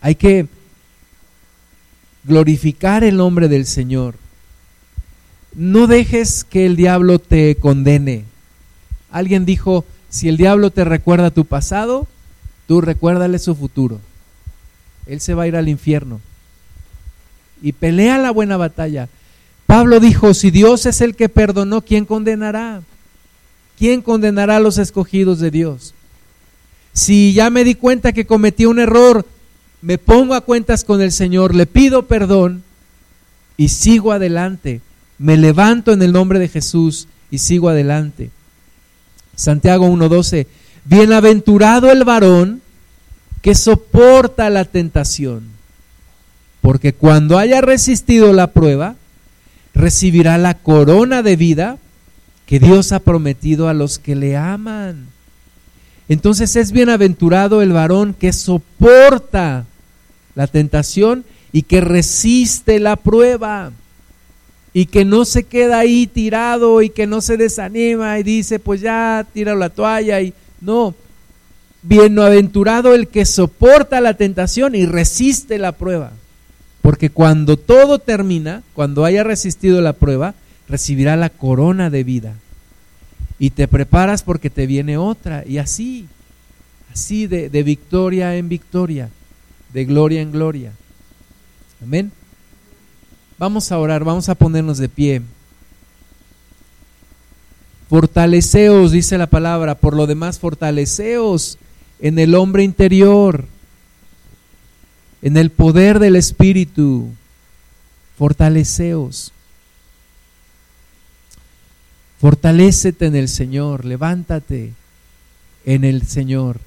Hay 0.00 0.14
que 0.14 0.48
glorificar 2.24 3.04
el 3.04 3.16
nombre 3.16 3.48
del 3.48 3.66
Señor. 3.66 4.14
No 5.54 5.86
dejes 5.86 6.44
que 6.44 6.66
el 6.66 6.76
diablo 6.76 7.18
te 7.18 7.56
condene. 7.56 8.24
Alguien 9.10 9.44
dijo, 9.44 9.84
si 10.08 10.28
el 10.28 10.36
diablo 10.36 10.70
te 10.70 10.84
recuerda 10.84 11.30
tu 11.30 11.44
pasado, 11.44 12.06
Tú 12.70 12.80
recuérdale 12.80 13.40
su 13.40 13.56
futuro. 13.56 13.98
Él 15.04 15.20
se 15.20 15.34
va 15.34 15.42
a 15.42 15.48
ir 15.48 15.56
al 15.56 15.68
infierno. 15.68 16.20
Y 17.60 17.72
pelea 17.72 18.16
la 18.16 18.30
buena 18.30 18.56
batalla. 18.56 19.08
Pablo 19.66 19.98
dijo, 19.98 20.34
si 20.34 20.52
Dios 20.52 20.86
es 20.86 21.00
el 21.00 21.16
que 21.16 21.28
perdonó, 21.28 21.80
¿quién 21.80 22.04
condenará? 22.04 22.82
¿Quién 23.76 24.02
condenará 24.02 24.58
a 24.58 24.60
los 24.60 24.78
escogidos 24.78 25.40
de 25.40 25.50
Dios? 25.50 25.94
Si 26.92 27.32
ya 27.32 27.50
me 27.50 27.64
di 27.64 27.74
cuenta 27.74 28.12
que 28.12 28.24
cometí 28.24 28.66
un 28.66 28.78
error, 28.78 29.26
me 29.82 29.98
pongo 29.98 30.34
a 30.34 30.42
cuentas 30.42 30.84
con 30.84 31.00
el 31.00 31.12
Señor, 31.12 31.54
le 31.54 31.66
pido 31.66 32.06
perdón 32.06 32.62
y 33.56 33.68
sigo 33.68 34.12
adelante. 34.12 34.80
Me 35.18 35.36
levanto 35.36 35.92
en 35.92 36.02
el 36.02 36.12
nombre 36.12 36.38
de 36.38 36.48
Jesús 36.48 37.08
y 37.30 37.38
sigo 37.38 37.68
adelante. 37.68 38.30
Santiago 39.36 39.86
1.12 39.88 40.46
Bienaventurado 40.84 41.90
el 41.90 42.04
varón 42.04 42.62
que 43.42 43.54
soporta 43.54 44.50
la 44.50 44.64
tentación. 44.64 45.44
Porque 46.60 46.92
cuando 46.92 47.38
haya 47.38 47.60
resistido 47.60 48.32
la 48.32 48.48
prueba, 48.48 48.96
recibirá 49.74 50.36
la 50.36 50.54
corona 50.54 51.22
de 51.22 51.36
vida 51.36 51.78
que 52.44 52.58
Dios 52.58 52.92
ha 52.92 52.98
prometido 52.98 53.68
a 53.68 53.74
los 53.74 53.98
que 53.98 54.14
le 54.14 54.36
aman. 54.36 55.06
Entonces 56.08 56.56
es 56.56 56.72
bienaventurado 56.72 57.62
el 57.62 57.72
varón 57.72 58.14
que 58.14 58.32
soporta 58.32 59.66
la 60.34 60.46
tentación 60.46 61.24
y 61.52 61.62
que 61.62 61.80
resiste 61.80 62.78
la 62.80 62.96
prueba 62.96 63.72
y 64.72 64.86
que 64.86 65.04
no 65.04 65.24
se 65.24 65.44
queda 65.44 65.80
ahí 65.80 66.06
tirado 66.06 66.82
y 66.82 66.90
que 66.90 67.06
no 67.06 67.20
se 67.20 67.36
desanima 67.36 68.18
y 68.18 68.22
dice, 68.22 68.58
pues 68.58 68.80
ya, 68.80 69.26
tira 69.32 69.54
la 69.54 69.70
toalla 69.70 70.20
y 70.20 70.32
no. 70.60 70.94
Bienaventurado 71.82 72.94
el 72.94 73.08
que 73.08 73.24
soporta 73.24 74.00
la 74.00 74.14
tentación 74.14 74.74
y 74.74 74.86
resiste 74.86 75.58
la 75.58 75.72
prueba. 75.72 76.12
Porque 76.82 77.10
cuando 77.10 77.56
todo 77.56 77.98
termina, 77.98 78.62
cuando 78.74 79.04
haya 79.04 79.24
resistido 79.24 79.80
la 79.80 79.92
prueba, 79.92 80.34
recibirá 80.68 81.16
la 81.16 81.30
corona 81.30 81.90
de 81.90 82.04
vida. 82.04 82.34
Y 83.38 83.50
te 83.50 83.66
preparas 83.66 84.22
porque 84.22 84.50
te 84.50 84.66
viene 84.66 84.98
otra. 84.98 85.44
Y 85.46 85.58
así, 85.58 86.06
así 86.92 87.26
de, 87.26 87.48
de 87.48 87.62
victoria 87.62 88.36
en 88.36 88.48
victoria, 88.48 89.08
de 89.72 89.84
gloria 89.84 90.20
en 90.20 90.32
gloria. 90.32 90.72
Amén. 91.82 92.12
Vamos 93.38 93.72
a 93.72 93.78
orar, 93.78 94.04
vamos 94.04 94.28
a 94.28 94.34
ponernos 94.34 94.78
de 94.78 94.88
pie. 94.88 95.22
Fortaleceos, 97.88 98.92
dice 98.92 99.18
la 99.18 99.26
palabra, 99.26 99.74
por 99.74 99.96
lo 99.96 100.06
demás 100.06 100.38
fortaleceos 100.38 101.58
en 101.98 102.18
el 102.18 102.34
hombre 102.34 102.62
interior, 102.62 103.46
en 105.22 105.36
el 105.36 105.50
poder 105.50 105.98
del 105.98 106.16
Espíritu. 106.16 107.08
Fortaleceos. 108.16 109.32
Fortalécete 112.20 113.06
en 113.06 113.16
el 113.16 113.28
Señor, 113.28 113.86
levántate 113.86 114.74
en 115.64 115.84
el 115.84 116.06
Señor. 116.06 116.60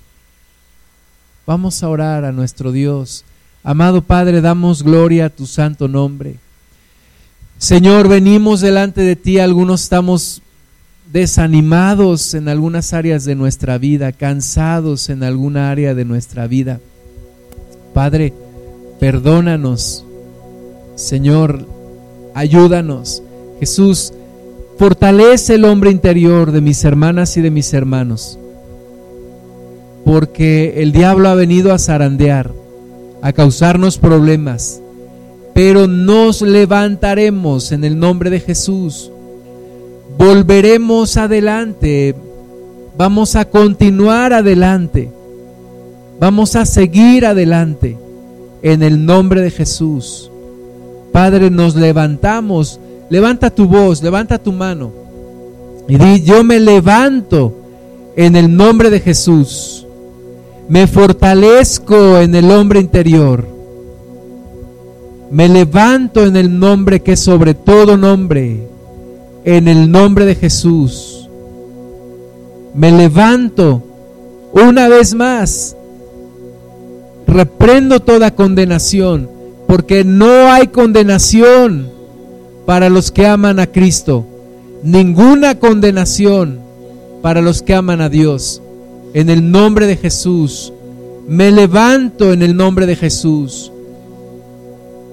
Vamos 1.45 1.83
a 1.83 1.89
orar 1.89 2.23
a 2.23 2.31
nuestro 2.31 2.71
Dios. 2.71 3.25
Amado 3.63 4.01
Padre, 4.01 4.39
damos 4.39 4.81
gloria 4.81 5.25
a 5.25 5.29
tu 5.29 5.45
santo 5.45 5.87
nombre. 5.87 6.37
Señor, 7.57 8.07
venimos 8.07 8.61
delante 8.61 9.01
de 9.01 9.15
ti, 9.15 9.39
algunos 9.39 9.83
estamos 9.83 10.41
desanimados 11.11 12.33
en 12.33 12.47
algunas 12.47 12.93
áreas 12.93 13.25
de 13.25 13.35
nuestra 13.35 13.77
vida, 13.77 14.11
cansados 14.13 15.09
en 15.09 15.23
alguna 15.23 15.69
área 15.69 15.93
de 15.93 16.05
nuestra 16.05 16.47
vida. 16.47 16.79
Padre, 17.93 18.33
perdónanos. 18.99 20.05
Señor, 20.95 21.67
ayúdanos. 22.33 23.21
Jesús, 23.59 24.13
fortalece 24.77 25.55
el 25.55 25.65
hombre 25.65 25.91
interior 25.91 26.51
de 26.51 26.61
mis 26.61 26.83
hermanas 26.83 27.35
y 27.37 27.41
de 27.41 27.51
mis 27.51 27.73
hermanos. 27.73 28.39
Porque 30.05 30.81
el 30.81 30.91
diablo 30.91 31.29
ha 31.29 31.35
venido 31.35 31.73
a 31.73 31.79
zarandear, 31.79 32.51
a 33.21 33.31
causarnos 33.33 33.97
problemas 33.97 34.81
pero 35.53 35.87
nos 35.87 36.41
levantaremos 36.41 37.71
en 37.71 37.83
el 37.83 37.97
nombre 37.97 38.29
de 38.29 38.39
Jesús. 38.39 39.11
Volveremos 40.17 41.15
adelante, 41.17 42.15
vamos 42.97 43.35
a 43.35 43.45
continuar 43.45 44.33
adelante, 44.33 45.11
vamos 46.19 46.55
a 46.55 46.65
seguir 46.65 47.25
adelante 47.25 47.97
en 48.63 48.81
el 48.81 49.05
nombre 49.05 49.41
de 49.41 49.51
Jesús. 49.51 50.31
Padre, 51.11 51.51
nos 51.51 51.75
levantamos, 51.75 52.79
levanta 53.09 53.51
tu 53.51 53.67
voz, 53.67 54.01
levanta 54.01 54.39
tu 54.39 54.51
mano 54.51 54.91
y 55.87 55.97
di, 55.97 56.23
yo 56.23 56.43
me 56.43 56.59
levanto 56.59 57.53
en 58.15 58.35
el 58.35 58.55
nombre 58.55 58.89
de 58.89 58.99
Jesús, 58.99 59.85
me 60.69 60.87
fortalezco 60.87 62.17
en 62.19 62.35
el 62.35 62.49
hombre 62.51 62.79
interior 62.79 63.53
me 65.33 65.49
levanto 65.49 66.23
en 66.23 66.35
el 66.35 66.59
nombre 66.59 67.01
que 67.01 67.13
es 67.13 67.19
sobre 67.19 67.55
todo 67.55 67.97
nombre, 67.97 68.67
en 69.43 69.67
el 69.67 69.89
nombre 69.89 70.25
de 70.25 70.35
Jesús. 70.35 71.27
Me 72.75 72.91
levanto 72.91 73.81
una 74.51 74.87
vez 74.89 75.15
más. 75.15 75.75
Reprendo 77.25 77.99
toda 77.99 78.35
condenación, 78.35 79.27
porque 79.65 80.03
no 80.03 80.51
hay 80.51 80.67
condenación 80.67 81.89
para 82.67 82.91
los 82.91 83.09
que 83.09 83.25
aman 83.25 83.59
a 83.59 83.65
Cristo. 83.65 84.27
Ninguna 84.83 85.57
condenación 85.57 86.59
para 87.23 87.41
los 87.41 87.63
que 87.63 87.73
aman 87.73 88.01
a 88.01 88.09
Dios. 88.09 88.61
En 89.13 89.29
el 89.29 89.51
nombre 89.51 89.87
de 89.87 89.97
Jesús. 89.97 90.73
Me 91.27 91.51
levanto 91.51 92.33
en 92.33 92.41
el 92.41 92.55
nombre 92.55 92.85
de 92.85 92.97
Jesús 92.97 93.71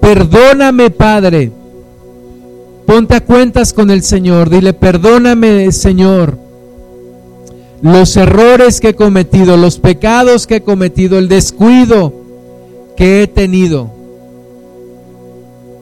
Perdóname, 0.01 0.89
Padre. 0.89 1.51
Ponte 2.85 3.15
a 3.15 3.21
cuentas 3.21 3.71
con 3.71 3.91
el 3.91 4.01
Señor. 4.01 4.49
Dile, 4.49 4.73
perdóname, 4.73 5.71
Señor. 5.71 6.37
Los 7.81 8.17
errores 8.17 8.81
que 8.81 8.89
he 8.89 8.95
cometido, 8.95 9.55
los 9.57 9.79
pecados 9.79 10.47
que 10.47 10.57
he 10.57 10.61
cometido, 10.63 11.17
el 11.17 11.29
descuido 11.29 12.13
que 12.97 13.23
he 13.23 13.27
tenido. 13.27 13.91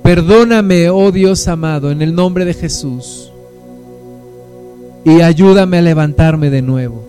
Perdóname, 0.04 0.90
oh 0.90 1.12
Dios 1.12 1.48
amado, 1.48 1.90
en 1.90 2.02
el 2.02 2.14
nombre 2.14 2.46
de 2.46 2.54
Jesús. 2.54 3.32
Y 5.06 5.22
ayúdame 5.22 5.78
a 5.78 5.82
levantarme 5.82 6.50
de 6.50 6.62
nuevo. 6.62 7.09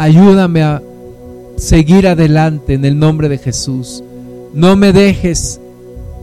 Ayúdame 0.00 0.62
a 0.62 0.82
seguir 1.58 2.08
adelante 2.08 2.72
en 2.72 2.86
el 2.86 2.98
nombre 2.98 3.28
de 3.28 3.36
Jesús. 3.36 4.02
No 4.54 4.74
me 4.74 4.94
dejes 4.94 5.60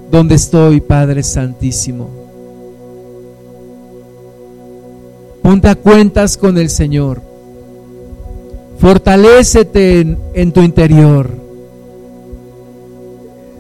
donde 0.09 0.33
estoy, 0.33 0.81
Padre 0.81 1.21
Santísimo. 1.21 2.09
Ponte 5.43 5.67
a 5.67 5.75
cuentas 5.75 6.37
con 6.37 6.57
el 6.57 6.71
Señor. 6.71 7.21
Fortalécete 8.79 9.99
en, 9.99 10.17
en, 10.33 10.51
tu 10.51 10.63
interior. 10.63 11.29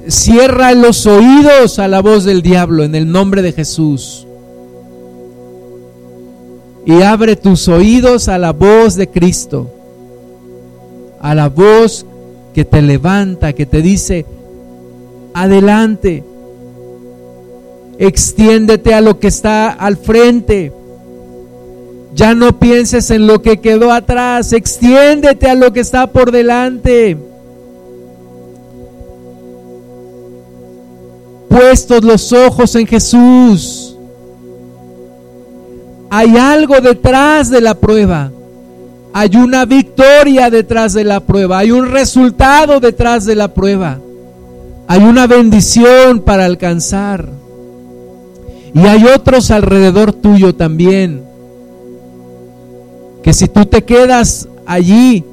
Cierra 0.07 0.73
los 0.73 1.05
oídos 1.05 1.77
a 1.77 1.87
la 1.87 2.01
voz 2.01 2.23
del 2.23 2.41
diablo 2.41 2.83
en 2.83 2.95
el 2.95 3.11
nombre 3.11 3.43
de 3.43 3.51
Jesús. 3.51 4.25
Y 6.87 7.03
abre 7.03 7.35
tus 7.35 7.67
oídos 7.67 8.27
a 8.29 8.39
la 8.39 8.51
voz 8.51 8.95
de 8.95 9.07
Cristo. 9.07 9.75
A 11.19 11.35
la 11.35 11.49
voz 11.49 12.05
que 12.53 12.65
te 12.65 12.81
levanta, 12.81 13.53
que 13.53 13.65
te 13.65 13.81
dice, 13.81 14.25
adelante 15.33 16.23
extiéndete 17.97 18.93
a 18.93 19.01
lo 19.01 19.19
que 19.19 19.27
está 19.27 19.69
al 19.69 19.97
frente. 19.97 20.71
Ya 22.13 22.33
no 22.33 22.57
pienses 22.57 23.11
en 23.11 23.27
lo 23.27 23.41
que 23.41 23.59
quedó 23.59 23.91
atrás, 23.91 24.53
extiéndete 24.53 25.49
a 25.49 25.55
lo 25.55 25.71
que 25.71 25.81
está 25.81 26.07
por 26.07 26.31
delante. 26.31 27.17
Puestos 31.49 32.03
los 32.03 32.33
ojos 32.33 32.75
en 32.75 32.87
Jesús. 32.87 33.97
Hay 36.09 36.37
algo 36.37 36.79
detrás 36.79 37.49
de 37.49 37.61
la 37.61 37.75
prueba. 37.75 38.31
Hay 39.19 39.35
una 39.35 39.65
victoria 39.65 40.51
detrás 40.51 40.93
de 40.93 41.03
la 41.03 41.21
prueba. 41.21 41.57
Hay 41.57 41.71
un 41.71 41.89
resultado 41.89 42.79
detrás 42.79 43.25
de 43.25 43.33
la 43.33 43.51
prueba. 43.51 43.97
Hay 44.87 45.03
una 45.03 45.25
bendición 45.25 46.19
para 46.19 46.45
alcanzar. 46.45 47.27
Y 48.75 48.79
hay 48.81 49.05
otros 49.05 49.49
alrededor 49.49 50.13
tuyo 50.13 50.53
también, 50.53 51.23
que 53.23 53.33
si 53.33 53.47
tú 53.47 53.65
te 53.65 53.83
quedas 53.83 54.47
allí, 54.67 55.23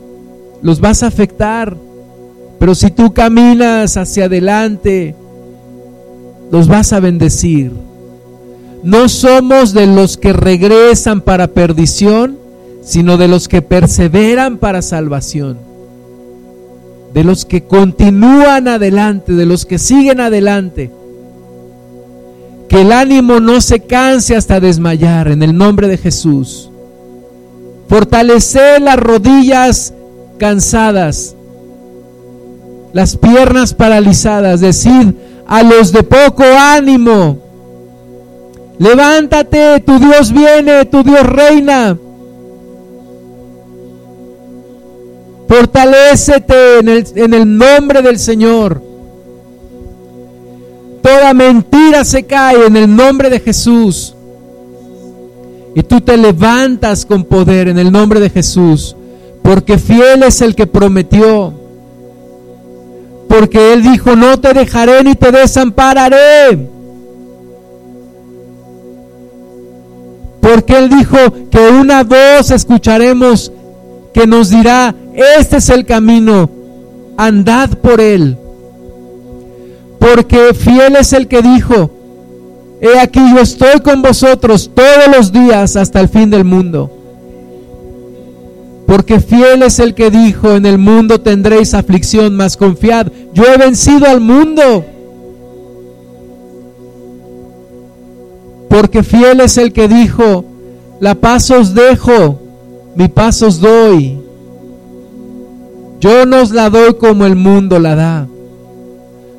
los 0.62 0.80
vas 0.80 1.02
a 1.02 1.08
afectar. 1.08 1.76
Pero 2.58 2.74
si 2.74 2.90
tú 2.90 3.12
caminas 3.12 3.98
hacia 3.98 4.24
adelante, 4.24 5.14
los 6.50 6.68
vas 6.68 6.94
a 6.94 7.00
bendecir. 7.00 7.70
No 8.82 9.10
somos 9.10 9.74
de 9.74 9.86
los 9.88 10.16
que 10.16 10.32
regresan 10.32 11.20
para 11.20 11.48
perdición, 11.48 12.43
sino 12.84 13.16
de 13.16 13.28
los 13.28 13.48
que 13.48 13.62
perseveran 13.62 14.58
para 14.58 14.82
salvación. 14.82 15.58
De 17.12 17.24
los 17.24 17.44
que 17.44 17.64
continúan 17.64 18.68
adelante, 18.68 19.32
de 19.32 19.46
los 19.46 19.66
que 19.66 19.78
siguen 19.78 20.20
adelante 20.20 20.90
que 22.68 22.80
el 22.80 22.92
ánimo 22.92 23.40
no 23.40 23.60
se 23.60 23.80
canse 23.80 24.36
hasta 24.36 24.60
desmayar 24.60 25.28
en 25.28 25.42
el 25.42 25.56
nombre 25.56 25.88
de 25.88 25.98
Jesús. 25.98 26.70
Fortalecer 27.88 28.80
las 28.80 28.96
rodillas 28.96 29.94
cansadas. 30.38 31.36
las 32.92 33.16
piernas 33.16 33.74
paralizadas, 33.74 34.60
decid 34.60 35.14
a 35.48 35.64
los 35.64 35.90
de 35.90 36.04
poco 36.04 36.44
ánimo, 36.44 37.38
levántate, 38.78 39.80
tu 39.80 39.98
Dios 39.98 40.32
viene, 40.32 40.84
tu 40.84 41.02
Dios 41.02 41.26
reina. 41.26 41.98
Fortalécete 45.48 46.78
en 46.78 46.88
el, 46.88 47.06
en 47.14 47.34
el 47.34 47.56
nombre 47.56 48.02
del 48.02 48.18
Señor. 48.18 48.82
Toda 51.02 51.34
mentira 51.34 52.04
se 52.04 52.22
cae 52.22 52.66
en 52.66 52.76
el 52.76 52.94
nombre 52.94 53.28
de 53.28 53.40
Jesús. 53.40 54.14
Y 55.74 55.82
tú 55.82 56.00
te 56.00 56.16
levantas 56.16 57.04
con 57.04 57.24
poder 57.24 57.68
en 57.68 57.78
el 57.78 57.92
nombre 57.92 58.20
de 58.20 58.30
Jesús. 58.30 58.96
Porque 59.42 59.76
fiel 59.78 60.22
es 60.22 60.40
el 60.40 60.54
que 60.54 60.66
prometió. 60.66 61.52
Porque 63.28 63.74
Él 63.74 63.82
dijo, 63.82 64.16
no 64.16 64.38
te 64.40 64.54
dejaré 64.54 65.04
ni 65.04 65.14
te 65.14 65.30
desampararé. 65.30 66.70
Porque 70.40 70.78
Él 70.78 70.88
dijo 70.88 71.18
que 71.50 71.58
una 71.58 72.04
voz 72.04 72.50
escucharemos 72.50 73.52
que 74.12 74.26
nos 74.26 74.50
dirá, 74.50 74.94
este 75.14 75.58
es 75.58 75.68
el 75.70 75.86
camino, 75.86 76.50
andad 77.16 77.70
por 77.78 78.00
Él. 78.00 78.36
Porque 80.00 80.52
fiel 80.54 80.96
es 80.96 81.12
el 81.12 81.28
que 81.28 81.40
dijo, 81.40 81.90
he 82.80 82.98
aquí 82.98 83.20
yo 83.34 83.40
estoy 83.40 83.80
con 83.80 84.02
vosotros 84.02 84.70
todos 84.74 85.16
los 85.16 85.32
días 85.32 85.76
hasta 85.76 86.00
el 86.00 86.08
fin 86.08 86.30
del 86.30 86.44
mundo. 86.44 86.90
Porque 88.86 89.20
fiel 89.20 89.62
es 89.62 89.78
el 89.78 89.94
que 89.94 90.10
dijo, 90.10 90.52
en 90.52 90.66
el 90.66 90.78
mundo 90.78 91.20
tendréis 91.20 91.74
aflicción, 91.74 92.36
mas 92.36 92.56
confiad, 92.56 93.06
yo 93.32 93.44
he 93.44 93.56
vencido 93.56 94.06
al 94.06 94.20
mundo. 94.20 94.84
Porque 98.68 99.02
fiel 99.02 99.40
es 99.40 99.56
el 99.56 99.72
que 99.72 99.88
dijo, 99.88 100.44
la 101.00 101.14
paz 101.14 101.50
os 101.50 101.72
dejo, 101.74 102.40
mi 102.94 103.08
paz 103.08 103.40
os 103.42 103.60
doy. 103.60 104.23
Yo 106.00 106.26
no 106.26 106.42
os 106.42 106.50
la 106.50 106.70
doy 106.70 106.94
como 106.94 107.24
el 107.24 107.36
mundo 107.36 107.78
la 107.78 107.94
da. 107.94 108.28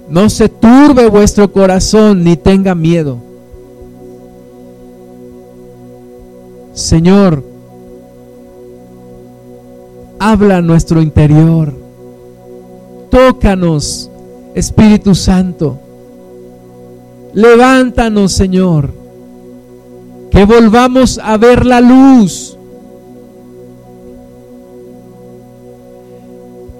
No 0.10 0.30
se 0.30 0.50
turbe 0.50 1.08
vuestro 1.08 1.52
corazón 1.52 2.24
ni 2.24 2.36
tenga 2.38 2.76
miedo. 2.76 3.18
Señor, 6.74 7.44
habla 10.20 10.62
nuestro 10.62 11.02
interior. 11.02 11.74
Tócanos, 13.10 14.12
Espíritu 14.54 15.16
Santo. 15.16 15.80
Levántanos, 17.34 18.32
Señor. 18.32 18.90
Que 20.32 20.46
volvamos 20.46 21.20
a 21.24 21.38
ver 21.38 21.66
la 21.66 21.82
luz. 21.82 22.58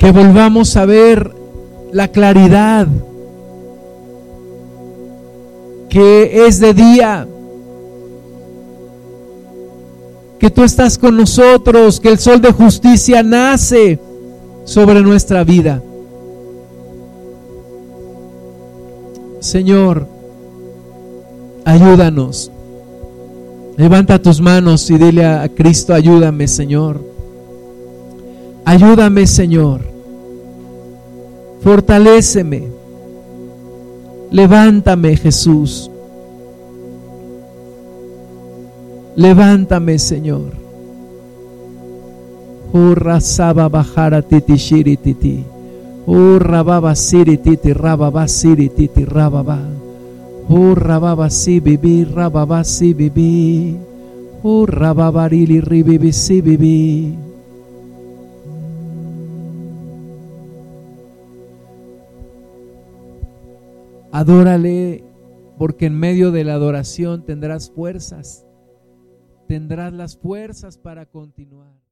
Que 0.06 0.12
volvamos 0.12 0.78
a 0.78 0.86
ver 0.86 1.32
la 1.92 2.10
claridad. 2.10 2.88
Que 5.90 6.46
es 6.46 6.60
de 6.60 6.76
día 6.76 7.28
que 10.38 10.52
tú 10.52 10.64
estás 10.64 11.00
con 11.00 11.18
nosotros, 11.18 12.00
que 12.00 12.10
el 12.10 12.20
sol 12.20 12.40
de 12.40 12.52
justicia 12.52 13.24
nace 13.24 14.00
sobre 14.64 15.02
nuestra 15.02 15.44
vida. 15.44 15.82
Señor, 19.40 20.08
ayúdanos. 21.66 22.52
Levanta 23.76 24.22
tus 24.22 24.40
manos 24.40 24.88
y 24.92 25.00
dile 25.00 25.26
a 25.26 25.50
Cristo, 25.50 25.96
ayúdame 25.96 26.48
Señor. 26.48 27.02
Ayúdame 28.66 29.26
Señor. 29.26 29.95
Fortaléceme. 31.66 32.62
Levántame 34.30 35.18
Jesús. 35.18 35.90
Levántame, 39.16 39.98
Señor. 39.98 40.54
Urra 42.70 43.18
saba 43.18 43.66
bajara 43.66 44.22
titi 44.22 44.62
shiri 44.62 44.94
titi. 45.02 45.42
Urra 46.06 46.62
baba 46.62 46.94
siri 46.94 47.42
titi 47.42 47.74
rababa 47.74 48.28
siri 48.30 48.70
titi 48.70 49.02
rababa. 49.02 49.58
Urra 50.46 51.00
baba 51.02 51.34
si 51.34 51.58
bibi 51.58 52.06
rababa 52.06 52.62
si 52.62 52.94
bibi. 52.94 53.74
Urra 54.46 54.94
baba 54.94 55.26
rili 55.26 55.58
ribibi 55.66 56.14
si 56.14 56.46
bibi. 56.46 57.25
Adórale 64.16 65.04
porque 65.58 65.88
en 65.88 66.00
medio 66.00 66.32
de 66.32 66.46
la 66.46 66.54
adoración 66.54 67.26
tendrás 67.26 67.70
fuerzas 67.70 68.46
tendrás 69.48 69.94
las 69.94 70.18
fuerzas 70.18 70.78
para 70.78 71.06
continuar. 71.06 71.76